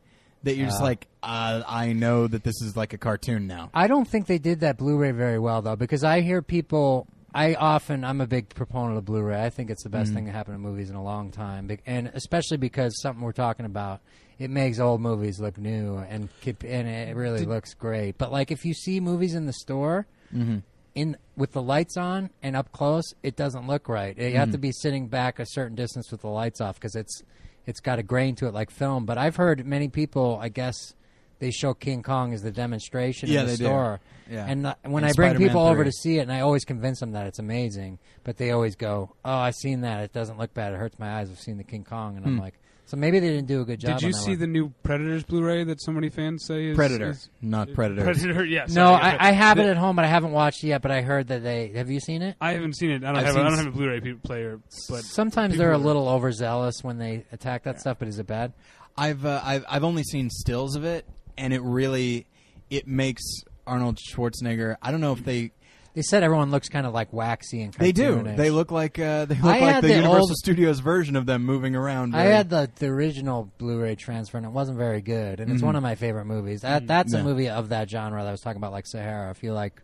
[0.43, 0.85] that you're just Ah.
[0.85, 3.69] like, uh, I know that this is like a cartoon now.
[3.75, 7.09] I don't think they did that Blu-ray very well though, because I hear people.
[7.37, 9.45] I often I'm a big proponent of Blu-ray.
[9.45, 10.15] I think it's the best Mhm.
[10.15, 13.33] thing to happen to movies in a long time, Be- and especially because something we're
[13.33, 14.01] talking about,
[14.39, 18.17] it makes old movies look new and keep, and it really Did- looks great.
[18.17, 20.59] But like if you see movies in the store Mm-hmm.
[20.95, 24.17] in with the lights on and up close, it doesn't look right.
[24.19, 24.53] You have Mhm.
[24.53, 27.23] to be sitting back a certain distance with the lights off because it's
[27.67, 29.05] it's got a grain to it like film.
[29.05, 30.95] But I've heard many people, I guess,
[31.39, 33.65] they show King Kong as the demonstration Yeah, in the they do.
[33.65, 34.01] store.
[34.31, 34.47] Yeah.
[34.49, 36.65] And uh, when And I bring Spider-Man people over to see it, and I always
[36.65, 40.03] convince them that it's amazing, but they always go, "Oh, I've seen that.
[40.03, 40.73] It doesn't look bad.
[40.73, 41.31] It hurts my eyes.
[41.31, 42.41] I've seen the King Kong." And I'm Hmm.
[42.41, 42.55] like,
[42.87, 43.99] so maybe they didn't do a good job.
[43.99, 44.39] Did you on that see one.
[44.41, 48.03] the new Predators Blu-ray that so many fans say is Predator, is- not Predator.
[48.03, 48.73] Predator, yes.
[48.73, 50.83] No, I, I have it at home, but I haven't watched it yet.
[50.83, 52.35] But I heard that they have you seen it?
[52.41, 53.05] I haven't seen it.
[53.05, 53.37] I don't I've have.
[53.37, 57.25] a- I don't have a Blu-ray player, but Sometimes they're a little overzealous when they
[57.31, 57.99] attack that stuff.
[58.01, 58.53] But is it bad?
[58.97, 61.05] I've uh, I've I've only seen stills of it,
[61.39, 62.27] and it really
[62.71, 63.23] it makes
[63.67, 64.77] Arnold Schwarzenegger.
[64.83, 65.53] I don't know if they
[65.95, 68.23] They said everyone looks kind of like waxy and they do.
[68.23, 71.27] They look like uh, they look I like the, the Universal old- Studios version of
[71.27, 72.15] them moving around.
[72.15, 75.41] I had the, the original Blu-ray transfer, and it wasn't very good.
[75.41, 75.67] And it's Mhm.
[75.67, 76.61] one of my favorite movies.
[76.63, 77.21] That, that's Yeah.
[77.21, 79.31] a movie of that genre that I was talking about, like Sahara.
[79.31, 79.81] If you like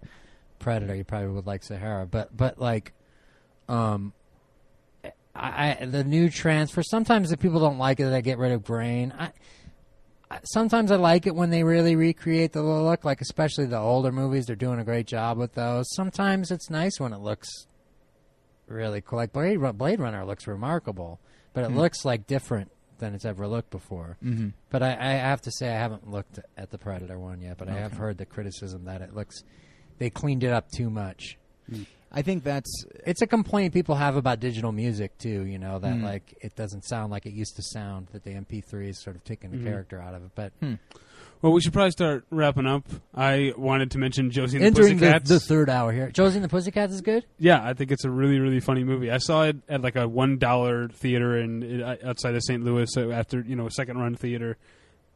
[0.58, 2.06] Predator, you probably would like Sahara.
[2.06, 2.92] But but like,
[3.68, 4.12] um,
[5.34, 6.82] I, I the new transfer.
[6.82, 9.12] Sometimes if people don't like it, they get rid of grain.
[9.18, 9.30] I
[10.44, 14.46] sometimes I like it when they really recreate the look, like especially the older movies.
[14.46, 15.86] They're doing a great job with those.
[15.94, 17.48] Sometimes it's nice when it looks
[18.66, 19.18] really cool.
[19.18, 21.20] Like Blade, Blade Runner looks remarkable,
[21.52, 21.78] but it Hmm.
[21.78, 24.16] looks like different than it's ever looked before.
[24.22, 24.52] Mhm.
[24.70, 27.68] But I, I have to say I haven't looked at the Predator one yet, but
[27.68, 29.42] I have heard the criticism that it looks
[29.98, 31.36] they cleaned it up too much.
[32.14, 35.44] I think that's It's a complaint people have about digital music too.
[35.46, 36.02] You know that Mm.
[36.02, 38.08] like it doesn't sound like it used to sound.
[38.12, 39.64] That the MP3 is sort of taking the Mhm.
[39.64, 40.30] character out of it.
[40.34, 40.74] But hmm.
[41.40, 42.86] well, we should probably start wrapping up.
[43.14, 45.28] I wanted to mention Josie and the entering the, Pussycats.
[45.30, 47.24] the third hour here, Josie and the Pussycats is good.
[47.38, 49.10] Yeah, I think it's a really, really funny movie.
[49.10, 52.62] I saw it at like a one dollar theater in, in outside of St.
[52.62, 54.58] Louis uh, after you know a second run theater,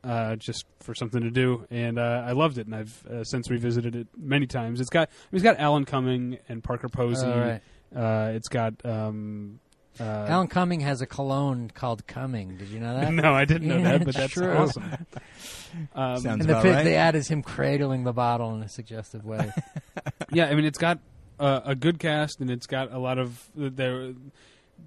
[0.05, 2.67] uh, just for something to do, and uh, I loved it.
[2.67, 4.81] And I've uh, since revisited it many times.
[4.81, 7.27] It's got it's got Alan Cumming and Parker Posey.
[7.27, 7.61] All right.
[7.95, 9.61] Uh, it's got um,
[9.99, 12.57] uh, Alan Cumming has a cologne called Cumming.
[12.57, 13.13] Did you know that?
[13.13, 14.53] no, I didn't know Yeah, that, but that's true.
[14.53, 14.93] awesome.
[15.95, 16.85] Um, Sounds And the about bit right.
[16.85, 19.53] they add is him cradling the bottle in a suggestive way.
[20.33, 21.01] yeah, I mean, it's got
[21.39, 24.15] uh, a good cast, and it's got a lot of they're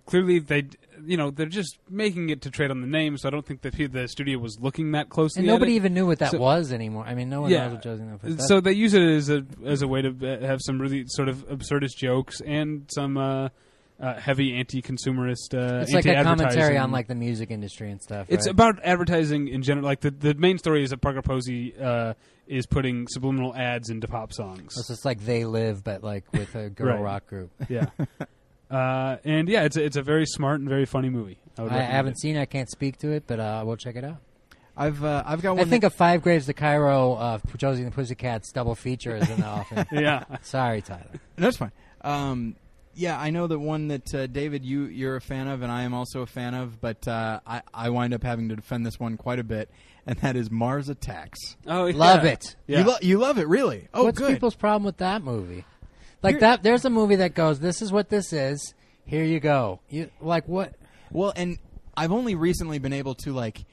[0.06, 0.64] clearly they
[1.06, 3.18] you know they're just making it to trade on the name.
[3.18, 5.42] So I don't think that he- the studio was looking that closely.
[5.42, 7.06] and nobody even knew what that So- was anymore.
[7.06, 7.66] I mean, no one Yeah.
[7.66, 8.48] knows what Josie and the Pussycats.
[8.48, 11.30] So they use it as a as a way to uh, have some really sort
[11.30, 13.50] of absurdist jokes and some uh,
[14.02, 15.54] uh, heavy anti-consumerist.
[15.54, 18.28] Uh, it's like a commentary on like the music industry and stuff.
[18.30, 18.52] It's right?
[18.52, 19.86] about advertising in general.
[19.86, 22.14] Like the, the main story is that Parker Posey uh,
[22.48, 24.74] is putting subliminal ads into pop songs.
[24.78, 27.02] It's just like they live, but like with a girl Right.
[27.04, 27.52] rock group.
[27.70, 27.88] yeah,
[28.70, 31.40] uh, and yeah, it's a, it's a very smart and very funny movie.
[31.58, 32.20] I, would I haven't it.
[32.20, 32.42] seen it.
[32.42, 34.18] I can't speak to it, but uh, we'll check it out.
[34.78, 37.92] I've uh, I've got I think that- a Five Graves to Cairo, uh, Josie and
[37.92, 39.86] the Pussycats double feature is in the offing.
[39.92, 41.06] Yeah, Sorry, Tyler.
[41.36, 41.72] That's fine.
[42.02, 42.56] Um,
[42.96, 45.84] yeah, I know the one that uh, David you you're a fan of, and I
[45.84, 46.80] am also a fan of.
[46.80, 49.70] But uh, I I wind up having to defend this one quite a bit,
[50.08, 51.58] and that is Mars Attacks.
[51.68, 51.98] oh, yeah.
[51.98, 52.56] Love it.
[52.68, 52.80] Yeah.
[52.80, 53.90] You, lo- you love it, really?
[53.94, 54.32] Oh, What's good.
[54.32, 55.66] people's problem with that movie?
[56.22, 56.64] Like that.
[56.64, 58.74] There's a movie that goes, "This is what this is.
[59.06, 60.74] Here you go." You like what?
[61.12, 61.58] Well, and
[61.96, 63.66] I've only recently been able to like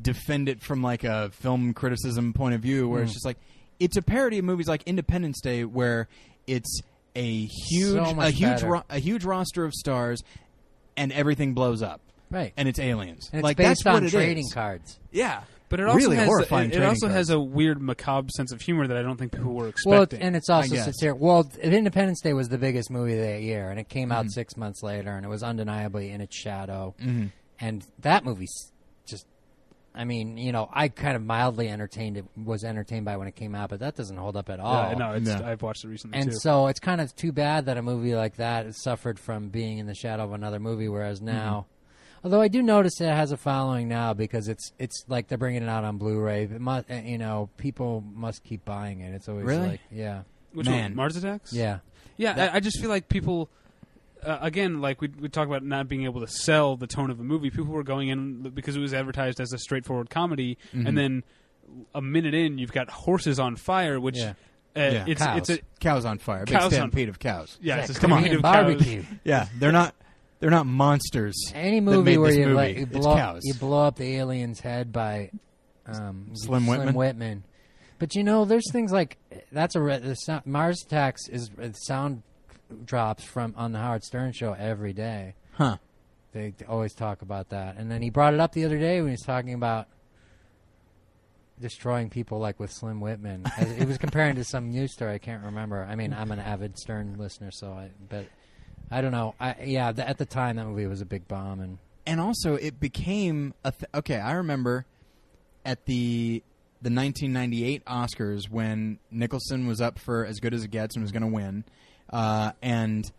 [0.00, 3.14] defend it from like a film criticism point of view, where it's hmm.
[3.14, 3.38] just like
[3.78, 6.08] it's a parody of movies like Independence Day, where
[6.46, 6.80] it's
[7.14, 10.22] a huge, So a huge, ro- a huge roster of stars,
[10.96, 12.00] and everything blows up,
[12.30, 12.52] Right.
[12.56, 13.28] and it's aliens.
[13.32, 14.52] And it's like based that's what on it trading is.
[14.52, 14.98] cards.
[15.10, 16.70] Yeah, But it also really has horrifying.
[16.70, 19.32] it, it trading also has a weird macabre sense of humor that I don't think
[19.32, 20.18] people were expecting.
[20.18, 20.84] Well, and it's also guess.
[20.86, 21.20] satiric.
[21.20, 24.12] Well, Independence Day was the biggest movie that year, and it came Mm-hmm.
[24.18, 26.94] out six months later, and it was undeniably in its shadow.
[27.02, 27.32] Mhm.
[27.60, 28.72] And that movie's
[29.06, 29.26] just,
[29.94, 33.34] I mean, you know, I kind of mildly entertained it, was entertained by when it
[33.36, 34.90] came out, but that doesn't hold up at all.
[34.90, 35.42] yeah, no, it's, Yeah.
[35.44, 36.36] I've watched it recently And too.
[36.40, 39.86] so it's kind of too bad that a movie like that suffered from being in
[39.86, 41.66] the shadow of another movie, whereas now.
[42.24, 45.62] Although I do notice it has a following now because it's it's like they're bringing
[45.62, 46.44] it out on Blu-ray.
[46.44, 49.14] It must, you know, people must keep buying it.
[49.14, 49.68] It's always Really?
[49.68, 50.22] like, yeah,
[50.52, 50.82] Which Man.
[50.90, 50.96] one?
[50.96, 51.52] Mars Attacks?
[51.52, 51.78] yeah.
[52.16, 53.48] Yeah, That- I, I just feel like people,
[54.24, 57.20] uh, again, like we we talk about not being able to sell the tone of
[57.20, 57.50] a movie.
[57.50, 60.88] People were going in because it was advertised as a straightforward comedy, Mhm.
[60.88, 61.22] and then
[61.94, 64.30] a minute in, you've got horses on fire, which Yeah.
[64.74, 65.04] uh, Yeah.
[65.06, 65.38] it's Cows.
[65.38, 67.56] it's a cows on fire, big Cows on- stampede of cows.
[67.62, 68.52] yeah, It's it's a stampede Korean of cows.
[68.54, 69.02] barbecue.
[69.22, 69.94] Yeah, they're not
[70.40, 71.34] they're not monsters.
[71.54, 72.54] Any movie where you, movie.
[72.54, 73.42] like, you blow cows.
[73.44, 75.30] you blow up the alien's head by
[75.86, 76.94] um, Slim Whitman?
[76.94, 77.44] Whitman.
[77.98, 79.18] But you know, there's things like
[79.50, 82.22] that's a re- the sound, Mars Attacks is uh, sound
[82.84, 85.34] drops from on the Howard Stern show every day.
[85.52, 85.78] Huh.
[86.32, 89.08] They always talk about that, and then he brought it up the other day when
[89.08, 89.88] he was talking about
[91.60, 93.44] destroying people like with Slim Whitman.
[93.56, 95.14] As- he was comparing to some news story.
[95.14, 95.84] I can't remember.
[95.84, 98.26] I mean, I'm an avid Stern listener, so I but
[98.90, 99.34] I don't know.
[99.38, 102.54] I yeah, th- at the time that movie was a big bomb, and and also
[102.54, 104.18] it became a th- okay.
[104.18, 104.86] I remember
[105.64, 106.42] at the
[106.80, 111.12] the 1998 Oscars when Nicholson was up for As Good as It Gets and was
[111.12, 111.64] going to win,
[112.10, 113.10] uh, and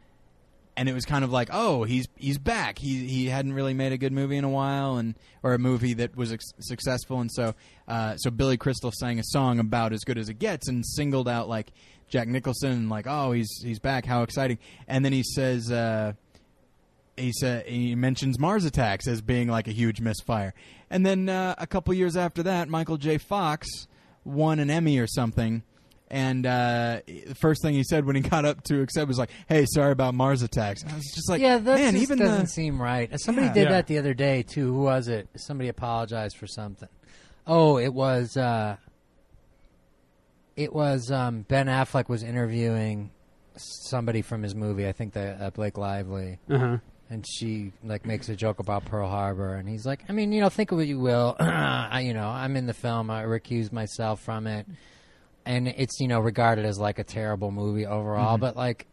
[0.78, 2.80] and it was kind of like, oh, he's he's back.
[2.80, 5.14] He he hadn't really made a good movie in a while, and
[5.44, 7.54] or a movie that was ex- successful, and so
[7.88, 11.28] uh, so Billy Crystal sang a song about As Good as It Gets and singled
[11.28, 11.72] out like
[12.10, 14.58] Jack Nicholson, and like, oh, he's he's back, how exciting!
[14.88, 15.72] And then he says.
[15.72, 16.14] Uh,
[17.18, 20.54] he said he mentions Mars Attacks as being like a huge misfire,
[20.90, 23.18] and then uh, a couple years after that, Michael J.
[23.18, 23.68] Fox
[24.24, 25.64] won an Emmy or something,
[26.10, 29.32] and uh, the first thing he said when he got up to accept was like,
[29.50, 32.20] "Hey, sorry about Mars Attacks." And I was just like, yeah, that man, just even
[32.20, 33.12] doesn't the seem right.
[33.12, 33.54] Uh, Somebody Yeah.
[33.54, 33.70] did Yeah.
[33.72, 34.72] that the other day too.
[34.74, 35.28] Who was it?
[35.36, 36.88] Somebody apologized for something.
[37.46, 38.78] Oh, it was uh,
[40.60, 43.12] it was um, Ben Affleck was interviewing
[43.56, 44.88] somebody from his movie.
[44.88, 46.78] I think that uh, Blake Lively, Uh-huh.
[47.10, 50.42] and she like makes a joke about Pearl Harbor, and he's like, I mean, you
[50.42, 51.36] know, think of what you will.
[51.40, 53.10] I, you know, I'm in the film.
[53.10, 54.66] I recuse myself from it,
[55.46, 58.42] and it's you know regarded as like a terrible movie overall, Mhm.
[58.42, 58.86] but like.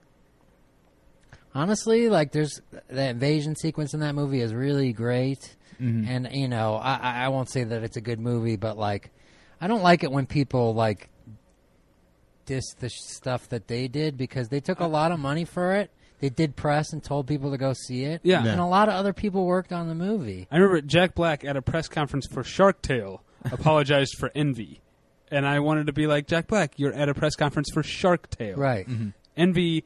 [1.55, 6.07] Honestly, like there's the invasion sequence in that movie is really great, Mhm.
[6.07, 9.11] and you know I I won't say that it's a good movie, but like
[9.59, 11.09] I don't like it when people like
[12.47, 15.73] diss the sh- stuff that they did because they took a lot of money for
[15.75, 15.91] it.
[16.21, 18.23] They did press and told people to go see it.
[18.25, 18.43] Yeah.
[18.43, 18.53] Yeah.
[18.53, 20.49] and a lot of other people worked on the movie.
[20.51, 24.81] I remember Jack Black at a press conference for Shark Tale apologized for Envy,
[25.31, 26.73] and I wanted to be like Jack Black.
[26.79, 28.57] You're at a press conference for Shark Tale.
[28.57, 28.89] Right.
[28.89, 29.13] Mhm.
[29.37, 29.85] Envy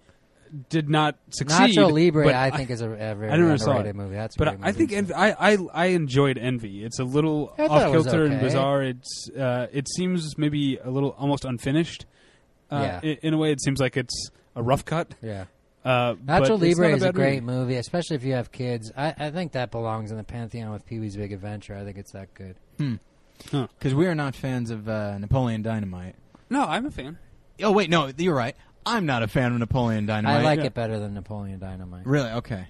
[0.68, 1.76] did not succeed.
[1.76, 3.96] Nacho Libre, but I think, is a, a very I never saw underrated it.
[3.96, 4.14] movie.
[4.16, 4.78] That's a But great I movie.
[4.78, 6.84] think Envy, I, I I enjoyed Envy.
[6.84, 8.42] It's a little I thought it off was kilter and okay.
[8.44, 8.82] bizarre.
[8.82, 12.06] It's uh, it seems maybe a little almost unfinished.
[12.70, 13.14] Uh, Yeah.
[13.22, 15.14] in a way, it seems like it's a rough cut.
[15.22, 15.44] yeah.
[15.82, 17.58] Uh, but Nacho Libre not is a great movie.
[17.60, 17.76] movie.
[17.76, 18.92] especially if you have kids.
[18.94, 21.74] I, I think that belongs in the pantheon with Pee Wee's Big Adventure.
[21.74, 22.56] I think it's that good.
[22.76, 26.16] because we are not fans of uh, Napoleon Dynamite.
[26.50, 27.18] No, I'm a fan.
[27.62, 28.56] Oh wait, no, you're right.
[28.84, 30.40] I'm not a fan of Napoleon Dynamite.
[30.40, 30.66] I like yeah.
[30.66, 32.06] it better than Napoleon Dynamite.
[32.06, 32.30] Really?
[32.30, 32.66] Okay.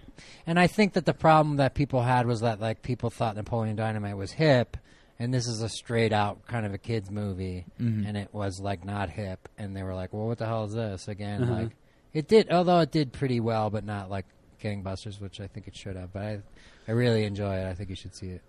[0.47, 3.77] And I think that the problem that people had was that like people thought Napoleon
[3.77, 4.77] Dynamite was hip,
[5.21, 8.09] and this is a straight out kind of a kids movie, Mhm.
[8.09, 10.73] and it was like not hip, and they were like, "Well, what the hell is
[10.73, 11.53] this?" Again, Uh-huh.
[11.63, 11.71] like
[12.13, 14.27] it did, although it did pretty well, but not like
[14.61, 16.13] gangbusters, which I think it should have.
[16.13, 16.41] But I,
[16.89, 17.69] I really enjoy it.
[17.69, 18.43] I think you should see it.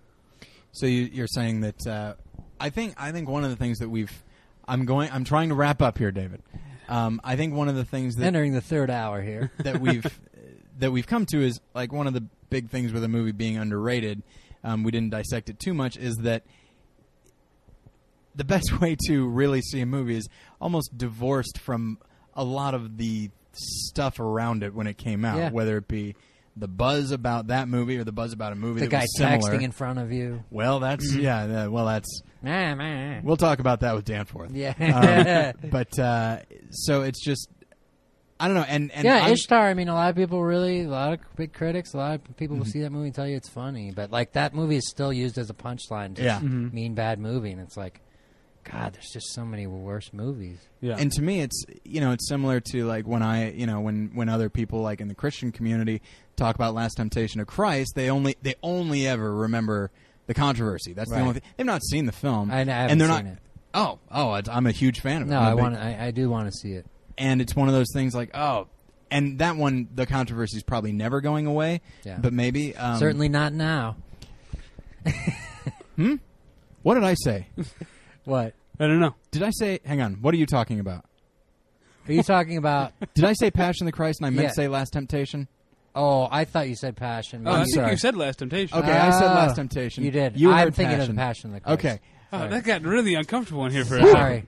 [0.72, 2.14] So you, you're saying that uh,
[2.60, 4.24] I think I think one of the things that we've
[4.68, 6.42] I'm going I'm trying to wrap up here, David.
[6.88, 9.52] Um, I think one of the things that Entering the third hour here.
[9.60, 10.20] that we've
[10.80, 13.58] that we've come to is like one of the big things with a movie being
[13.58, 14.24] underrated.
[14.64, 15.98] Um, we didn't dissect it too much.
[15.98, 16.44] Is that
[18.36, 20.28] the best way to really see a movie is
[20.60, 21.98] almost divorced from
[22.34, 25.50] a lot of the stuff around it when it came out, Yeah.
[25.52, 26.16] whether it be
[26.56, 29.18] the buzz about that movie or the buzz about a movie the that guy was
[29.18, 29.38] similar.
[29.58, 30.44] texting in front of you.
[30.50, 31.66] well, that's yeah.
[31.66, 33.20] uh, well, that's Nah, nah.
[33.24, 34.52] we'll talk about that with Danforth.
[34.52, 34.74] Yeah.
[35.64, 36.40] Um, but uh,
[36.72, 37.48] so it's just
[38.40, 38.66] I don't know.
[38.68, 39.68] And, and yeah, I'm- Ishtar.
[39.68, 42.38] I mean, a lot of people really, a lot of big critics, a lot of
[42.38, 42.64] people Mm-hmm.
[42.64, 45.14] will see that movie and tell you it's funny, but like that movie is still
[45.14, 46.40] used as a punchline to Yeah.
[46.40, 46.74] Mhm.
[46.74, 48.02] mean bad movie, and it's like,
[48.72, 50.58] God, there's just so many worse movies.
[50.80, 50.96] Yeah.
[50.98, 54.12] And to me, it's you know it's similar to like when I you know when
[54.14, 56.02] when other people like in the Christian community
[56.38, 59.92] talk about Last Temptation of Christ, they only they only ever remember
[60.28, 60.94] the controversy.
[60.94, 61.18] That's Right.
[61.18, 61.50] the only thing.
[61.58, 63.34] They've not seen the film, I, I haven't and they're seen not.
[63.34, 63.40] it.
[63.74, 65.32] Oh, oh, it's, I'm a huge fan of it.
[65.32, 65.76] No, I'm a I big- want.
[65.78, 66.86] I, I do want to see it.
[67.18, 68.68] and it's one of those things like oh,
[69.10, 73.28] and that one the controversy is probably never going away, Yeah, but maybe um, certainly
[73.30, 73.98] not now.
[76.84, 77.48] What did I say?
[78.24, 79.16] What I don't know.
[79.32, 79.80] Did I say?
[79.86, 80.16] Hang on.
[80.22, 81.06] What are you talking about?
[82.08, 82.94] are you talking about?
[83.14, 84.50] Did I say Passion of the Christ and I meant Yeah.
[84.50, 85.48] to say Last Temptation?
[85.94, 87.48] Oh, I thought you said Passion.
[87.48, 87.92] Oh, I'm think sorry.
[87.92, 88.78] you said Last Temptation.
[88.80, 90.04] Okay, I said Last Temptation.
[90.04, 90.36] You did.
[90.40, 91.12] You I'm heard thinking Passion.
[91.12, 91.80] of Passion of the Christ.
[91.80, 92.00] Okay.
[92.34, 92.50] Oh, Sorry.
[92.50, 94.12] that got really uncomfortable in here for a second.
[94.14, 94.46] Sorry.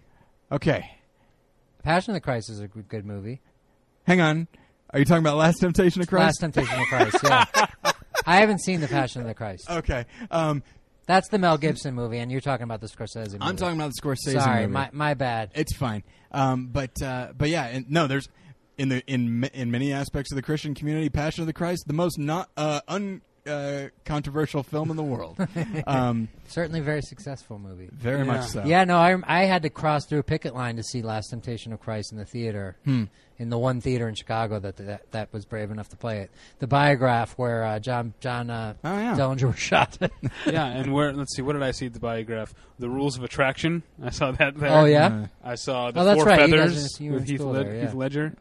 [0.51, 0.89] Okay.
[1.83, 3.41] Passion of the Christ is a good good movie.
[4.07, 4.47] Hang on.
[4.91, 6.41] Are you talking about Last Temptation of Christ?
[6.41, 7.17] Last Temptation of Christ.
[7.23, 7.91] Yeah.
[8.25, 9.69] I haven't seen the Passion of the Christ.
[9.69, 10.05] okay.
[10.31, 10.63] Um,
[11.05, 13.37] That's the Mel Gibson movie, and you're talking about the Scorsese movie.
[13.41, 14.39] I'm talking about the Scorsese movie.
[14.39, 14.73] Sorry, movie.
[14.73, 15.51] my my bad.
[15.53, 16.03] It's fine.
[16.31, 18.29] Um, but uh, but yeah, and, no, there's
[18.77, 21.93] in the in in many aspects of the Christian community, Passion of the Christ, the
[21.93, 25.37] most not uh, un uh, controversial film in the world.
[25.87, 27.89] um, Certainly, very successful movie.
[27.91, 28.23] very Yeah.
[28.23, 28.63] much so.
[28.65, 31.73] Yeah, no, I I had to cross through a picket line to see Last Temptation
[31.73, 33.05] of Christ in the theater, Hmm.
[33.37, 36.31] in the one theater in Chicago that that, that was brave enough to play it.
[36.59, 39.15] The biograph where uh, John John uh, Oh yeah.
[39.15, 39.97] Dillinger was shot.
[40.45, 41.11] yeah, and where?
[41.11, 41.41] Let's see.
[41.41, 42.53] What did I see the biograph?
[42.79, 43.83] The Rules of Attraction.
[44.01, 44.69] I saw that there.
[44.71, 46.47] oh yeah, I saw the Oh, that's Four right.
[46.49, 47.81] You guys Feathers were- you with Heath, school Led- there, yeah.
[47.87, 48.33] Heath Ledger.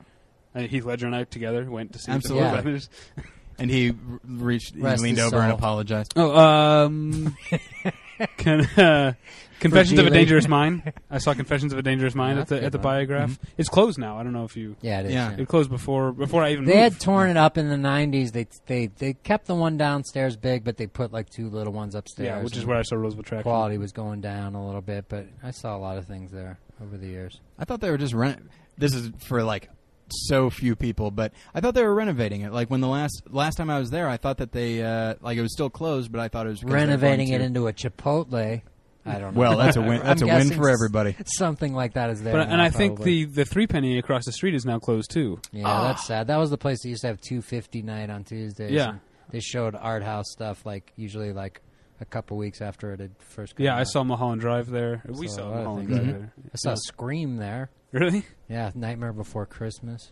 [0.55, 2.45] Uh, Heath Ledger and I together went to see Absolutely.
[2.45, 2.63] the Four Yeah.
[2.63, 2.89] Feathers.
[3.59, 3.93] and he
[4.25, 5.59] reached, he Rest leaned his over and soul.
[5.59, 6.13] apologized.
[6.17, 7.37] Oh, um,
[8.37, 9.13] can, uh,
[9.61, 10.15] Confessions of a Gigli.
[10.15, 10.93] Dangerous Mind.
[11.09, 12.95] I saw Confessions of a Dangerous Mind Yeah, at the that's at the good one.
[12.95, 13.39] biograph.
[13.57, 14.19] It's closed now.
[14.19, 14.75] I don't know if you.
[14.81, 15.13] yeah, it is.
[15.15, 15.31] Yeah.
[15.31, 15.37] yeah.
[15.43, 16.65] It closed before before I even.
[16.65, 17.03] They had moved.
[17.03, 18.33] torn it up in the '90s.
[18.33, 21.95] They they they kept the one downstairs big, but they put like two little ones
[21.95, 22.27] upstairs.
[22.27, 23.45] yeah, which is and where I saw Rules of Attraction.
[23.45, 25.05] quality was going down a little bit.
[25.09, 27.41] But I saw a lot of things there over the years.
[27.57, 28.43] I thought they were just rent.
[28.79, 29.69] This is for like
[30.13, 32.53] so few people, but I thought they were renovating it.
[32.53, 35.37] Like when the last last time I was there, I thought that they uh, like
[35.39, 38.63] it was still closed, but I thought it was Renovating it into a Chipotle.
[39.05, 39.41] I don't know.
[39.41, 39.93] Well, that's a win.
[40.01, 41.17] I'm That's a win for everybody.
[41.27, 42.33] Something like that is there.
[42.35, 45.11] But, now, and I think the the three penny across the street is now closed
[45.11, 45.41] too.
[45.51, 45.89] yeah, Ah.
[45.89, 46.29] that's sad.
[46.29, 48.71] That was the place that used to have two fifty night on Tuesdays.
[48.71, 48.95] Yeah.
[49.31, 51.61] they showed art house stuff like usually like
[52.01, 53.57] a couple weeks after it had first.
[53.57, 55.03] Come Yeah, I saw Mulholland Drive there.
[55.09, 56.19] We Saw saw a lot of Mulholland things Drive there.
[56.21, 56.33] there.
[56.53, 56.77] I saw Yeah.
[56.77, 57.71] Scream there.
[57.93, 58.25] Really?
[58.49, 60.11] Yeah, Nightmare Before Christmas.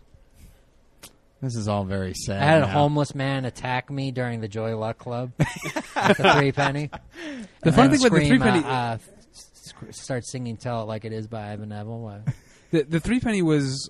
[1.41, 2.41] This is all very sad.
[2.41, 2.71] I had a now.
[2.71, 5.31] homeless man attack me during the Joy Luck Club
[5.95, 6.91] at the Three Penny.
[7.63, 8.97] The funny And thing with the three penny, uh, uh,
[9.31, 11.99] sc- start singing "Tell It Like It Is" by Ivan Neville.
[11.99, 12.19] Why?
[12.69, 13.89] the, the three penny was,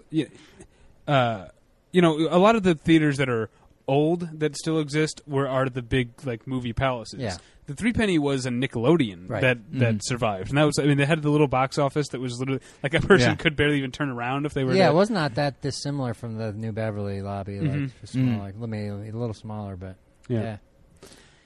[1.07, 1.45] uh,
[1.91, 3.49] you know, a lot of the theaters that are
[3.85, 7.19] old that still exist were are the big like movie palaces.
[7.19, 7.35] Yeah.
[7.71, 9.41] The three penny was a Nickelodeon Right.
[9.41, 10.01] that that Mhm.
[10.03, 12.59] survived, and that was I mean they had the little box office that was literally
[12.83, 13.35] like a person Yeah.
[13.35, 14.73] could barely even turn around if they were.
[14.73, 17.59] Yeah, to- it was not that dissimilar from the New Beverly lobby.
[17.61, 17.91] Like Mhm.
[18.01, 18.39] just small, Mm.
[18.39, 19.95] like maybe a little smaller, but
[20.27, 20.41] yeah.
[20.41, 20.57] yeah.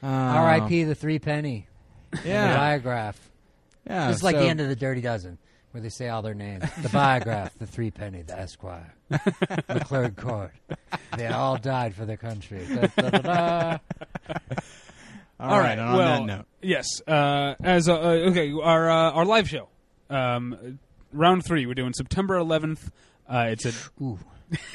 [0.03, 0.07] Oh.
[0.07, 0.83] R.I.P.
[0.85, 1.67] the Three Penny.
[2.23, 3.19] The Yeah, biograph.
[3.87, 4.09] yeah.
[4.09, 5.37] it's like so- the end of the Dirty Dozen,
[5.71, 6.63] where they say all their names.
[6.81, 10.53] The biograph, the Three Penny, the Esquire, the Clerk Court.
[11.17, 12.65] They all died for their country.
[12.67, 13.77] Da, da, da, da.
[15.39, 15.71] All right.
[15.71, 16.85] and on well, that note, Yes.
[17.07, 19.67] Uh, as uh, uh, okay, our uh, our live show,
[20.09, 20.79] um,
[21.11, 21.65] round three.
[21.65, 22.89] We're doing September 11th.
[23.27, 24.19] Uh, it's at Ooh,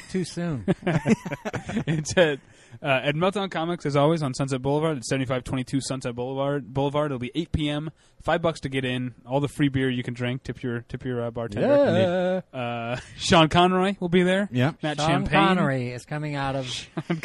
[0.09, 0.65] too soon.
[0.85, 2.39] it's at
[2.81, 4.97] uh, at Meltdown Comics as always on Sunset Boulevard.
[4.97, 6.73] at seventy five twenty two Sunset Boulevard.
[6.73, 7.07] Boulevard.
[7.11, 7.91] It'll be eight p.m.
[8.21, 9.15] Five bucks to get in.
[9.25, 10.43] All the free beer you can drink.
[10.43, 12.43] Tip your tip your uh, bartender.
[12.53, 12.59] yeah.
[12.59, 14.47] Uh, Sean Conroy will be there.
[14.51, 14.73] yeah.
[14.83, 15.33] Matt Sean Champagne.
[15.33, 16.67] Connery is coming out of.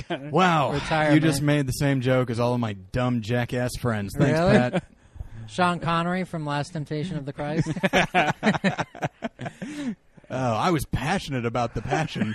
[0.31, 1.15] Wow, Retirement.
[1.15, 4.15] you just made the same joke as all of my dumb jackass friends.
[4.17, 4.53] Thanks, Really?
[4.57, 4.85] Pat.
[5.49, 7.69] Sean Connery from Last Temptation of the Christ.
[10.29, 12.35] Oh, I was passionate about the passion.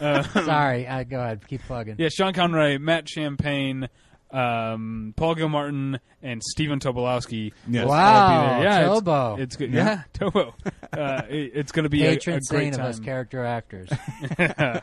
[0.00, 1.96] Uh, Sorry, uh, go ahead, keep plugging.
[1.98, 3.88] yeah, Sean Conroy, Matt Champagne,
[4.30, 7.52] um, Paul Gilmartin, and Stephen Tobolowsky.
[7.68, 7.86] Yes.
[7.86, 8.62] Wow, all be there.
[8.72, 9.38] Yeah, it's- Tobo.
[9.38, 9.72] It's good.
[9.72, 9.84] Yeah.
[9.84, 10.52] Yeah, Tobo.
[10.90, 12.72] Uh, it- it's going to be a, a great time.
[12.72, 13.90] of us character actors.
[14.38, 14.80] uh,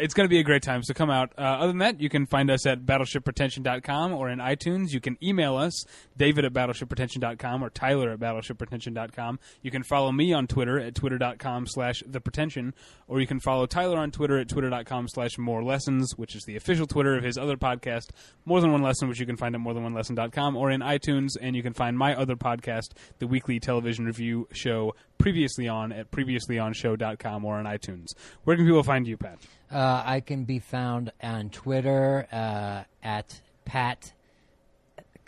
[0.00, 0.82] it's going to be a great time.
[0.82, 1.32] So come out.
[1.38, 4.90] Uh, other than that, you can find us at battleshippretension.com or in iTunes.
[4.92, 5.84] You can email us,
[6.16, 9.38] David at battleshippretension.com or Tyler at battleshippretension.com.
[9.62, 12.74] You can follow me on Twitter at twitter.com slash the pretension,
[13.06, 16.56] or you can follow Tyler on Twitter at twitter.com slash more lessons, which is the
[16.56, 18.08] official Twitter of his other podcast,
[18.44, 21.30] More Than One Lesson, which you can find at morethanonelesson.com or in iTunes.
[21.40, 26.10] And you can find my other podcast, the weekly television review show previously on at
[26.10, 28.08] previouslyonshow.com or on iTunes.
[28.44, 29.38] Where can people find you, Pat?
[29.70, 34.12] Uh, I can be found on Twitter uh, at Pat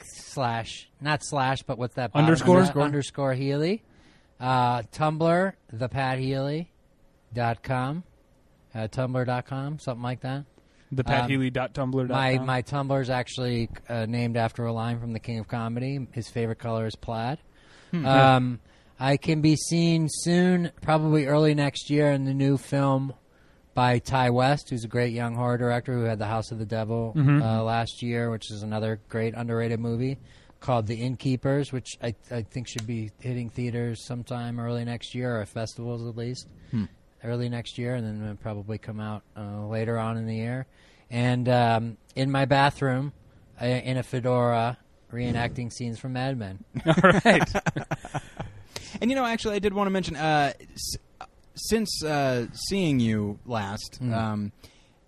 [0.03, 2.57] slash not slash, but what's that bottom Underscore?
[2.59, 3.83] underscore, underscore Healy.
[4.39, 6.71] Uh, Tumblr, the Pat Healy
[7.35, 8.05] dot com,
[8.75, 10.45] uh, Tumblr dot com, something like that.
[10.93, 12.09] The Um, PatHealy.tumblr.com.
[12.09, 16.07] My my Tumblr is actually uh, named after a line from the King of Comedy.
[16.13, 17.39] His favorite color is plaid.
[17.93, 18.61] Um,
[18.99, 23.15] I can be seen soon, probably early next year, in the new film
[23.75, 26.67] by Ti West, who's a great young horror director who had The House of the
[26.67, 30.19] Devil uh, last year, which is another great underrated movie
[30.61, 35.41] called The Innkeepers, which I, I think should be hitting theaters sometime early next year,
[35.41, 36.49] or festivals at least,
[37.25, 40.67] early next year, and then it'll probably come out uh, later on in the year.
[41.11, 43.13] And um, in my bathroom,
[43.61, 44.79] uh, in a fedora,
[45.13, 46.65] reenacting scenes from Mad Men.
[46.87, 46.95] All
[47.25, 47.53] right.
[49.01, 50.97] And you know, actually, I did want to mention uh, s-
[51.55, 54.13] since uh, seeing you last, Hmm.
[54.13, 54.53] um,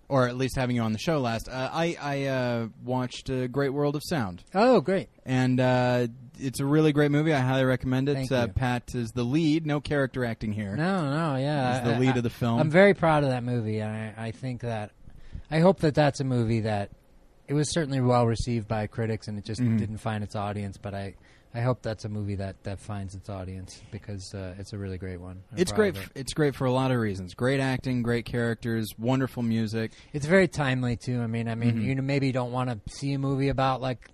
[0.07, 3.47] or at least having you on the show last, uh, I, I uh, watched uh,
[3.47, 5.09] Great World of Sound, Oh, great!
[5.25, 6.07] and uh,
[6.39, 7.33] it's a really great movie.
[7.33, 8.15] I highly recommend it.
[8.15, 8.53] Thank uh, you.
[8.53, 10.75] Pat is the lead, no character acting here.
[10.75, 12.59] No, no, yeah, He's the I- lead I- of the film.
[12.59, 14.91] I'm very proud of that movie, and I, I think that
[15.51, 16.89] I hope that that's a movie that
[17.47, 19.77] it was certainly well received by critics, and it just Mhm.
[19.77, 20.77] didn't find its audience.
[20.77, 21.15] But I,
[21.53, 24.97] I hope that's a movie that, that finds its audience because uh, it's a really
[24.97, 25.43] great one.
[25.51, 25.89] I'm It's proud great.
[25.89, 26.19] of f- it.
[26.21, 27.35] It's great for a lot of reasons.
[27.35, 29.91] Great acting, great characters, wonderful music.
[30.13, 31.21] It's very timely too.
[31.21, 31.83] I mean, I mean, Mhm.
[31.83, 34.07] you know, maybe you don't want to see a movie about like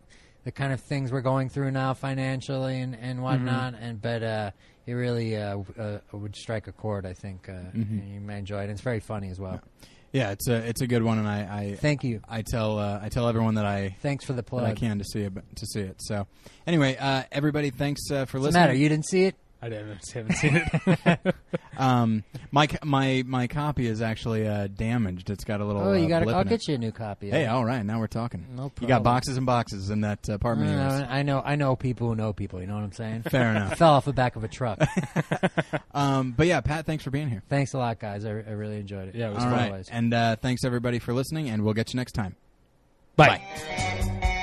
[0.44, 4.52] the kind of things we're going through now financially and and whatnot, and but uh,
[4.86, 7.06] it really uh, uh, would strike a chord.
[7.06, 8.02] I think uh, Mhm.
[8.02, 8.64] and you may enjoy it.
[8.64, 9.62] And it's very funny as well.
[10.12, 12.22] Yeah, it's a it's a good one, and I I, Thank you.
[12.28, 15.04] I tell uh, I tell everyone that I Thanks for the that I can to
[15.06, 15.98] see it to see it.
[16.02, 16.26] So
[16.66, 18.60] anyway, uh, everybody, thanks uh, for listening.
[18.62, 18.74] matter?
[18.74, 19.36] You didn't see it?
[19.62, 20.56] I didn't, haven't seen
[21.06, 21.36] it.
[21.78, 25.30] Um, my my my copy is actually uh, damaged.
[25.30, 25.82] It's got a little.
[25.82, 26.24] Oh, you uh, got.
[26.24, 26.68] blip I'll get it.
[26.68, 27.30] you a new copy.
[27.32, 28.46] Hey, all right, now we're talking.
[28.52, 28.82] No problem.
[28.82, 30.72] You got boxes and boxes in that uh, apartment.
[30.74, 31.08] of Uh, yours.
[31.10, 31.42] I know.
[31.46, 32.60] I know people who know people.
[32.60, 33.22] You know what I'm saying?
[33.24, 33.78] Fair enough.
[33.78, 34.80] Fell off the back of a truck.
[35.94, 37.42] Um, but yeah, Pat, thanks for being here.
[37.50, 38.24] Thanks a lot, guys.
[38.26, 39.16] I, I really enjoyed it.
[39.16, 39.72] Yeah, it was All fun.
[39.72, 42.36] right, and uh, thanks everybody for listening, and we'll get you next time.
[43.16, 43.42] Bye.
[43.66, 44.36] Bye.